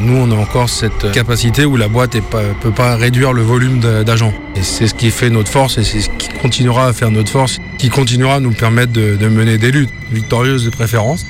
Nous 0.00 0.16
on 0.16 0.30
a 0.30 0.34
encore 0.36 0.68
cette 0.68 1.10
capacité 1.12 1.64
où 1.64 1.76
la 1.76 1.88
boîte 1.88 2.14
ne 2.14 2.20
peut 2.20 2.70
pas 2.70 2.94
réduire 2.96 3.32
le 3.32 3.42
volume 3.42 3.80
d'agents. 3.80 4.32
Et 4.54 4.62
c'est 4.62 4.86
ce 4.86 4.94
qui 4.94 5.10
fait 5.10 5.28
notre 5.28 5.50
force 5.50 5.76
et 5.78 5.84
c'est 5.84 6.00
ce 6.00 6.08
qui 6.10 6.28
continuera 6.40 6.86
à 6.86 6.92
faire 6.92 7.10
notre 7.10 7.30
force, 7.30 7.58
qui 7.78 7.90
continuera 7.90 8.36
à 8.36 8.40
nous 8.40 8.52
permettre 8.52 8.92
de, 8.92 9.16
de 9.16 9.28
mener 9.28 9.58
des 9.58 9.72
luttes 9.72 9.92
victorieuses 10.12 10.64
de 10.64 10.70
préférence. 10.70 11.24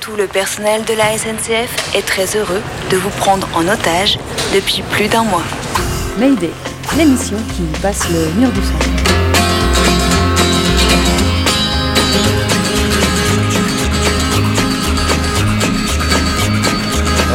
Tout 0.00 0.16
le 0.16 0.26
personnel 0.26 0.84
de 0.84 0.94
la 0.94 1.16
SNCF 1.16 1.94
est 1.96 2.06
très 2.06 2.36
heureux 2.36 2.60
de 2.90 2.96
vous 2.96 3.10
prendre 3.10 3.48
en 3.54 3.66
otage 3.68 4.18
depuis 4.52 4.82
plus 4.90 5.08
d'un 5.08 5.24
mois. 5.24 5.44
Mayday, 6.18 6.50
l'émission 6.96 7.36
qui 7.56 7.62
passe 7.80 8.08
le 8.10 8.40
mur 8.40 8.50
du 8.50 8.60
son. 8.60 9.13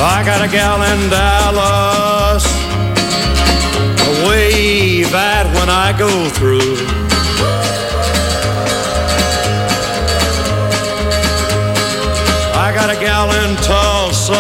I 0.01 0.23
got 0.23 0.41
a 0.41 0.47
gal 0.47 0.81
in 0.81 1.09
Dallas, 1.09 2.45
wave 4.25 5.13
at 5.13 5.45
when 5.55 5.69
I 5.69 5.91
go 5.97 6.07
through. 6.29 6.77
I 12.55 12.71
got 12.73 12.89
a 12.89 12.97
gal 12.97 13.27
in 13.43 13.57
Tulsa 13.57 14.31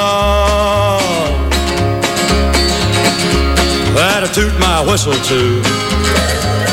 that 3.95 4.23
I 4.23 4.29
toot 4.33 4.57
my 4.59 4.79
whistle 4.89 5.11
to. 5.11 5.63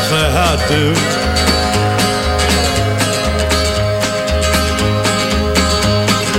Say 0.06 0.30
how 0.30 0.54
do. 0.68 0.94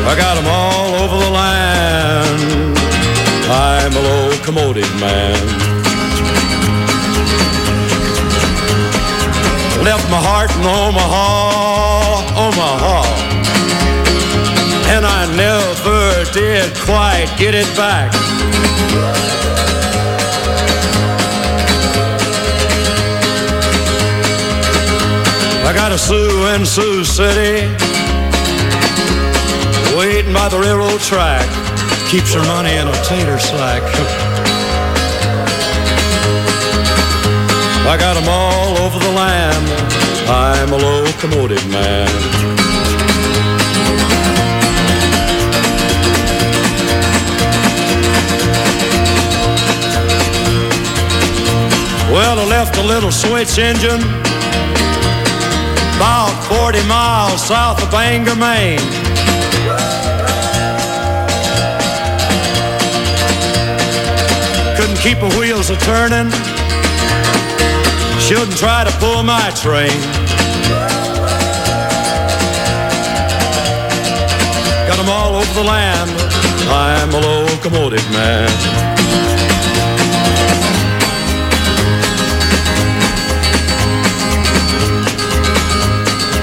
I 0.10 0.16
got 0.16 0.36
them 0.36 0.48
all 0.48 0.96
over 1.04 1.26
the 1.26 1.30
land. 1.30 1.57
I'm 3.50 3.94
a 3.94 4.00
locomotive 4.00 4.94
man. 5.00 5.36
Left 9.84 10.10
my 10.12 10.20
heart 10.20 10.52
in 10.52 10.66
Omaha, 10.66 12.28
Omaha. 12.36 13.04
And 14.92 15.06
I 15.06 15.26
never 15.38 16.30
did 16.34 16.76
quite 16.76 17.34
get 17.38 17.56
it 17.56 17.74
back. 17.78 18.12
I 25.66 25.74
got 25.74 25.94
a 25.94 25.98
Sioux 25.98 26.48
in 26.56 26.66
Sioux 26.66 27.06
City 27.06 27.68
waiting 29.96 30.34
by 30.34 30.50
the 30.50 30.60
railroad 30.60 31.00
track. 31.00 31.67
Keeps 32.10 32.34
her 32.34 32.44
money 32.46 32.72
in 32.72 32.88
a 32.88 32.94
tater 33.04 33.38
sack. 33.38 33.84
I 37.86 37.98
got 38.00 38.00
got 38.00 38.16
'em 38.16 38.30
all 38.30 38.78
over 38.78 38.98
the 38.98 39.12
land. 39.12 39.68
I'm 40.30 40.72
a 40.72 40.78
locomotive 40.78 41.68
man. 41.68 42.08
Well, 52.10 52.40
I 52.40 52.46
left 52.46 52.78
a 52.78 52.84
little 52.84 53.12
switch 53.12 53.60
engine 53.60 54.02
about 55.98 56.32
40 56.48 56.82
miles 56.88 57.42
south 57.42 57.84
of 57.84 57.92
Bangor, 57.92 58.36
Maine. 58.36 58.97
Keep 65.08 65.20
her 65.20 65.40
wheels 65.40 65.70
a 65.70 65.78
turning. 65.78 66.30
Shouldn't 68.20 68.58
try 68.58 68.84
to 68.84 68.92
pull 69.00 69.24
my 69.24 69.50
train. 69.64 69.98
Got 74.88 75.00
'em 75.00 75.10
all 75.10 75.36
over 75.38 75.54
the 75.54 75.64
land. 75.64 76.12
I'm 76.70 77.12
a 77.14 77.20
locomotive 77.20 78.08
man. 78.12 78.50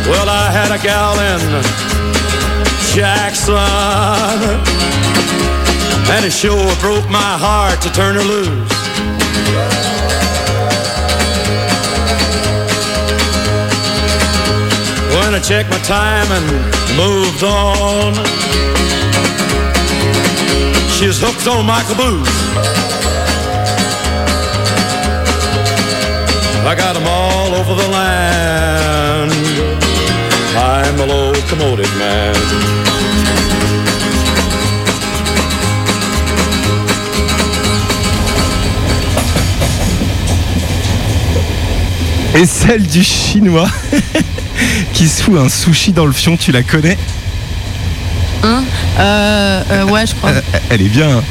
Well, 0.09 0.29
I 0.43 0.47
had 0.59 0.71
a 0.79 0.81
gal 0.89 1.15
in 1.33 1.43
Jackson, 2.95 4.84
and 6.11 6.25
it 6.25 6.33
sure 6.33 6.75
broke 6.81 7.09
my 7.11 7.33
heart 7.39 7.81
to 7.83 7.91
turn 7.93 8.15
her 8.15 8.23
loose. 8.23 8.73
When 15.15 15.35
I 15.35 15.41
checked 15.41 15.71
my 15.71 15.79
time 15.79 16.29
and 16.37 16.47
moved 16.97 17.43
on, 17.43 18.15
she 20.91 21.07
was 21.07 21.21
hooked 21.21 21.47
on 21.49 21.65
my 21.67 21.83
caboose. 21.89 22.45
I 26.67 26.75
got 26.75 26.95
got 26.95 26.97
'em 26.97 27.07
all 27.07 27.55
over 27.55 27.75
the 27.75 27.89
land. 27.89 29.33
I'm 30.57 31.01
a 31.01 31.07
locomotive 31.07 31.95
man. 31.99 32.84
Et 42.35 42.47
celle 42.47 42.87
du 42.87 43.03
chinois 43.05 43.69
qui 44.93 45.09
se 45.09 45.23
fout 45.23 45.39
un 45.39 45.49
sushi 45.49 45.93
dans 45.93 46.07
le 46.07 46.13
fion, 46.13 46.37
tu 46.37 46.53
la 46.53 46.63
connais 46.63 46.99
Hein 48.43 48.63
euh, 48.99 49.63
euh, 49.71 49.85
Ouais, 49.85 50.07
je 50.07 50.15
crois. 50.15 50.31
Euh, 50.31 50.41
Elle 50.71 50.83
est 50.83 50.89
bien. 50.89 51.09
hein. 51.19 51.23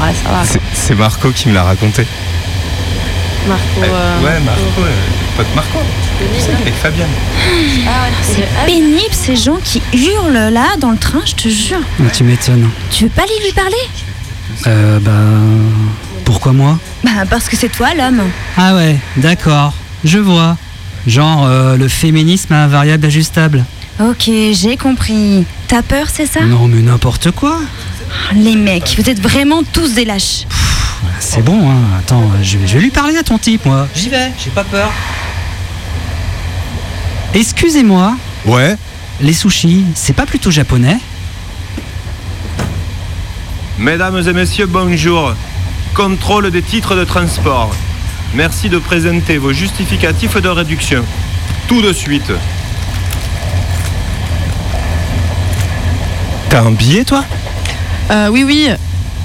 Ouais, 0.00 0.12
ça 0.24 0.30
va. 0.30 0.42
C'est- 0.74 0.94
Marco 0.94 1.30
qui 1.30 1.48
me 1.48 1.54
l'a 1.54 1.62
raconté. 1.62 2.06
Marco. 3.46 3.62
euh, 3.82 4.20
ouais, 4.22 4.40
Marco, 4.40 4.60
euh, 4.80 4.90
pote 5.36 5.46
Marco. 5.54 5.78
C'est 6.38 6.52
avec 6.54 6.74
Fabienne. 6.74 7.08
C'est 8.22 8.48
pénible 8.66 9.12
ces 9.12 9.36
gens 9.36 9.58
qui 9.62 9.82
hurlent 9.92 10.50
là 10.52 10.66
dans 10.80 10.90
le 10.90 10.98
train, 10.98 11.20
je 11.24 11.34
te 11.34 11.48
jure. 11.48 11.80
Ah, 12.00 12.10
Tu 12.12 12.24
m'étonnes. 12.24 12.68
Tu 12.90 13.04
veux 13.04 13.10
pas 13.10 13.22
aller 13.22 13.32
lui 13.44 13.52
parler? 13.52 13.76
Euh, 14.66 14.98
bah. 15.00 15.10
Pourquoi 16.24 16.52
moi? 16.52 16.78
Bah 17.04 17.10
parce 17.28 17.48
que 17.48 17.56
c'est 17.56 17.68
toi 17.68 17.88
l'homme. 17.94 18.22
Ah 18.56 18.74
ouais, 18.74 18.96
d'accord. 19.16 19.72
Je 20.04 20.18
vois. 20.18 20.56
Genre 21.06 21.44
euh, 21.46 21.76
le 21.76 21.88
féminisme 21.88 22.52
à 22.52 22.66
variable 22.66 23.06
ajustable. 23.06 23.64
Ok, 24.00 24.30
j'ai 24.52 24.76
compris. 24.76 25.44
T'as 25.68 25.82
peur, 25.82 26.06
c'est 26.12 26.26
ça? 26.26 26.40
Non, 26.42 26.66
mais 26.68 26.80
n'importe 26.80 27.30
quoi. 27.30 27.58
Les 28.34 28.56
mecs, 28.56 28.94
vous 28.98 29.08
êtes 29.08 29.20
vraiment 29.20 29.62
tous 29.72 29.94
des 29.94 30.04
lâches. 30.04 30.46
C'est 31.18 31.44
bon, 31.44 31.70
hein. 31.70 31.80
Attends, 31.98 32.30
je 32.42 32.58
vais, 32.58 32.66
je 32.66 32.74
vais 32.74 32.80
lui 32.80 32.90
parler 32.90 33.16
à 33.16 33.22
ton 33.22 33.38
type, 33.38 33.64
moi. 33.66 33.88
J'y 33.94 34.08
vais, 34.08 34.32
j'ai 34.42 34.50
pas 34.50 34.64
peur. 34.64 34.90
Excusez-moi. 37.34 38.16
Ouais. 38.44 38.76
Les 39.20 39.32
sushis, 39.32 39.84
c'est 39.94 40.12
pas 40.12 40.26
plutôt 40.26 40.50
japonais? 40.50 40.98
Mesdames 43.78 44.22
et 44.26 44.32
messieurs, 44.32 44.66
bonjour. 44.66 45.34
Contrôle 45.94 46.50
des 46.50 46.62
titres 46.62 46.94
de 46.94 47.04
transport. 47.04 47.74
Merci 48.34 48.70
de 48.70 48.78
présenter 48.78 49.36
vos 49.36 49.52
justificatifs 49.52 50.40
de 50.40 50.48
réduction. 50.48 51.04
Tout 51.68 51.82
de 51.82 51.92
suite. 51.92 52.32
T'as 56.48 56.62
un 56.62 56.70
billet, 56.70 57.04
toi? 57.04 57.24
Euh, 58.10 58.28
oui, 58.30 58.42
oui. 58.44 58.68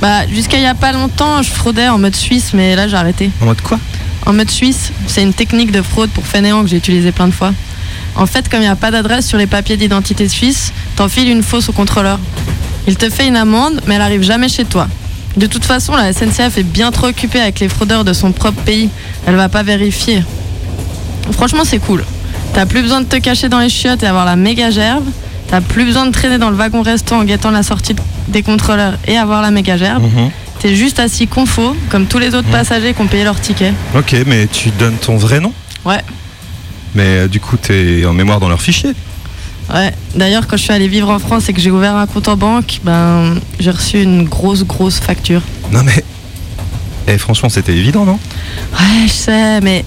Bah, 0.01 0.28
jusqu'à 0.28 0.58
il 0.58 0.64
y 0.64 0.68
a 0.68 0.76
pas 0.76 0.91
longtemps, 0.91 1.41
je 1.41 1.49
fraudais 1.49 1.88
en 1.88 1.97
mode 1.97 2.18
suisse, 2.18 2.51
mais 2.53 2.76
là, 2.76 2.89
j'ai 2.89 2.97
arrêté. 2.97 3.32
En 3.41 3.45
mode 3.45 3.62
quoi? 3.62 3.80
En 4.26 4.34
mode 4.34 4.51
suisse, 4.51 4.91
c'est 5.08 5.24
une 5.24 5.34
technique 5.34 5.72
de 5.72 5.82
fraude 5.82 6.10
pour 6.10 6.28
fainéants 6.28 6.64
que 6.64 6.70
j'ai 6.70 6.78
utilisée 6.78 7.14
plein 7.14 7.28
de 7.28 7.34
fois. 7.34 7.53
En 8.16 8.26
fait, 8.26 8.49
comme 8.49 8.60
il 8.60 8.64
n'y 8.64 8.70
a 8.70 8.76
pas 8.76 8.91
d'adresse 8.91 9.26
sur 9.26 9.38
les 9.38 9.47
papiers 9.47 9.78
d'identité 9.78 10.28
suisse, 10.28 10.74
t'enfiles 10.97 11.30
une 11.30 11.43
fausse 11.43 11.70
au 11.70 11.74
contrôleur. 11.74 12.20
Il 12.88 12.97
te 12.97 13.10
fait 13.10 13.26
une 13.26 13.38
amende, 13.38 13.82
mais 13.88 13.95
elle 13.95 14.01
arrive 14.01 14.24
jamais 14.24 14.49
chez 14.49 14.66
toi. 14.66 14.89
De 15.38 15.45
toute 15.45 15.65
façon, 15.65 15.95
la 15.95 16.11
SNCF 16.13 16.57
est 16.57 16.63
bien 16.63 16.91
trop 16.91 17.07
occupée 17.07 17.39
avec 17.39 17.59
les 17.59 17.69
fraudeurs 17.69 18.03
de 18.03 18.11
son 18.11 18.31
propre 18.31 18.59
pays. 18.63 18.89
Elle 19.27 19.35
va 19.35 19.49
pas 19.49 19.61
vérifier. 19.61 20.23
Franchement, 21.31 21.61
c'est 21.63 21.77
cool. 21.77 22.03
T'as 22.53 22.65
plus 22.65 22.81
besoin 22.81 23.01
de 23.01 23.05
te 23.05 23.17
cacher 23.17 23.47
dans 23.47 23.59
les 23.59 23.69
chiottes 23.69 24.01
et 24.01 24.07
avoir 24.07 24.25
la 24.25 24.35
méga 24.35 24.71
gerbe. 24.71 25.05
T'as 25.47 25.61
plus 25.61 25.85
besoin 25.85 26.07
de 26.07 26.11
traîner 26.11 26.39
dans 26.39 26.49
le 26.49 26.55
wagon 26.55 26.81
restant 26.81 27.19
en 27.19 27.23
guettant 27.23 27.51
la 27.51 27.61
sortie 27.61 27.95
des 28.29 28.41
contrôleurs 28.41 28.95
et 29.05 29.15
avoir 29.15 29.43
la 29.43 29.51
méga 29.51 29.77
gerbe. 29.77 30.03
Mhm. 30.03 30.31
T'es 30.59 30.75
juste 30.75 30.99
assis 30.99 31.27
confo, 31.27 31.75
comme 31.91 32.07
tous 32.07 32.17
les 32.17 32.33
autres 32.33 32.49
passagers 32.49 32.95
qui 32.95 33.01
ont 33.01 33.07
payé 33.07 33.23
leur 33.23 33.39
ticket. 33.39 33.73
Ok, 33.95 34.15
mais 34.25 34.47
tu 34.47 34.71
donnes 34.71 34.97
ton 34.97 35.15
vrai 35.17 35.39
nom? 35.39 35.53
Ouais, 35.85 36.01
Mais 36.95 37.03
euh, 37.03 37.27
du 37.27 37.39
coup, 37.39 37.57
t'es 37.57 38.05
en 38.07 38.13
mémoire 38.13 38.39
dans 38.39 38.49
leur 38.49 38.59
fichier. 38.61 38.93
Ouais. 39.74 39.93
D'ailleurs, 40.15 40.47
quand 40.47 40.57
je 40.57 40.63
suis 40.63 40.74
allée 40.74 40.88
vivre 40.88 41.09
en 41.09 41.20
France 41.20 41.49
et 41.49 41.53
que 41.53 41.59
j'ai 41.59 41.72
ouvert 41.72 41.95
un 41.95 42.07
compte 42.07 42.28
en 42.28 42.38
banque, 42.38 42.80
ben, 42.84 43.36
j'ai 43.59 43.72
reçu 43.72 44.01
une 44.01 44.24
grosse, 44.24 44.63
grosse 44.63 44.99
facture. 44.99 45.41
Non 45.72 45.84
mais... 45.84 46.03
Eh, 47.07 47.18
franchement, 47.18 47.47
c'était 47.47 47.74
évident, 47.74 48.03
non? 48.03 48.20
Ouais, 48.74 49.07
je 49.07 49.11
sais, 49.11 49.61
mais 49.61 49.86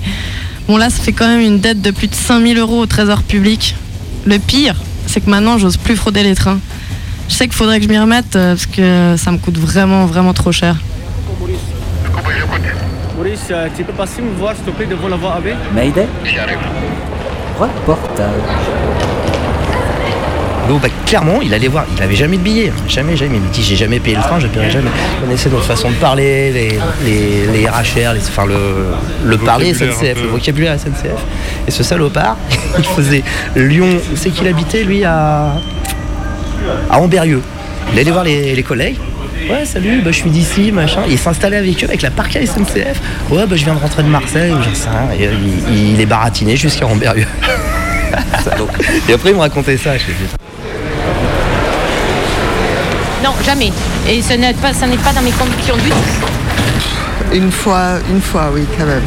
bon, 0.66 0.78
là, 0.78 0.89
ça 0.89 1.03
fait 1.03 1.12
quand 1.12 1.28
même 1.28 1.41
une 1.41 1.61
dette 1.61 1.83
de 1.83 1.91
plus 1.91 2.09
de 2.09 2.14
5000 2.14 2.57
euros 2.59 2.81
au 2.81 2.87
trésor 2.87 3.22
public. 3.22 3.76
Le 4.24 4.39
pire, 4.39 4.74
c'est 5.07 5.20
que 5.20 5.28
maintenant, 5.28 5.59
j'ose 5.59 5.76
plus 5.76 5.97
frauder 5.97 6.22
les 6.22 6.35
trains. 6.35 6.61
Je 7.28 7.35
sais 7.35 7.45
qu'il 7.45 7.57
faudrait 7.57 7.78
que 7.78 7.85
je 7.85 7.91
m'y 7.91 7.99
remette 7.99 8.37
euh, 8.37 8.55
parce 8.55 8.66
que 8.66 9.16
ça 9.18 9.31
me 9.31 9.39
coûte 9.39 9.59
vraiment, 9.59 10.07
vraiment 10.07 10.33
trop 10.33 10.51
cher. 10.51 10.76
Maurice, 13.16 13.41
euh, 13.51 13.68
tu 13.76 13.85
peux 13.85 13.93
passer 13.93 14.22
me 14.22 14.35
voir 14.39 14.55
s'il 14.57 14.64
te 14.64 14.70
plaît 14.70 14.87
devant 14.87 15.09
la 15.09 15.16
voie 15.16 15.35
AB 15.35 15.49
Mayday? 15.74 16.09
Reportage. 17.59 18.99
Donc 20.68 20.82
bah, 20.82 20.88
clairement, 21.06 21.40
il 21.42 21.52
allait 21.54 21.68
voir, 21.68 21.84
il 21.96 22.02
avait 22.02 22.14
jamais 22.14 22.36
de 22.36 22.42
billets, 22.42 22.72
jamais, 22.86 23.16
jamais. 23.16 23.36
Il 23.36 23.42
me 23.42 23.48
dit 23.52 23.62
j'ai 23.62 23.76
jamais 23.76 23.98
payé 23.98 24.16
le 24.16 24.22
train, 24.22 24.38
je 24.38 24.46
paierai 24.46 24.70
jamais. 24.70 24.90
Il 25.18 25.26
connaissait 25.26 25.48
notre 25.48 25.64
façon 25.64 25.90
de 25.90 25.94
parler, 25.96 26.52
les, 26.52 26.78
les, 27.04 27.46
les 27.61 27.66
RHR, 27.66 28.12
les- 28.14 28.20
enfin 28.20 28.46
le, 28.46 28.56
le 29.24 29.38
parler 29.38 29.74
SNCF, 29.74 30.22
le 30.22 30.28
vocabulaire 30.28 30.78
SNCF. 30.78 31.20
Et 31.66 31.70
ce 31.70 31.82
salopard, 31.82 32.36
il 32.78 32.84
faisait 32.84 33.22
Lyon, 33.56 33.88
c'est 34.14 34.30
qu'il 34.30 34.46
habitait 34.46 34.84
lui 34.84 35.02
à, 35.04 35.54
à 36.90 36.98
Amberieux. 36.98 37.42
Il 37.92 37.98
allait 37.98 38.11
voir 38.11 38.24
les, 38.24 38.54
les 38.54 38.62
collègues. 38.62 38.96
Ouais, 39.50 39.64
salut, 39.64 40.02
bah, 40.04 40.12
je 40.12 40.16
suis 40.18 40.30
d'ici, 40.30 40.70
machin. 40.70 41.00
Il 41.08 41.18
s'installait 41.18 41.56
avec 41.56 41.82
eux, 41.82 41.86
avec 41.88 42.02
la 42.02 42.11
parka 42.11 42.38
SNCF. 42.44 43.00
Ouais, 43.30 43.46
bah, 43.46 43.56
je 43.56 43.64
viens 43.64 43.74
de 43.74 43.80
rentrer 43.80 44.02
de 44.04 44.08
Marseille, 44.08 44.52
ou 44.52 44.62
j'en 44.62 44.74
sais 44.74 44.88
rien. 44.90 45.08
Et, 45.18 45.26
euh, 45.26 45.30
il, 45.72 45.94
il 45.94 46.00
est 46.00 46.06
baratiné 46.06 46.54
jusqu'à 46.56 46.86
Amberieux. 46.86 47.26
Et 49.08 49.12
après, 49.12 49.30
il 49.30 49.34
me 49.36 49.40
racontait 49.40 49.76
ça. 49.76 49.96
Je 49.96 50.02
Non, 53.23 53.33
jamais. 53.45 53.73
Et 54.09 54.23
ce 54.23 54.35
n'est 54.35 54.55
pas, 54.55 54.73
ça 54.73 54.87
n'est 54.87 54.97
pas 54.97 55.12
dans 55.12 55.23
mes 55.23 55.31
convictions 55.33 55.77
du 55.77 55.91
tout. 55.91 57.35
Une 57.35 57.51
fois, 57.51 57.99
une 58.11 58.21
fois, 58.21 58.51
oui, 58.53 58.64
quand 58.79 58.87
même. 58.87 59.03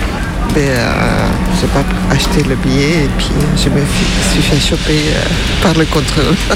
Mais 0.56 0.68
euh, 0.70 1.28
j'ai 1.60 1.68
pas 1.68 1.84
acheté 2.12 2.44
le 2.48 2.56
billet 2.56 3.06
et 3.06 3.10
puis 3.18 3.32
je 3.58 3.70
me 3.70 3.82
suis 4.32 4.42
fait 4.42 4.60
choper 4.60 5.00
euh, 5.16 5.64
par 5.64 5.74
le 5.74 5.86
contrôle. 5.86 6.36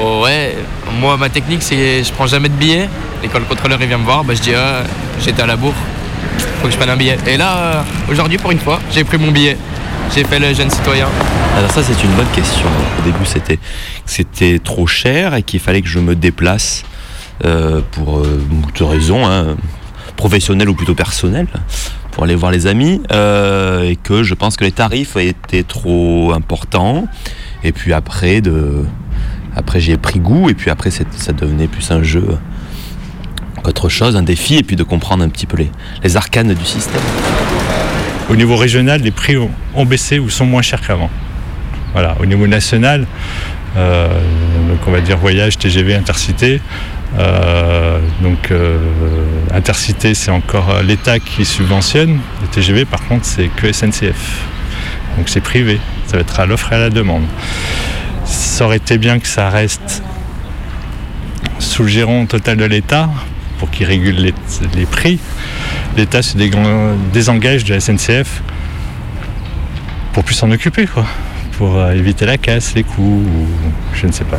Oh 0.00 0.22
ouais, 0.24 0.56
moi 0.98 1.16
ma 1.16 1.28
technique 1.28 1.62
c'est 1.62 2.02
je 2.02 2.12
prends 2.12 2.26
jamais 2.26 2.48
de 2.48 2.54
billets. 2.54 2.88
Et 3.22 3.28
quand 3.28 3.38
le 3.38 3.44
contrôleur 3.44 3.78
il 3.80 3.86
vient 3.86 3.98
me 3.98 4.04
voir, 4.04 4.24
bah, 4.24 4.34
je 4.34 4.40
dis 4.40 4.54
ah, 4.56 4.82
j'étais 5.20 5.42
à 5.42 5.46
la 5.46 5.54
bourre, 5.54 5.74
faut 6.60 6.66
que 6.66 6.72
je 6.72 6.76
prenne 6.76 6.90
un 6.90 6.96
billet. 6.96 7.16
Et 7.28 7.36
là, 7.36 7.56
euh, 7.56 7.82
aujourd'hui 8.10 8.38
pour 8.38 8.50
une 8.50 8.58
fois, 8.58 8.80
j'ai 8.90 9.04
pris 9.04 9.18
mon 9.18 9.30
billet. 9.30 9.56
J'ai 10.14 10.24
fait 10.24 10.38
le 10.38 10.52
jeune 10.52 10.68
citoyen. 10.68 11.06
Alors 11.56 11.70
ça 11.70 11.82
c'est 11.82 12.04
une 12.04 12.10
bonne 12.12 12.28
question. 12.34 12.66
Au 12.98 13.02
début 13.02 13.24
c'était 13.24 13.58
c'était 14.04 14.58
trop 14.58 14.86
cher 14.86 15.34
et 15.34 15.42
qu'il 15.42 15.58
fallait 15.58 15.80
que 15.80 15.88
je 15.88 16.00
me 16.00 16.14
déplace 16.14 16.82
euh, 17.46 17.80
pour 17.92 18.18
euh, 18.18 18.42
de 18.78 18.84
raisons 18.84 19.26
hein, 19.26 19.56
professionnelles 20.16 20.68
ou 20.68 20.74
plutôt 20.74 20.94
personnelles 20.94 21.46
pour 22.10 22.24
aller 22.24 22.34
voir 22.34 22.52
les 22.52 22.66
amis 22.66 23.00
euh, 23.10 23.88
et 23.88 23.96
que 23.96 24.22
je 24.22 24.34
pense 24.34 24.58
que 24.58 24.64
les 24.64 24.72
tarifs 24.72 25.16
étaient 25.16 25.62
trop 25.62 26.32
importants 26.34 27.06
et 27.64 27.72
puis 27.72 27.94
après 27.94 28.42
de 28.42 28.84
après 29.56 29.80
j'ai 29.80 29.96
pris 29.96 30.20
goût 30.20 30.50
et 30.50 30.54
puis 30.54 30.70
après 30.70 30.90
ça 30.90 31.32
devenait 31.32 31.68
plus 31.68 31.90
un 31.90 32.02
jeu 32.02 32.36
qu'autre 33.62 33.88
chose, 33.88 34.14
un 34.14 34.22
défi 34.22 34.56
et 34.56 34.62
puis 34.62 34.76
de 34.76 34.82
comprendre 34.82 35.24
un 35.24 35.30
petit 35.30 35.46
peu 35.46 35.56
les, 35.56 35.70
les 36.02 36.16
arcanes 36.18 36.52
du 36.52 36.64
système. 36.66 37.00
Au 38.30 38.36
niveau 38.36 38.56
régional, 38.56 39.00
les 39.02 39.10
prix 39.10 39.36
ont, 39.36 39.84
baissé 39.84 40.18
ou 40.18 40.30
sont 40.30 40.46
moins 40.46 40.62
chers 40.62 40.80
qu'avant. 40.80 41.10
Voilà. 41.92 42.16
Au 42.20 42.26
niveau 42.26 42.46
national, 42.46 43.06
euh, 43.76 44.08
donc 44.68 44.78
on 44.86 44.90
va 44.90 45.00
dire 45.00 45.18
voyage, 45.18 45.58
TGV, 45.58 45.94
intercité. 45.94 46.60
euh, 47.18 47.98
donc 48.22 48.50
euh, 48.50 48.78
intercité, 49.52 50.14
c'est 50.14 50.30
encore 50.30 50.82
l'État 50.82 51.18
qui 51.18 51.44
subventionne. 51.44 52.20
Le 52.40 52.48
TGV, 52.48 52.84
par 52.84 53.04
contre, 53.06 53.26
c'est 53.26 53.48
que 53.48 53.70
SNCF. 53.72 54.46
Donc 55.18 55.28
c'est 55.28 55.42
privé. 55.42 55.78
Ça 56.06 56.16
va 56.16 56.22
être 56.22 56.40
à 56.40 56.46
l'offre 56.46 56.72
et 56.72 56.76
à 56.76 56.78
la 56.78 56.90
demande. 56.90 57.24
Ça 58.24 58.64
aurait 58.64 58.76
été 58.76 58.98
bien 58.98 59.18
que 59.18 59.26
ça 59.26 59.50
reste 59.50 60.02
sous 61.58 61.82
le 61.82 61.88
giron 61.88 62.26
total 62.26 62.56
de 62.56 62.64
l'État 62.64 63.10
pour 63.58 63.70
qu'il 63.70 63.86
régule 63.86 64.32
les 64.74 64.86
prix. 64.86 65.18
L'État 65.96 66.22
se 66.22 66.38
désengage 67.12 67.64
de 67.64 67.74
la 67.74 67.80
SNCF 67.80 68.42
pour 70.12 70.24
plus 70.24 70.34
s'en 70.34 70.50
occuper. 70.50 70.86
Pour 71.58 71.76
euh, 71.76 71.92
éviter 71.92 72.24
la 72.24 72.38
casse, 72.38 72.74
les 72.74 72.84
ou 72.98 73.22
je 73.94 74.06
ne 74.06 74.12
sais 74.12 74.24
pas. 74.24 74.38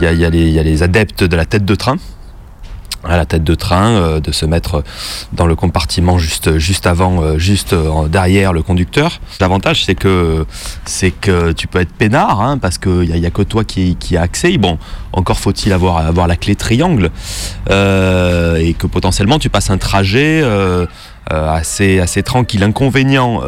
Il 0.00 0.20
y 0.20 0.58
a 0.58 0.62
les 0.62 0.82
adeptes 0.82 1.24
de 1.24 1.36
la 1.36 1.44
tête 1.44 1.64
de 1.64 1.74
train. 1.74 1.96
À 3.06 3.18
la 3.18 3.26
tête 3.26 3.44
de 3.44 3.54
train, 3.54 3.90
euh, 3.90 4.20
de 4.20 4.32
se 4.32 4.46
mettre 4.46 4.82
dans 5.32 5.46
le 5.46 5.54
compartiment 5.54 6.16
juste, 6.18 6.48
avant, 6.86 7.22
euh, 7.22 7.38
juste 7.38 7.74
euh, 7.74 8.08
derrière 8.08 8.54
le 8.54 8.62
conducteur. 8.62 9.20
L'avantage, 9.40 9.84
c'est 9.84 9.94
que, 9.94 10.46
c'est 10.86 11.10
que 11.10 11.52
tu 11.52 11.66
peux 11.66 11.80
être 11.80 11.92
peinard, 11.92 12.40
hein, 12.40 12.56
parce 12.56 12.78
qu'il 12.78 13.10
n'y 13.10 13.24
a, 13.24 13.28
a 13.28 13.30
que 13.30 13.42
toi 13.42 13.62
qui, 13.62 13.96
qui 13.96 14.16
accès. 14.16 14.56
Bon, 14.56 14.78
encore 15.12 15.38
faut-il 15.38 15.72
avoir, 15.72 16.26
la 16.26 16.36
clé 16.36 16.56
triangle, 16.56 17.10
et 17.68 18.74
que 18.78 18.86
potentiellement 18.86 19.38
tu 19.38 19.50
passes 19.50 19.70
un 19.70 19.78
trajet 19.78 20.42
assez, 21.28 22.00
assez 22.00 22.22
tranquille. 22.22 22.60
L'inconvénient 22.60 23.40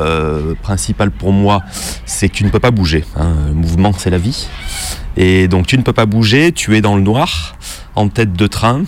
principal 0.63 1.11
pour 1.11 1.33
moi, 1.33 1.63
c'est 2.05 2.29
que 2.29 2.35
tu 2.35 2.45
ne 2.45 2.51
peux 2.51 2.61
pas 2.61 2.71
bouger. 2.71 3.05
hein. 3.17 3.33
Le 3.49 3.55
mouvement, 3.55 3.93
c'est 3.97 4.11
la 4.11 4.19
vie. 4.19 4.49
Et 5.17 5.49
donc 5.49 5.67
tu 5.67 5.79
ne 5.79 5.83
peux 5.83 5.95
pas 5.95 6.07
bouger, 6.07 6.53
tu 6.53 6.77
es 6.77 6.81
dans 6.81 6.97
le 6.97 7.03
noir, 7.03 7.57
en 7.95 8.09
tête 8.09 8.35
de 8.35 8.47
train. 8.47 8.83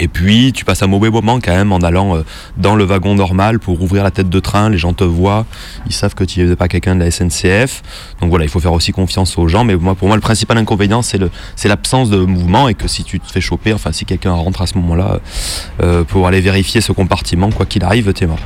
Et 0.00 0.08
puis 0.08 0.52
tu 0.52 0.64
passes 0.64 0.82
un 0.82 0.86
mauvais 0.86 1.10
moment 1.10 1.38
quand 1.40 1.52
même 1.52 1.72
en 1.72 1.78
allant 1.78 2.16
euh, 2.16 2.24
dans 2.56 2.74
le 2.74 2.84
wagon 2.84 3.14
normal 3.14 3.58
pour 3.58 3.80
ouvrir 3.82 4.02
la 4.02 4.10
tête 4.10 4.30
de 4.30 4.40
train, 4.40 4.70
les 4.70 4.78
gens 4.78 4.94
te 4.94 5.04
voient, 5.04 5.44
ils 5.86 5.92
savent 5.92 6.14
que 6.14 6.24
tu 6.24 6.42
n'es 6.42 6.56
pas 6.56 6.68
quelqu'un 6.68 6.96
de 6.96 7.04
la 7.04 7.10
SNCF. 7.10 7.82
Donc 8.20 8.30
voilà, 8.30 8.46
il 8.46 8.48
faut 8.48 8.60
faire 8.60 8.72
aussi 8.72 8.92
confiance 8.92 9.36
aux 9.36 9.46
gens. 9.46 9.64
Mais 9.64 9.76
moi, 9.76 9.94
pour 9.94 10.08
moi, 10.08 10.16
le 10.16 10.22
principal 10.22 10.56
inconvénient, 10.56 11.02
c'est 11.02 11.68
l'absence 11.68 12.08
de 12.08 12.18
mouvement 12.18 12.68
et 12.68 12.74
que 12.74 12.88
si 12.88 13.04
tu 13.04 13.20
te 13.20 13.30
fais 13.30 13.42
choper, 13.42 13.74
enfin 13.74 13.92
si 13.92 14.06
quelqu'un 14.06 14.32
rentre 14.32 14.62
à 14.62 14.66
ce 14.66 14.76
moment-là, 14.78 15.20
euh, 15.82 16.02
pour 16.04 16.26
aller 16.26 16.40
vérifier 16.40 16.80
ce 16.80 16.92
compartiment, 16.92 17.50
quoi 17.50 17.66
qu'il 17.66 17.84
arrive, 17.84 18.12
t'es 18.14 18.26
mort. 18.26 18.38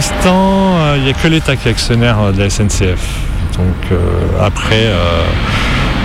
L'instant, 0.00 0.78
euh, 0.78 0.94
il 0.96 1.02
n'y 1.02 1.10
a 1.10 1.12
que 1.12 1.28
l'État 1.28 1.56
qui 1.56 1.68
est 1.68 1.70
actionnaire 1.70 2.18
euh, 2.22 2.32
de 2.32 2.42
la 2.42 2.48
SNCF. 2.48 3.04
Donc 3.58 3.92
euh, 3.92 3.98
après, 4.40 4.88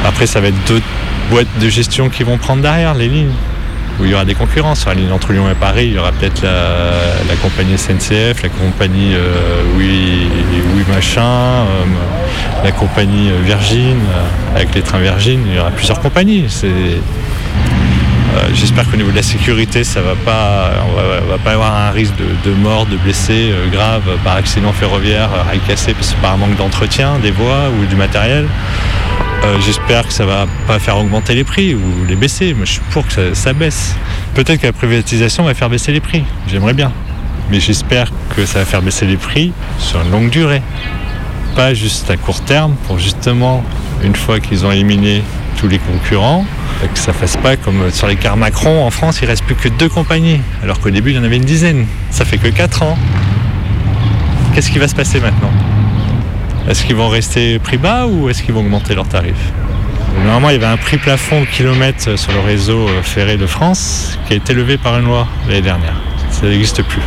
après, 0.06 0.26
ça 0.26 0.41
va 0.41 0.50
être 0.50 0.68
d'autres 0.68 0.86
boîtes 1.30 1.48
de 1.62 1.70
gestion 1.70 2.10
qui 2.10 2.24
vont 2.24 2.38
prendre 2.38 2.62
derrière 2.62 2.93
les 2.93 3.08
lignes. 3.08 3.32
Où 3.98 4.04
il 4.04 4.12
y 4.12 4.14
aura 4.14 4.26
des 4.26 4.36
concurrents. 4.36 4.76
Sur 4.76 4.89
la 4.89 4.96
ligne 4.96 5.14
entre 5.14 5.32
Lyon 5.32 5.50
et 5.50 5.56
Paris, 5.56 5.86
il 5.86 5.93
y 5.93 5.98
aura 5.98 6.12
peut-être 6.12 6.41
la, 6.43 7.36
compagnie 7.41 7.78
SNCF, 7.78 8.43
la 8.43 8.50
compagnie 8.50 9.16
oui, 9.78 10.28
oui 10.76 10.84
Machin, 10.93 11.64
la 12.62 12.72
compagnie 12.74 13.32
Virgin, 13.46 13.96
avec 14.54 14.76
les 14.76 14.82
trains 14.82 15.00
Virgin, 15.00 15.39
il 15.48 15.56
y 15.56 15.60
aura 15.60 15.72
plusieurs 15.72 16.02
compagnies. 16.02 16.48
J'espère 18.54 18.90
qu'au 18.90 18.98
niveau 18.98 19.12
de 19.12 19.16
la 19.16 19.24
sécurité, 19.24 19.84
ça 19.84 20.02
va 20.02 20.16
pas, 20.16 20.72
on 20.90 20.96
va, 20.96 21.20
va 21.22 21.38
pas 21.38 21.52
avoir 21.52 21.76
un 21.76 21.92
risque 21.92 22.14
de, 22.18 22.52
mort, 22.52 22.86
de 22.86 22.98
blessés 22.98 23.52
euh, 23.52 23.70
graves 23.70 24.18
par 24.24 24.36
accident 24.36 24.72
ferroviaire, 24.72 25.30
euh, 25.34 25.44
rail 25.44 25.60
cassé, 25.68 25.94
parce 25.94 26.14
que 26.14 26.22
par 26.22 26.34
un 26.34 26.38
manque 26.38 26.56
d'entretien 26.56 27.18
des 27.20 27.32
voies 27.32 27.70
ou 27.70 27.86
du 27.86 27.96
matériel. 27.96 28.46
Euh, 29.44 29.58
J'espère 29.66 30.08
que 30.08 30.14
ça 30.14 30.26
va 30.26 30.48
pas 30.68 30.80
faire 30.80 30.98
augmenter 30.98 31.36
les 31.36 31.44
prix 31.44 31.76
ou 31.76 32.06
les 32.08 32.16
baisser. 32.16 32.56
Je 32.60 32.66
suis 32.66 32.82
pour 32.92 33.06
que 33.08 33.34
ça 33.34 33.54
baisse. 33.54 33.96
Peut-être 34.34 34.62
que 34.62 34.68
la 34.68 34.74
privatisation 34.74 35.44
va 35.44 35.54
faire 35.54 35.70
baisser 35.70 35.92
les 35.92 36.00
prix. 36.00 36.24
J'aimerais 36.48 36.74
bien. 36.74 36.92
Mais 37.52 37.60
j'espère 37.60 38.12
que 38.36 38.46
ça 38.46 38.60
va 38.60 38.66
faire 38.66 38.82
baisser 38.82 39.06
les 39.06 39.18
prix 39.18 39.52
sur 39.78 40.02
une 40.02 40.12
longue 40.12 40.30
durée. 40.30 40.62
Pas 41.56 41.74
juste 41.74 42.10
à 42.10 42.18
court 42.18 42.42
terme 42.42 42.76
pour 42.88 42.98
justement, 43.00 43.64
une 44.04 44.16
fois 44.16 44.40
qu'ils 44.40 44.66
ont 44.66 44.72
éliminé 44.72 45.22
tous 45.58 45.68
les 45.68 45.80
concurrents, 45.80 46.45
que 46.93 46.99
ça 46.99 47.14
fasse 47.14 47.38
pas 47.38 47.58
comme 47.58 47.89
sur 47.91 48.08
les 48.08 48.16
cars 48.16 48.38
Macron 48.38 48.84
en 48.86 48.91
France, 48.91 49.20
il 49.22 49.28
reste 49.28 49.43
plus 49.43 49.56
que 49.56 49.70
deux 49.70 49.89
compagnies, 49.89 50.41
alors 50.64 50.80
qu'au 50.80 50.89
début 50.89 51.12
il 51.12 51.16
y 51.16 51.20
en 51.20 51.24
avait 51.24 51.38
une 51.38 51.45
dizaine. 51.45 51.86
Ça 52.12 52.26
fait 52.26 52.38
que 52.38 52.47
quatre 52.47 52.84
ans. 52.84 52.97
Qu'est-ce 54.53 54.70
qui 54.72 54.80
va 54.80 54.88
se 54.88 54.95
passer 54.95 55.20
maintenant? 55.20 55.51
Est-ce 56.70 56.84
qu'ils 56.86 56.95
vont 56.95 57.10
rester 57.10 57.60
prix 57.60 57.78
bas 57.78 58.08
ou 58.08 58.30
est-ce 58.30 58.41
qu'ils 58.43 58.53
vont 58.53 58.62
augmenter 58.62 58.95
leurs 58.95 59.08
tarifs? 59.08 59.51
Normalement, 60.18 60.49
il 60.49 60.53
y 60.53 60.56
avait 60.56 60.66
un 60.66 60.78
prix 60.78 60.97
plafond 60.97 61.41
au 61.41 61.45
kilomètre 61.45 62.18
sur 62.18 62.32
le 62.32 62.39
réseau 62.39 62.88
euh, 62.88 63.01
ferré 63.03 63.36
de 63.36 63.45
France 63.45 64.18
qui 64.26 64.34
a 64.34 64.36
été 64.38 64.53
levé 64.53 64.78
par 64.78 64.97
une 64.97 65.06
loi 65.06 65.28
l'année 65.47 65.62
dernière. 65.62 65.95
Ça 66.32 66.47
n'existe 66.47 66.84
plus. 66.84 67.01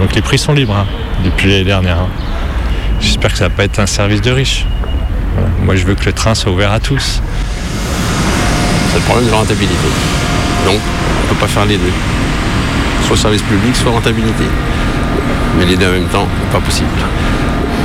Donc 0.00 0.14
les 0.14 0.20
prix 0.20 0.38
sont 0.38 0.52
libres 0.52 0.76
hein, 0.76 0.86
depuis 1.24 1.48
l'année 1.50 1.64
dernière. 1.64 1.98
hein. 1.98 2.08
J'espère 3.00 3.32
que 3.32 3.38
ça 3.38 3.48
va 3.48 3.54
pas 3.54 3.64
être 3.64 3.78
un 3.80 3.86
service 3.86 4.20
de 4.20 4.30
riches. 4.30 4.66
Moi, 5.64 5.76
je 5.76 5.84
veux 5.84 5.94
que 5.94 6.04
le 6.04 6.12
train 6.12 6.34
soit 6.34 6.52
ouvert 6.52 6.72
à 6.72 6.78
tous. 6.80 7.22
C'est 8.92 8.98
le 8.98 9.04
problème 9.04 9.26
de 9.26 9.30
la 9.30 9.38
rentabilité. 9.38 9.88
Non, 10.66 10.72
on 10.72 11.22
ne 11.24 11.28
peut 11.28 11.40
pas 11.40 11.46
faire 11.48 11.64
les 11.64 11.76
deux. 11.78 11.92
Soit 13.06 13.16
service 13.16 13.42
public, 13.42 13.74
soit 13.74 13.90
rentabilité. 13.90 14.44
Mais 15.58 15.64
les 15.64 15.76
deux 15.76 15.88
en 15.88 15.92
même 15.92 16.08
temps, 16.08 16.28
pas 16.52 16.60
possible. 16.60 16.88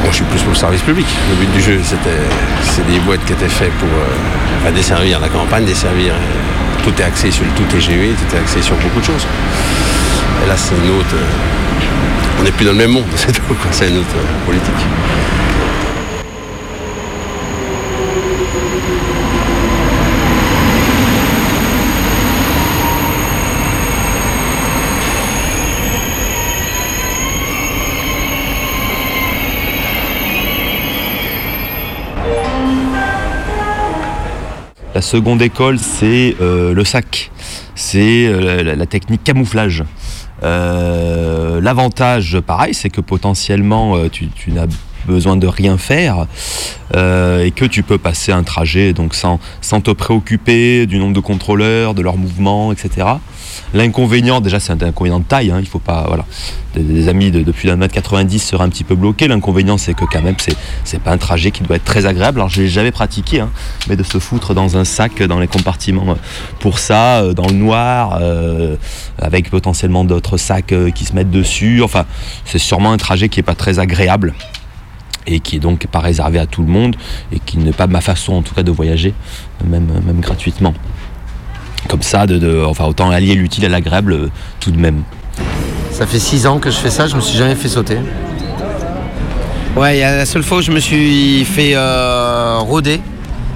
Moi, 0.04 0.12
je 0.12 0.16
suis 0.18 0.26
plus 0.26 0.42
pour 0.42 0.52
le 0.52 0.58
service 0.58 0.82
public. 0.82 1.08
Le 1.30 1.36
but 1.36 1.52
du 1.54 1.62
jeu, 1.62 1.80
c'était, 1.84 2.22
c'est 2.64 2.86
des 2.88 3.00
boîtes 3.00 3.24
qui 3.26 3.34
étaient 3.34 3.50
faites 3.50 3.72
pour 3.74 3.90
euh, 3.90 4.72
desservir 4.72 5.20
la 5.20 5.30
campagne, 5.30 5.66
desservir. 5.66 6.14
euh, 6.14 6.84
tout 6.84 6.94
est 7.02 7.06
axé 7.06 7.32
sur 7.32 7.44
le 7.44 7.52
tout 7.52 7.64
TGV, 7.64 8.14
tout 8.14 8.36
est 8.36 8.40
axé 8.40 8.62
sur 8.62 8.76
beaucoup 8.76 9.00
de 9.00 9.06
choses. 9.06 9.26
Et 10.44 10.48
là, 10.48 10.56
c'est 10.56 10.76
une 10.76 10.92
autre. 11.00 11.16
euh, 11.16 12.40
on 12.40 12.44
n'est 12.44 12.52
plus 12.52 12.66
dans 12.66 12.72
le 12.72 12.78
même 12.78 12.92
monde. 12.92 13.06
C'est 13.72 13.90
une 13.90 13.98
autre 13.98 14.16
euh, 14.16 14.46
politique. 14.46 14.86
La 34.98 35.04
seconde 35.04 35.44
école, 35.44 35.78
c'est 35.78 36.36
euh, 36.42 36.74
le 36.74 36.84
sac. 36.84 37.30
C'est 37.76 38.26
euh, 38.26 38.64
la, 38.64 38.86
technique 38.88 39.24
camouflage. 39.24 39.84
Euh, 40.42 41.62
L'avantage, 41.62 42.40
pareil, 42.40 42.74
c'est 42.74 42.90
que 42.90 43.02
potentiellement, 43.02 44.10
tu 44.10 44.32
n'as 44.48 44.66
besoin 45.06 45.38
de 45.38 45.46
rien 45.46 45.78
faire 45.78 46.26
euh, 46.96 47.44
et 47.44 47.52
que 47.52 47.66
tu 47.66 47.84
peux 47.84 47.98
passer 47.98 48.32
un 48.32 48.44
trajet 48.44 48.94
donc 48.94 49.14
sans, 49.14 49.40
sans 49.62 49.82
te 49.82 49.92
préoccuper 49.92 50.86
du 50.86 51.00
nombre 51.00 51.14
de 51.14 51.20
contrôleurs, 51.20 51.94
de 51.94 52.02
leurs 52.02 52.18
mouvements, 52.18 52.72
etc. 52.72 53.08
L'inconvénient, 53.74 54.40
déjà, 54.40 54.60
c'est 54.60 54.72
un 54.72 54.88
inconvénient 54.88 55.20
de 55.20 55.26
taille. 55.26 55.52
hein, 55.52 55.58
il 55.60 55.68
faut 55.68 55.80
pas, 55.80 56.06
voilà, 56.08 56.26
des, 56.76 57.10
amis 57.10 57.32
de, 57.32 57.44
de 57.44 57.52
plus 57.52 57.68
d'un 57.68 57.76
mètre 57.76 57.94
90 57.94 58.40
seraient 58.40 58.64
un 58.64 58.70
petit 58.70 58.84
peu 58.84 58.96
bloqués. 58.96 59.28
L'inconvénient, 59.28 59.78
c'est 59.78 59.94
que 59.94 60.06
quand 60.06 60.22
même, 60.22 60.36
c'est 60.38 60.56
c'est 60.84 61.02
pas 61.02 61.12
un 61.12 61.18
trajet 61.18 61.52
qui 61.52 61.64
doit 61.64 61.76
être 61.76 61.84
très 61.84 62.06
agréable. 62.06 62.40
Alors, 62.40 62.50
je 62.50 62.62
l'ai 62.62 62.70
jamais 62.70 62.92
pratiqué, 62.92 63.42
hein, 63.42 63.50
mais 63.90 63.96
de 63.96 64.04
se 64.04 64.20
foutre 64.20 64.54
dans 64.54 64.78
un 64.78 64.86
sac, 64.86 65.22
dans 65.24 65.40
les 65.40 65.48
compartiments, 65.48 66.12
euh, 66.12 66.16
pour 66.60 66.80
ça, 66.80 67.22
euh, 67.22 67.34
dans 67.34 67.48
le 67.48 67.54
noir, 67.54 68.20
avec 69.20 69.50
potentiellement 69.50 70.04
d'autres 70.04 70.38
sacs 70.38 70.74
qui 70.94 71.06
se 71.06 71.14
mettent 71.14 71.32
dessus. 71.32 71.82
Enfin, 71.82 72.06
c'est 72.46 72.60
sûrement 72.60 72.92
un 72.92 72.98
trajet 72.98 73.30
qui 73.30 73.40
est 73.40 73.44
pas 73.44 73.56
très 73.56 73.80
agréable 73.80 74.34
et 75.28 75.40
qui 75.40 75.58
est 75.58 75.60
donc 75.60 75.86
pas 75.88 76.00
réservé 76.00 76.40
à 76.40 76.46
tout 76.48 76.62
le 76.64 76.68
monde 76.70 76.96
et 77.32 77.40
qui 77.40 77.58
n'est 77.58 77.72
pas 77.74 77.86
ma 77.88 78.02
façon 78.02 78.34
en 78.34 78.42
tout 78.42 78.56
cas 78.56 78.64
de 78.64 78.72
voyager, 78.72 79.14
même, 79.66 79.88
même 80.06 80.20
gratuitement. 80.22 80.74
Comme 81.90 82.02
ça, 82.02 82.26
de, 82.26 82.38
de- 82.38 82.64
enfin 82.66 82.86
autant 82.86 83.12
allier 83.12 83.36
l'utile 83.36 83.66
à 83.66 83.70
l'agréable 83.70 84.14
euh, 84.14 84.30
tout 84.60 84.72
de 84.72 84.80
même. 84.80 85.04
Ça 85.92 86.06
fait 86.08 86.20
6 86.20 86.48
ans 86.48 86.60
que 86.60 86.70
je 86.72 86.78
fais 86.78 86.90
ça, 86.90 87.08
je 87.08 87.16
me 87.16 87.22
suis 87.22 87.38
jamais 87.38 87.56
fait 87.56 87.68
sauter. 87.70 87.98
Ouais, 89.76 89.98
il 89.98 90.00
y 90.00 90.04
a 90.04 90.18
la 90.18 90.26
seule 90.26 90.44
fois 90.44 90.58
où 90.58 90.62
je 90.62 90.72
me 90.72 90.80
suis 90.80 91.46
fait 91.46 91.74
euh, 91.76 92.58
rôder 92.60 93.00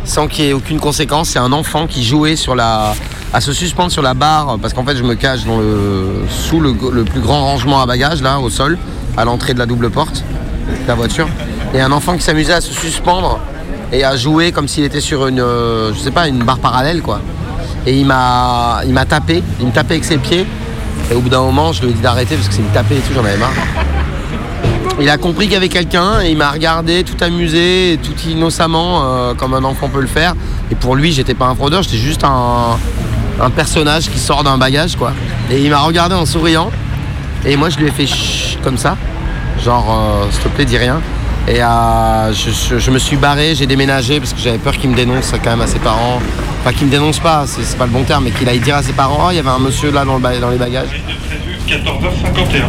sans 0.03 0.28
qu'il 0.28 0.45
y 0.45 0.49
ait 0.49 0.53
aucune 0.53 0.80
conséquence, 0.80 1.30
c'est 1.30 1.39
un 1.39 1.51
enfant 1.51 1.88
qui 1.88 2.03
jouait 2.03 2.36
sur 2.36 2.55
la 2.55 2.93
à 3.34 3.39
se 3.39 3.53
suspendre 3.53 3.91
sur 3.91 4.01
la 4.01 4.13
barre 4.13 4.57
parce 4.61 4.74
qu'en 4.74 4.84
fait 4.84 4.97
je 4.97 5.03
me 5.03 5.15
cache 5.15 5.45
dans 5.45 5.57
le 5.59 6.24
sous 6.30 6.59
le, 6.59 6.76
le 6.91 7.03
plus 7.05 7.22
grand 7.22 7.45
rangement 7.45 7.82
à 7.82 7.86
bagages 7.86 8.22
là 8.22 8.39
au 8.39 8.49
sol 8.49 8.78
à 9.15 9.24
l'entrée 9.26 9.53
de 9.53 9.59
la 9.59 9.65
double 9.65 9.89
porte 9.89 10.24
de 10.84 10.88
la 10.88 10.95
voiture 10.95 11.30
et 11.74 11.82
un 11.82 11.91
enfant 11.91 12.15
qui 12.15 12.22
s'amusait 12.22 12.53
à 12.53 12.61
se 12.61 12.74
suspendre 12.74 13.39
et 13.91 14.03
à 14.03 14.15
jouer 14.15 14.51
comme 14.51 14.67
s'il 14.67 14.84
était 14.84 15.01
sur 15.01 15.28
une 15.28 15.39
euh, 15.39 15.93
je 15.93 15.99
sais 15.99 16.11
pas 16.11 16.28
une 16.28 16.43
barre 16.43 16.59
parallèle 16.59 17.01
quoi. 17.01 17.22
Et 17.86 17.99
il 17.99 18.05
m'a 18.05 18.82
il 18.86 18.93
m'a 18.93 19.05
tapé, 19.05 19.43
il 19.59 19.67
me 19.67 19.72
tapait 19.72 19.95
avec 19.95 20.05
ses 20.05 20.17
pieds 20.17 20.45
et 21.11 21.13
au 21.13 21.19
bout 21.19 21.30
d'un 21.30 21.41
moment, 21.41 21.74
je 21.74 21.82
lui 21.82 21.89
ai 21.89 21.93
dit 21.93 22.01
d'arrêter 22.01 22.36
parce 22.36 22.47
que 22.47 22.53
c'est 22.53 22.61
me 22.61 22.74
taper 22.74 22.95
et 22.95 22.99
tout, 22.99 23.13
j'en 23.13 23.26
avais 23.26 23.38
marre. 23.38 23.51
Il 24.99 25.09
a 25.09 25.17
compris 25.17 25.45
qu'il 25.45 25.53
y 25.53 25.57
avait 25.57 25.67
quelqu'un 25.67 26.22
et 26.22 26.30
il 26.30 26.38
m'a 26.38 26.51
regardé 26.51 27.03
tout 27.03 27.22
amusé, 27.22 27.99
tout 28.01 28.13
innocemment, 28.30 29.01
euh, 29.03 29.34
comme 29.34 29.53
un 29.53 29.63
enfant 29.63 29.89
peut 29.89 29.99
le 29.99 30.07
faire. 30.07 30.36
Et 30.72 30.76
pour 30.76 30.95
lui, 30.95 31.11
j'étais 31.11 31.34
pas 31.34 31.47
un 31.47 31.55
fraudeur, 31.55 31.84
j'étais 31.84 31.97
juste 31.97 32.24
un, 32.24 32.78
un 33.41 33.49
personnage 33.49 34.09
qui 34.09 34.19
sort 34.19 34.43
d'un 34.43 34.57
bagage, 34.57 34.95
quoi. 34.95 35.11
Et 35.49 35.61
il 35.61 35.69
m'a 35.69 35.80
regardé 35.80 36.15
en 36.15 36.26
souriant. 36.26 36.69
Et 37.45 37.57
moi, 37.57 37.69
je 37.69 37.78
lui 37.78 37.88
ai 37.88 37.91
fait 37.91 38.07
comme 38.63 38.78
ça. 38.78 38.95
Genre, 39.65 39.86
euh, 39.89 40.32
s'il 40.32 40.43
te 40.43 40.47
plaît, 40.49 40.65
dis 40.65 40.78
rien. 40.78 41.01
Et 41.48 41.62
euh, 41.62 42.34
je, 42.34 42.78
je- 42.78 42.92
me 42.92 43.00
suis 43.00 43.18
barré, 43.18 43.56
j'ai 43.56 43.66
déménagé 43.66 44.20
parce 44.20 44.32
que 44.34 44.39
j'avais 44.39 44.58
peur 44.60 44.78
qu'il 44.78 44.89
me 44.89 44.96
dénonce 44.96 45.32
quand 45.44 45.50
même 45.50 45.62
à 45.62 45.68
ses 45.68 45.80
parents. 45.80 46.20
Enfin, 46.62 46.72
qu'il 46.74 46.86
me 46.88 46.92
dénonce 46.92 47.20
pas, 47.20 47.46
c'est 47.48 47.78
pas 47.78 47.86
le 47.86 47.92
bon 47.92 48.04
terme, 48.04 48.26
mais 48.26 48.32
qu'il 48.32 48.48
aille 48.48 48.60
dire 48.60 48.76
à 48.76 48.84
ses 48.84 48.94
parents, 48.94 49.18
oh, 49.26 49.32
il 49.32 49.38
y 49.38 49.39
avait 49.39 49.50
un 49.50 49.60
monsieur 49.60 49.92
là 49.92 50.06
dans, 50.06 50.18
le 50.18 50.39
dans 50.39 50.50
les 50.50 50.58
bagages. 50.58 50.89
14h51. 51.68 52.64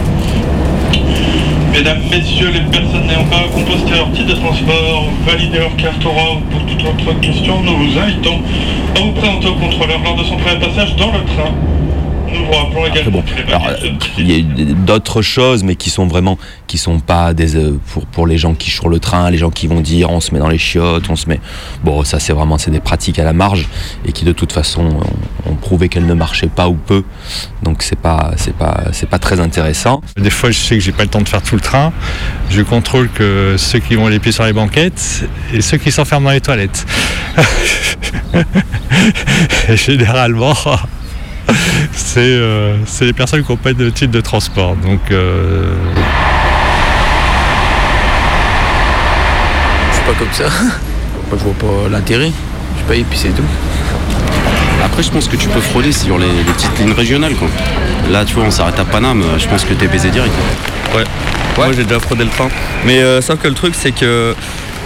Mesdames, 1.73 2.01
Messieurs, 2.11 2.51
les 2.53 2.61
personnes 2.61 3.07
n'ayant 3.07 3.25
pas 3.25 3.45
composté 3.53 3.91
leur 3.97 4.11
titre 4.13 4.27
de 4.29 4.35
transport, 4.41 5.07
validé 5.27 5.59
leur 5.59 5.75
carte 5.77 6.05
aura 6.05 6.33
ou 6.37 6.41
pour 6.51 6.65
toute 6.67 6.83
autre 6.83 7.21
question, 7.21 7.63
nous 7.63 7.77
vous 7.77 7.99
invitons 7.99 8.41
à 8.97 9.01
vous 9.01 9.13
présenter 9.13 9.49
au 9.49 9.55
contrôleur 9.55 9.99
lors 10.05 10.17
de 10.17 10.25
son 10.25 10.37
premier 10.37 10.59
passage 10.59 10.95
dans 10.97 11.13
le 11.13 11.25
train. 11.25 11.53
Alors, 13.49 13.69
il 14.19 14.31
y 14.31 14.41
a 14.41 14.75
d'autres 14.75 15.23
choses, 15.23 15.65
mais 15.65 15.77
qui 15.77 15.91
sont 15.91 16.07
vraiment, 16.07 16.39
qui 16.67 16.79
sont 16.79 17.01
pas 17.01 17.35
des 17.35 17.57
euh, 17.57 17.79
pour 17.93 18.07
pour 18.07 18.27
les 18.27 18.39
gens 18.39 18.55
qui 18.55 18.71
sur 18.71 18.89
le 18.89 18.99
train, 18.99 19.31
les 19.31 19.39
gens 19.39 19.51
qui 19.51 19.67
vont 19.67 19.81
dire 19.81 20.11
on 20.11 20.21
se 20.21 20.33
met 20.33 20.41
dans 20.41 20.49
les 20.49 20.59
chiottes, 20.59 21.09
on 21.11 21.17
se 21.17 21.29
met. 21.29 21.41
Bon, 21.85 22.05
ça 22.05 22.21
c'est 22.21 22.33
vraiment 22.33 22.59
c'est 22.59 22.71
des 22.71 22.81
pratiques 22.81 23.19
à 23.19 23.25
la 23.25 23.33
marge 23.33 23.69
et 24.07 24.13
qui 24.13 24.25
de 24.25 24.33
toute 24.33 24.53
façon 24.53 24.83
ont, 25.47 25.51
ont 25.51 25.55
prouvé 25.55 25.89
qu'elles 25.89 26.07
ne 26.07 26.15
marchaient 26.15 26.49
pas 26.49 26.69
ou 26.69 26.75
peu. 26.75 27.05
Donc 27.63 27.83
c'est 27.83 27.99
pas 27.99 28.33
c'est 28.37 28.55
pas 28.55 28.85
c'est 28.93 29.09
pas 29.09 29.19
très 29.19 29.41
intéressant. 29.41 30.01
Des 30.17 30.31
fois, 30.31 30.51
je 30.51 30.59
sais 30.59 30.77
que 30.77 30.81
j'ai 30.83 30.93
pas 30.93 31.03
le 31.03 31.09
temps 31.09 31.21
de 31.21 31.29
faire 31.29 31.43
tout 31.43 31.55
le 31.55 31.61
train. 31.61 31.93
Je 32.51 32.63
contrôle 32.63 33.09
que 33.09 33.57
ceux 33.59 33.79
qui 33.79 33.95
vont 33.95 34.09
les 34.09 34.19
pieds 34.19 34.33
sur 34.33 34.45
les 34.45 34.53
banquettes 34.53 35.25
et 35.53 35.61
ceux 35.61 35.79
qui 35.79 35.91
s'enferment 35.91 36.27
dans 36.27 36.33
les 36.33 36.41
toilettes. 36.41 36.87
et 39.69 39.77
généralement, 39.77 40.55
c'est 41.95 42.21
euh, 42.21 42.77
c'est 42.87 43.05
les 43.05 43.13
personnes 43.13 43.43
qui 43.43 43.51
n'ont 43.51 43.57
pas 43.57 43.73
de 43.73 43.91
titre 43.91 44.13
de 44.13 44.21
transport. 44.21 44.77
Donc, 44.77 45.01
euh, 45.11 45.73
Je 49.91 49.97
suis 49.97 50.05
pas 50.05 50.19
comme 50.19 50.33
ça. 50.33 50.45
Moi, 51.29 51.39
je 51.39 51.45
vois 51.45 51.55
pas 51.55 51.89
l'intérêt. 51.91 52.33
Je 52.79 52.83
paye 52.85 53.01
et 53.01 53.05
puis 53.05 53.19
c'est 53.19 53.29
tout. 53.29 53.45
Après, 54.85 55.03
je 55.03 55.11
pense 55.11 55.29
que 55.29 55.37
tu 55.37 55.49
peux 55.49 55.61
frauder 55.61 55.93
sur 55.93 56.19
les, 56.19 56.27
les 56.27 56.53
petites 56.53 56.77
lignes 56.79 56.93
régionales. 56.93 57.35
Quoi. 57.35 57.49
Là, 58.11 58.25
tu 58.25 58.35
vois, 58.35 58.45
on 58.45 58.51
s'arrête 58.51 58.79
à 58.79 58.85
Paname. 58.85 59.23
Je 59.39 59.47
pense 59.47 59.65
que 59.65 59.75
t'es 59.75 59.87
baisé 59.87 60.11
direct. 60.11 60.35
Ouais. 60.95 61.05
Moi 61.57 61.73
j'ai 61.73 61.85
déjà 61.85 62.01
fraudé 62.01 62.25
le 62.25 62.31
train. 62.31 62.49
Mais 62.85 63.01
euh, 63.01 63.21
sauf 63.21 63.39
que 63.39 63.49
le 63.49 63.55
truc 63.55 63.75
c'est 63.77 63.93
que 63.93 64.35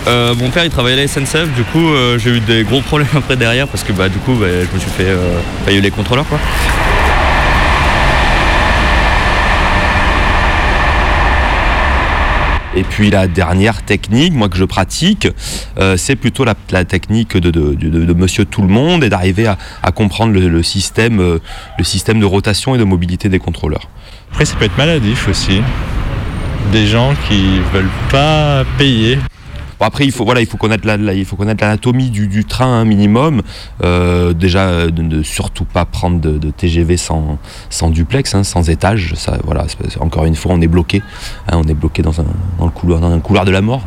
euh, 0.07 0.35
mon 0.35 0.51
père 0.51 0.65
il 0.65 0.71
travaillait 0.71 0.99
à 0.99 1.03
la 1.03 1.09
SNCF, 1.09 1.49
du 1.55 1.63
coup 1.65 1.89
euh, 1.89 2.19
j'ai 2.19 2.31
eu 2.31 2.41
des 2.41 2.65
gros 2.65 2.81
problèmes 2.81 3.09
après 3.17 3.37
derrière 3.37 3.69
parce 3.69 3.85
que 3.85 3.93
bah 3.93 4.09
du 4.09 4.19
coup 4.19 4.35
bah, 4.35 4.47
je 4.51 4.75
me 4.75 4.81
suis 4.81 4.91
fait 4.91 5.05
euh, 5.07 5.39
bah, 5.65 5.69
il 5.69 5.73
y 5.75 5.77
a 5.77 5.79
eu 5.79 5.83
les 5.83 5.91
contrôleurs 5.91 6.27
quoi. 6.27 6.39
Et 12.77 12.83
puis 12.83 13.11
la 13.11 13.27
dernière 13.27 13.83
technique, 13.83 14.35
moi 14.35 14.51
que 14.51 14.59
je 14.59 14.65
pratique, 14.65 15.27
euh, 15.79 15.97
c'est 15.97 16.15
plutôt 16.15 16.45
la, 16.45 16.55
la 16.71 16.85
technique 16.85 17.35
de, 17.37 17.51
de, 17.51 17.73
de- 17.75 18.05
de 18.05 18.13
Monsieur 18.13 18.45
Tout 18.45 18.61
le 18.61 18.69
Monde 18.69 19.03
et 19.03 19.09
d'arriver 19.09 19.47
à, 19.47 19.57
à 19.83 19.93
comprendre 19.93 20.35
le, 20.35 20.47
le 20.49 20.63
système, 20.63 21.19
euh, 21.21 21.39
le 21.79 21.85
système 21.85 22.21
de 22.21 22.27
rotation 22.27 22.75
et 22.75 22.79
de 22.79 22.85
mobilité 22.85 23.31
des 23.31 23.39
contrôleurs. 23.39 23.89
après, 24.31 24.45
ça 24.45 24.57
peut 24.57 24.67
être 24.67 24.77
maladif 24.77 25.27
aussi. 25.29 25.63
Des 26.71 26.87
gens 26.87 27.15
qui 27.29 27.61
veulent 27.73 27.89
pas 28.11 28.65
payer. 28.77 29.19
Bon, 29.79 29.85
après, 29.87 30.05
il 30.07 30.13
faut 30.13 30.25
voilà, 30.25 30.41
il 30.41 30.47
faut 30.47 30.57
connaître 30.57 30.87
la, 30.87 31.13
il 31.13 31.25
faut 31.25 31.37
connaître 31.37 31.63
l'anatomie 31.63 32.11
du, 32.11 32.45
train 32.45 32.67
un 32.67 32.85
minimum. 32.85 33.43
Euh, 33.85 34.33
déjà, 34.33 34.69
euh, 34.69 34.91
de 34.91 35.03
ne 35.03 35.23
surtout 35.23 35.65
pas 35.65 35.85
prendre 35.85 36.21
de, 36.21 36.51
TGV 36.51 36.97
sans, 36.97 37.39
sans 37.69 37.91
duplex, 37.91 38.35
hein, 38.35 38.45
sans 38.45 38.71
étage. 38.71 39.15
Ça, 39.17 39.39
voilà, 39.45 39.67
encore 40.01 40.25
une 40.25 40.35
fois, 40.35 40.53
on 40.55 40.61
est 40.61 40.69
bloqué. 40.69 41.03
hein, 41.49 41.61
on 41.63 41.69
est 41.69 41.75
bloqué 41.75 42.03
dans 42.03 42.21
un, 42.21 42.27
dans 42.59 42.65
le 42.65 42.71
couloir, 42.71 43.01
dans 43.01 43.11
un 43.11 43.21
couloir 43.21 43.45
de 43.45 43.51
la 43.51 43.61
mort. 43.61 43.87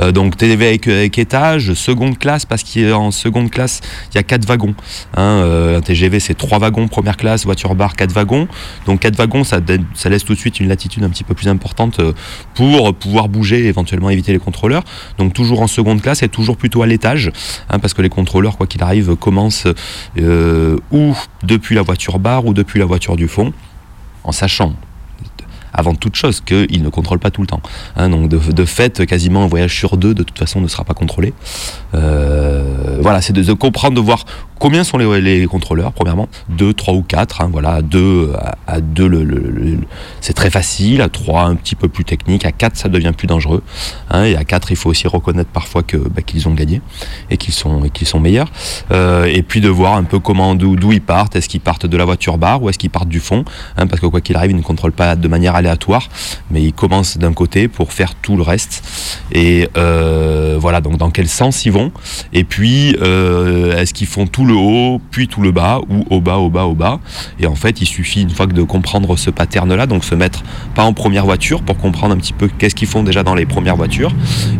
Euh, 0.00 0.12
donc 0.12 0.36
TGV 0.36 0.66
avec, 0.66 0.88
avec 0.88 1.18
étage, 1.18 1.72
seconde 1.72 2.18
classe, 2.18 2.44
parce 2.44 2.62
qu'en 2.62 3.10
seconde 3.10 3.50
classe, 3.50 3.80
il 4.12 4.16
y 4.16 4.18
a 4.18 4.22
quatre 4.22 4.44
wagons. 4.44 4.74
hein. 5.16 5.76
Un 5.76 5.80
TGV, 5.80 6.20
c'est 6.20 6.34
trois 6.34 6.58
wagons, 6.58 6.88
première 6.88 7.16
classe, 7.16 7.44
voiture 7.44 7.74
bar, 7.74 7.96
quatre 7.96 8.12
wagons. 8.12 8.46
Donc 8.86 9.00
quatre 9.00 9.16
wagons, 9.16 9.44
ça, 9.44 9.60
ça 9.94 10.08
laisse 10.08 10.24
tout 10.24 10.34
de 10.34 10.38
suite 10.38 10.60
une 10.60 10.68
latitude 10.68 11.02
un 11.04 11.08
petit 11.08 11.24
peu 11.24 11.34
plus 11.34 11.48
importante 11.48 12.00
pour 12.54 12.94
pouvoir 12.94 13.28
bouger 13.28 13.66
éventuellement 13.66 14.10
éviter 14.10 14.32
les 14.32 14.38
contrôleurs. 14.38 14.82
Donc 15.18 15.29
toujours 15.30 15.62
en 15.62 15.66
seconde 15.66 16.02
classe 16.02 16.22
et 16.22 16.28
toujours 16.28 16.56
plutôt 16.56 16.82
à 16.82 16.86
l'étage, 16.86 17.30
hein, 17.68 17.78
parce 17.78 17.94
que 17.94 18.02
les 18.02 18.08
contrôleurs, 18.08 18.56
quoi 18.56 18.66
qu'il 18.66 18.82
arrive, 18.82 19.16
commencent 19.16 19.66
euh, 20.18 20.76
ou 20.90 21.16
depuis 21.42 21.74
la 21.74 21.82
voiture 21.82 22.18
bar 22.18 22.46
ou 22.46 22.54
depuis 22.54 22.78
la 22.78 22.86
voiture 22.86 23.16
du 23.16 23.28
fond, 23.28 23.52
en 24.24 24.32
sachant 24.32 24.74
avant 25.72 25.94
toute 25.94 26.16
chose 26.16 26.40
qu'ils 26.40 26.82
ne 26.82 26.88
contrôlent 26.88 27.18
pas 27.20 27.30
tout 27.30 27.40
le 27.40 27.46
temps. 27.46 27.62
hein. 27.96 28.08
donc 28.08 28.28
de, 28.28 28.64
fait, 28.64 29.06
quasiment 29.06 29.44
un 29.44 29.46
voyage 29.46 29.76
sur 29.76 29.96
deux, 29.96 30.14
de 30.14 30.22
toute 30.22 30.38
façon, 30.38 30.60
ne 30.60 30.68
sera 30.68 30.84
pas 30.84 30.94
contrôlé. 30.94 31.32
Euh, 31.94 32.98
voilà, 33.00 33.20
c'est 33.20 33.32
de 33.32 33.52
comprendre, 33.52 33.94
de 33.94 34.00
voir 34.00 34.24
Combien 34.60 34.84
sont 34.84 34.98
les, 34.98 35.46
contrôleurs, 35.46 35.92
premièrement? 35.92 36.28
Deux, 36.50 36.74
trois 36.74 36.92
ou 36.92 37.02
quatre. 37.02 37.40
hein, 37.40 37.48
voilà, 37.50 37.80
deux, 37.80 38.30
c'est 40.20 40.34
très 40.34 40.50
facile. 40.50 41.00
À 41.00 41.08
trois, 41.08 41.44
un 41.44 41.54
petit 41.54 41.74
peu 41.74 41.88
plus 41.88 42.04
technique. 42.04 42.44
À 42.44 42.52
quatre, 42.52 42.76
ça 42.76 42.90
devient 42.90 43.12
plus 43.16 43.26
dangereux. 43.26 43.62
hein, 44.10 44.24
et 44.24 44.36
à 44.36 44.44
quatre, 44.44 44.70
il 44.70 44.76
faut 44.76 44.90
aussi 44.90 45.08
reconnaître 45.08 45.48
parfois 45.48 45.82
que 45.82 45.96
bah, 45.96 46.20
qu'ils 46.20 46.46
ont 46.46 46.52
gagné 46.52 46.82
et 47.30 47.38
qu'ils 47.38 47.54
sont, 47.54 47.84
et 47.84 47.90
qu'ils 47.90 48.06
sont 48.06 48.20
meilleurs. 48.20 48.52
Euh, 48.90 49.24
et 49.24 49.42
puis 49.42 49.62
de 49.62 49.68
voir 49.70 49.94
un 49.94 50.04
peu 50.04 50.18
comment, 50.18 50.54
d'où, 50.54 50.76
d'où 50.76 50.92
ils 50.92 51.00
partent. 51.00 51.36
Est-ce 51.36 51.48
qu'ils 51.48 51.62
partent 51.62 51.86
de 51.86 51.96
la 51.96 52.04
voiture 52.04 52.36
barre 52.36 52.62
ou 52.62 52.68
est-ce 52.68 52.78
qu'ils 52.78 52.90
partent 52.90 53.08
du 53.08 53.20
fond 53.20 53.46
hein, 53.78 53.86
Parce 53.86 54.00
que 54.02 54.06
quoi 54.06 54.20
qu'il 54.20 54.36
arrive, 54.36 54.50
ils 54.50 54.56
ne 54.58 54.62
contrôlent 54.62 54.92
pas 54.92 55.16
de 55.16 55.28
manière 55.28 55.54
aléatoire, 55.54 56.10
mais 56.50 56.62
ils 56.62 56.74
commencent 56.74 57.16
d'un 57.16 57.32
côté 57.32 57.66
pour 57.68 57.94
faire 57.94 58.14
tout 58.14 58.36
le 58.36 58.42
reste. 58.42 58.82
Et 59.32 59.70
euh, 59.78 60.58
voilà, 60.60 60.82
donc 60.82 60.98
dans 60.98 61.10
quel 61.10 61.28
sens 61.28 61.64
ils 61.64 61.72
vont? 61.72 61.92
Et 62.34 62.44
puis, 62.44 62.94
euh, 63.00 63.74
est-ce 63.78 63.94
qu'ils 63.94 64.06
font 64.06 64.26
tout 64.26 64.44
le 64.44 64.49
haut, 64.54 65.00
puis 65.10 65.28
tout 65.28 65.42
le 65.42 65.52
bas, 65.52 65.80
ou 65.88 66.04
au 66.10 66.20
bas, 66.20 66.36
au 66.36 66.50
bas, 66.50 66.64
au 66.64 66.74
bas 66.74 67.00
Et 67.38 67.46
en 67.46 67.54
fait, 67.54 67.80
il 67.80 67.86
suffit 67.86 68.22
une 68.22 68.30
fois 68.30 68.46
que 68.46 68.52
de 68.52 68.62
comprendre 68.62 69.16
ce 69.16 69.30
pattern-là, 69.30 69.86
donc 69.86 70.04
se 70.04 70.14
mettre 70.14 70.42
pas 70.74 70.84
en 70.84 70.92
première 70.92 71.24
voiture 71.24 71.62
pour 71.62 71.76
comprendre 71.76 72.14
un 72.14 72.18
petit 72.18 72.32
peu 72.32 72.48
qu'est-ce 72.48 72.74
qu'ils 72.74 72.88
font 72.88 73.02
déjà 73.02 73.22
dans 73.22 73.34
les 73.34 73.46
premières 73.46 73.76
voitures. 73.76 74.12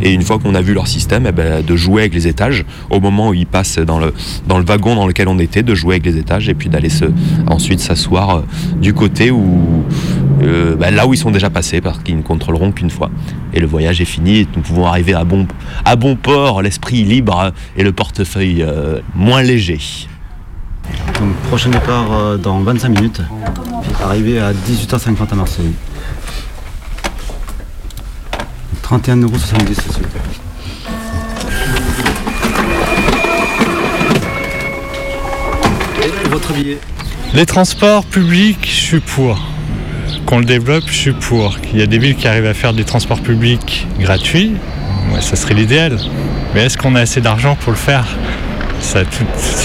Et 0.03 0.13
une 0.13 0.23
fois 0.23 0.39
qu'on 0.39 0.55
a 0.55 0.61
vu 0.61 0.75
leur 0.75 0.87
système, 0.87 1.27
eh 1.27 1.33
ben, 1.33 1.65
de 1.65 1.77
jouer 1.77 2.03
avec 2.03 2.15
les 2.15 2.27
étages 2.27 2.65
au 2.91 3.01
moment 3.01 3.29
où 3.29 3.35
ils 3.35 3.47
passent 3.47 3.79
dans 3.79 3.99
le, 3.99 4.13
dans 4.47 4.59
le 4.59 4.65
wagon 4.65 4.95
dans 4.95 5.07
lequel 5.07 5.29
on 5.29 5.39
était, 5.39 5.63
de 5.63 5.75
jouer 5.75 5.97
avec 5.97 6.07
les 6.07 6.19
étages 6.19 6.49
et 6.49 6.55
puis 6.55 6.69
d'aller 6.69 6.89
se, 6.89 7.07
ensuite 7.47 7.81
s'asseoir 7.81 8.31
euh, 8.31 8.41
du 8.81 8.95
côté 8.95 9.31
où, 9.31 9.85
euh, 10.43 10.77
bah, 10.77 10.91
là 10.91 11.07
où 11.07 11.15
ils 11.15 11.19
sont 11.19 11.31
déjà 11.31 11.51
passés 11.51 11.81
parce 11.81 11.99
qu'ils 11.99 12.17
ne 12.17 12.23
contrôleront 12.23 12.73
qu'une 12.73 12.91
fois. 12.91 13.11
Et 13.53 13.61
le 13.61 13.67
voyage 13.67 14.01
est 14.01 14.07
fini 14.07 14.39
et 14.39 14.49
nous 14.57 14.63
pouvons 14.63 14.87
arriver 14.87 15.15
à 15.15 15.25
bon, 15.25 15.47
à 15.85 15.97
bon 15.97 16.17
port, 16.17 16.63
l'esprit 16.63 17.05
libre 17.05 17.53
et 17.77 17.83
le 17.83 17.93
portefeuille 17.93 18.63
euh, 18.63 19.01
moins 19.15 19.43
léger. 19.43 19.79
Donc, 21.19 21.35
prochain 21.49 21.71
départ 21.71 22.13
euh, 22.13 22.37
dans 22.37 22.61
25 22.61 22.89
minutes. 22.89 23.23
Arrivé 24.03 24.41
à 24.41 24.53
18h50 24.53 25.33
à 25.33 25.35
Marseille. 25.35 25.73
31,70 28.83 29.23
euros, 29.23 29.39
s'il 29.39 29.59
vous 29.59 30.09
plaît. 30.09 30.21
Et 36.03 36.29
votre 36.29 36.53
billet? 36.53 36.79
Les 37.35 37.47
transports 37.47 38.05
publics, 38.05 38.65
je 38.65 38.71
suis 38.71 39.01
pour. 39.01 39.39
Qu'on 40.27 40.39
le 40.39 40.45
développe, 40.45 40.85
je 40.87 40.95
suis 40.95 41.13
pour. 41.13 41.57
Il 41.73 41.81
y 41.81 41.83
a 41.83 41.87
des 41.87 41.99
villes 41.99 42.15
qui 42.15 42.29
arrivent 42.29 42.47
à 42.47 42.55
faire 42.55 42.73
des 42.73 42.85
transports 42.85 43.21
publics 43.21 43.87
gratuits, 43.99 44.53
ça 45.21 45.37
serait 45.37 45.55
l'idéal. 45.55 45.99
Mais 46.55 46.65
est-ce 46.65 46.79
qu'on 46.79 46.95
a 46.95 47.01
assez 47.01 47.21
d'argent 47.21 47.57
pour 47.57 47.73
le 47.73 47.79
faire? 47.79 48.07
Ça 48.81 49.01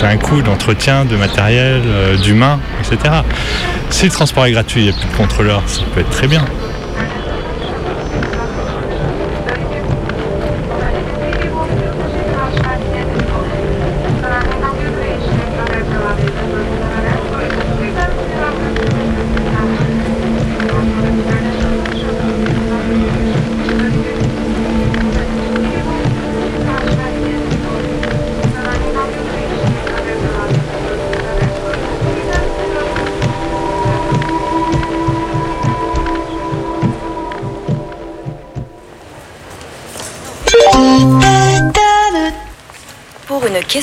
un 0.08 0.18
coût 0.18 0.42
d'entretien, 0.42 1.06
de 1.06 1.16
matériel, 1.16 1.82
euh, 1.86 2.18
d'humain, 2.18 2.60
etc. 2.82 3.16
Si 3.90 4.06
le 4.06 4.12
transport 4.12 4.46
est 4.46 4.52
gratuit, 4.52 4.82
il 4.82 4.84
n'y 4.86 4.90
a 4.90 4.94
plus 4.94 5.08
de 5.10 5.16
contrôleurs, 5.16 5.64
ça 5.68 5.82
peut 5.94 6.02
être 6.02 6.10
très 6.10 6.28
bien. 6.28 6.46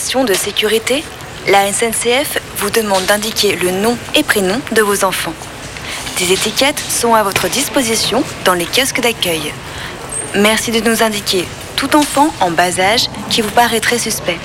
De 0.03 0.35
sécurité, 0.35 1.05
la 1.49 1.73
SNCF 1.73 2.39
vous 2.57 2.71
demande 2.71 3.07
d'indiquer 3.07 3.57
le 3.57 3.71
nom 3.71 3.97
et 4.15 4.23
prénom 4.23 4.61
de 4.73 4.83
vos 4.83 5.05
enfants. 5.05 5.33
Des 6.19 6.33
étiquettes 6.33 6.81
sont 6.81 7.15
à 7.15 7.23
votre 7.23 7.49
disposition 7.49 8.23
dans 8.45 8.53
les 8.53 8.67
kiosques 8.67 9.01
d'accueil. 9.01 9.55
Merci 10.35 10.71
de 10.71 10.81
nous 10.81 11.03
indiquer 11.03 11.47
tout 11.77 11.97
enfant 11.97 12.35
en 12.41 12.51
bas 12.51 12.79
âge 12.79 13.09
qui 13.31 13.41
vous 13.41 13.53
paraîtrait 13.53 13.99
suspect. 13.99 14.39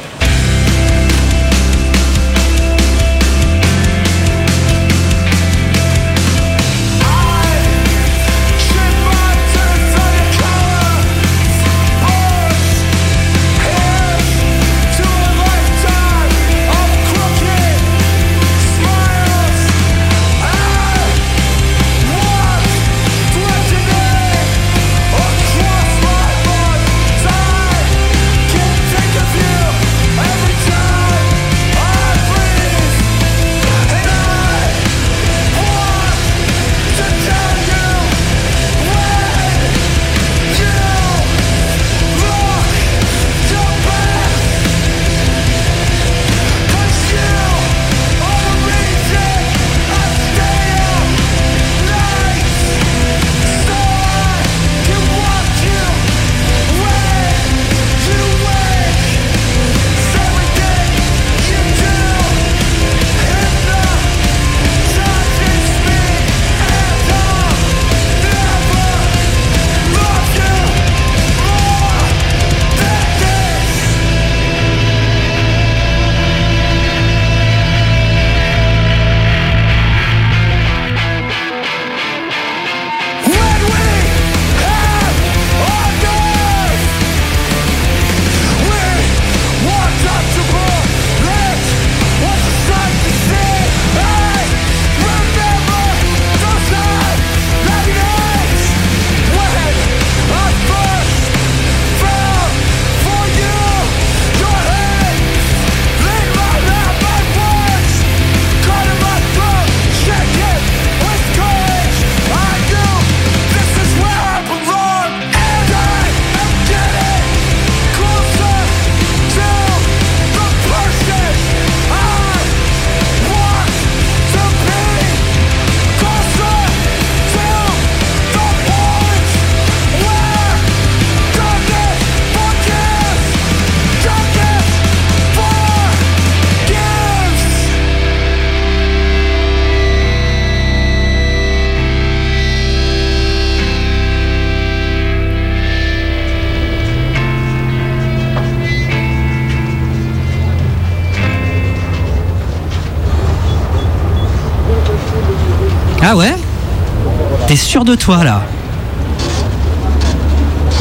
De 157.87 157.95
toi 157.95 158.23
là 158.23 158.43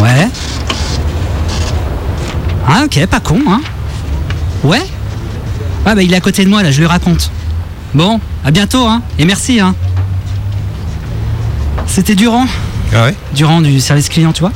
Ouais. 0.01 0.29
Ah 2.69 2.83
ok, 2.85 3.07
pas 3.07 3.21
con, 3.21 3.39
hein 3.49 3.61
Ouais 4.65 4.83
Ah 5.87 5.95
bah 5.95 6.03
il 6.03 6.13
est 6.13 6.17
à 6.17 6.21
côté 6.21 6.45
de 6.45 6.51
moi 6.51 6.63
là, 6.63 6.71
je 6.71 6.81
lui 6.81 6.87
raconte. 6.87 7.31
Bon, 7.95 8.21
à 8.45 8.51
bientôt, 8.51 8.87
hein 8.87 9.03
Et 9.19 9.25
merci, 9.25 9.61
hein 9.61 9.75
C'était 11.87 12.15
Durand. 12.17 12.47
Ah 12.93 13.05
ouais? 13.05 13.15
Durand 13.35 13.61
du 13.63 13.81
service 13.81 14.09
client, 14.09 14.33
tu 14.33 14.41
vois 14.41 14.53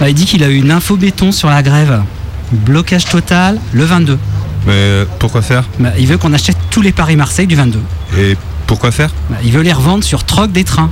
Bah, 0.00 0.08
Il 0.08 0.14
dit 0.14 0.24
qu'il 0.24 0.42
a 0.42 0.48
eu 0.48 0.56
une 0.56 0.70
info 0.70 0.96
béton 0.96 1.30
sur 1.32 1.48
la 1.50 1.62
grève. 1.62 2.02
Blocage 2.50 3.04
total 3.04 3.60
le 3.72 3.84
22. 3.84 4.18
Mais 4.66 4.72
euh, 4.72 5.04
pourquoi 5.18 5.42
faire? 5.42 5.64
Bah, 5.78 5.90
il 5.98 6.06
veut 6.06 6.16
qu'on 6.16 6.32
achète 6.32 6.56
tous 6.70 6.80
les 6.82 6.92
Paris-Marseille 6.92 7.46
du 7.46 7.54
22. 7.56 7.80
Et 8.18 8.36
pourquoi 8.66 8.90
faire? 8.90 9.10
Bah, 9.30 9.36
il 9.44 9.52
veut 9.52 9.62
les 9.62 9.72
revendre 9.72 10.02
sur 10.02 10.24
troc 10.24 10.50
des 10.50 10.64
trains. 10.64 10.90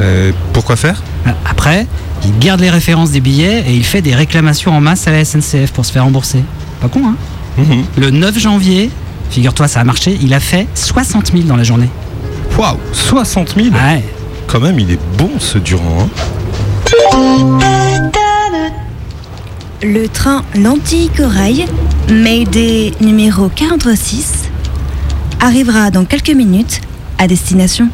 Euh, 0.00 0.32
Pourquoi 0.52 0.76
faire? 0.76 1.02
Après, 1.48 1.86
il 2.24 2.38
garde 2.38 2.60
les 2.60 2.70
références 2.70 3.10
des 3.10 3.20
billets 3.20 3.64
et 3.68 3.74
il 3.74 3.84
fait 3.84 4.02
des 4.02 4.14
réclamations 4.14 4.72
en 4.76 4.80
masse 4.80 5.06
à 5.06 5.12
la 5.12 5.24
SNCF 5.24 5.72
pour 5.72 5.84
se 5.84 5.92
faire 5.92 6.04
rembourser. 6.04 6.42
Pas 6.80 6.88
con, 6.88 7.00
hein? 7.06 7.16
Mhm. 7.58 7.84
Le 7.98 8.10
9 8.10 8.38
janvier, 8.38 8.90
figure-toi, 9.30 9.68
ça 9.68 9.80
a 9.80 9.84
marché, 9.84 10.18
il 10.22 10.32
a 10.34 10.40
fait 10.40 10.66
60 10.74 11.32
000 11.32 11.44
dans 11.44 11.56
la 11.56 11.64
journée. 11.64 11.88
Waouh 12.58 12.78
60 12.92 13.54
000 13.56 13.68
Ouais. 13.68 14.02
Quand 14.46 14.60
même, 14.60 14.78
il 14.78 14.90
est 14.92 14.98
bon 15.18 15.30
ce 15.38 15.58
Durand. 15.58 16.08
hein. 17.20 17.60
Le 19.82 20.08
train 20.08 20.42
Lanty-Corail, 20.54 21.64
Mayday 22.10 22.92
numéro 23.00 23.48
46, 23.48 24.50
arrivera 25.40 25.90
dans 25.90 26.04
quelques 26.04 26.30
minutes 26.34 26.80
à 27.18 27.26
destination. 27.26 27.88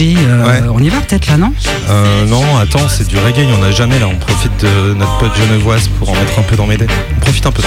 Euh, 0.00 0.68
on 0.72 0.82
y 0.82 0.88
va 0.88 1.00
peut-être 1.00 1.26
là, 1.26 1.36
non 1.36 1.52
Euh, 1.90 2.24
non, 2.26 2.56
attends, 2.56 2.88
c'est 2.88 3.06
du 3.06 3.18
reggae, 3.18 3.40
il 3.40 3.48
n'y 3.48 3.52
en 3.54 3.62
a 3.62 3.70
jamais 3.70 3.98
là. 3.98 4.06
On 4.08 4.16
profite 4.16 4.52
de 4.62 4.94
notre 4.94 5.18
pote 5.18 5.36
genevoise 5.36 5.88
pour 5.98 6.08
en 6.10 6.14
mettre 6.14 6.38
un 6.38 6.42
peu 6.42 6.56
dans 6.56 6.66
mes 6.66 6.76
dés. 6.78 6.86
On 7.16 7.20
profite 7.20 7.44
un 7.46 7.52
peu. 7.52 7.62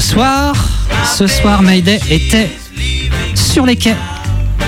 Soir, 0.00 0.54
ce 1.16 1.26
soir, 1.26 1.62
Mayday 1.62 2.00
était 2.10 2.50
sur 3.34 3.66
les 3.66 3.76
quais. 3.76 3.96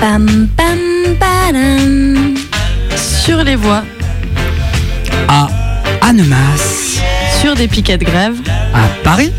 Pam 0.01 0.49
pam 0.57 0.79
padam. 1.19 2.37
Sur 2.97 3.43
les 3.43 3.57
voies, 3.57 3.85
à 5.29 5.49
Annemasse, 6.03 7.01
sur 7.41 7.55
des 7.55 7.69
piquets 7.69 7.99
de 7.99 8.05
grève, 8.05 8.37
à 8.75 8.87
Paris 9.03 9.33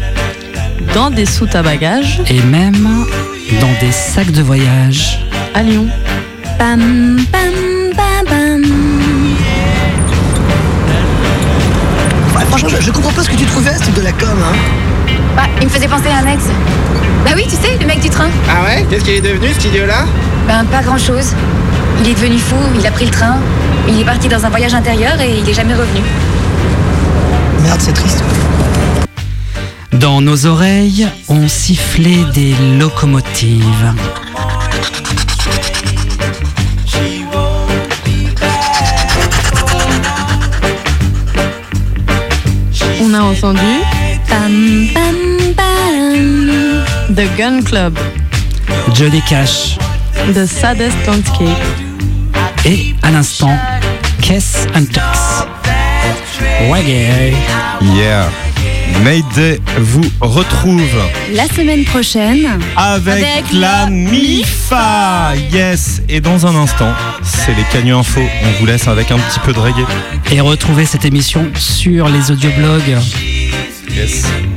dans 0.94 1.10
des 1.10 1.26
soutes 1.26 1.56
à 1.56 1.62
bagages, 1.64 2.22
et 2.30 2.42
même 2.42 3.06
dans 3.62 3.72
des 3.80 3.92
sacs 3.92 4.32
de 4.32 4.42
voyage. 4.42 5.20
à 5.54 5.64
Lyon. 5.64 5.88
Pam 6.58 7.18
pam 7.32 7.54
pam 7.96 8.26
pam. 8.26 8.64
Ouais, 12.36 12.46
franchement, 12.48 12.70
je, 12.70 12.82
je 12.82 12.92
comprends 12.92 13.12
pas 13.12 13.24
ce 13.24 13.30
que 13.30 13.36
tu 13.36 13.46
trouvais, 13.46 13.74
c'est 13.78 13.94
de 13.94 14.02
la 14.02 14.12
com, 14.12 14.38
hein. 14.44 14.56
Bah, 15.36 15.44
il 15.60 15.68
me 15.68 15.70
faisait 15.70 15.88
penser 15.88 16.10
à 16.10 16.26
un 16.26 16.32
ex. 16.32 16.44
Bah 17.26 17.32
oui, 17.36 17.44
tu 17.44 17.56
sais, 17.56 17.78
le 17.80 17.86
mec 17.86 18.00
du 18.00 18.10
train. 18.10 18.30
Ah 18.50 18.64
ouais? 18.64 18.86
Qu'est-ce 18.90 19.04
qu'il 19.04 19.14
est 19.16 19.22
devenu, 19.22 19.48
cet 19.54 19.66
idiot-là 19.66 20.06
Ben, 20.48 20.66
pas 20.66 20.82
grand-chose. 20.82 21.34
Il 22.02 22.10
est 22.10 22.14
devenu 22.14 22.38
fou, 22.38 22.56
il 22.78 22.86
a 22.86 22.92
pris 22.92 23.06
le 23.06 23.12
train, 23.12 23.38
il 23.88 24.00
est 24.00 24.06
parti 24.06 24.28
dans 24.28 24.46
un 24.46 24.50
voyage 24.50 24.74
intérieur 24.74 25.20
et 25.22 25.40
il 25.40 25.48
est 25.48 25.54
jamais 25.54 25.74
revenu. 25.74 26.02
Merde, 27.62 27.80
c'est 27.82 27.94
triste. 27.94 28.24
Dans 29.94 30.20
nos 30.20 30.46
oreilles, 30.48 31.08
on 31.30 31.48
sifflait 31.48 32.26
des 32.34 32.56
locomotives. 32.78 33.94
On 43.02 43.14
a 43.14 43.22
entendu 43.22 43.60
Pam 44.34 44.88
pam 44.96 45.54
pam. 45.56 47.14
The 47.14 47.28
Gun 47.38 47.62
Club, 47.62 48.00
Johnny 48.96 49.22
Cash 49.30 49.78
The 50.34 50.48
Saddest 50.48 50.98
Landscape, 51.06 51.50
et 52.66 52.96
à 53.04 53.12
l'instant, 53.12 53.56
Kess 54.24 54.66
Huntex. 54.74 55.06
Reggae. 56.68 57.36
Yeah. 57.96 58.32
Mayday 59.04 59.60
vous 59.78 60.10
retrouve 60.20 60.82
La 61.36 61.48
semaine 61.48 61.84
prochaine, 61.86 62.60
avec, 62.76 63.24
Avec 63.24 63.44
la 63.54 63.86
MIFA. 63.86 65.34
Yes. 65.52 66.02
Et 66.10 66.22
dans 66.22 66.48
un 66.48 66.56
instant, 66.56 66.92
c'est 67.22 67.54
les 67.54 67.66
Cagneux 67.72 67.96
Info. 67.96 68.22
On 68.22 68.60
vous 68.60 68.66
laisse 68.66 68.88
avec 68.88 69.12
un 69.12 69.20
petit 69.20 69.40
peu 69.42 69.54
de 69.54 69.60
reggae. 69.60 69.86
Et 70.32 70.42
retrouvez 70.42 70.86
cette 70.88 71.06
émission 71.06 71.46
sur 71.56 72.10
les 72.10 72.32
audioblogs. 72.32 72.98
Yes. 73.90 74.53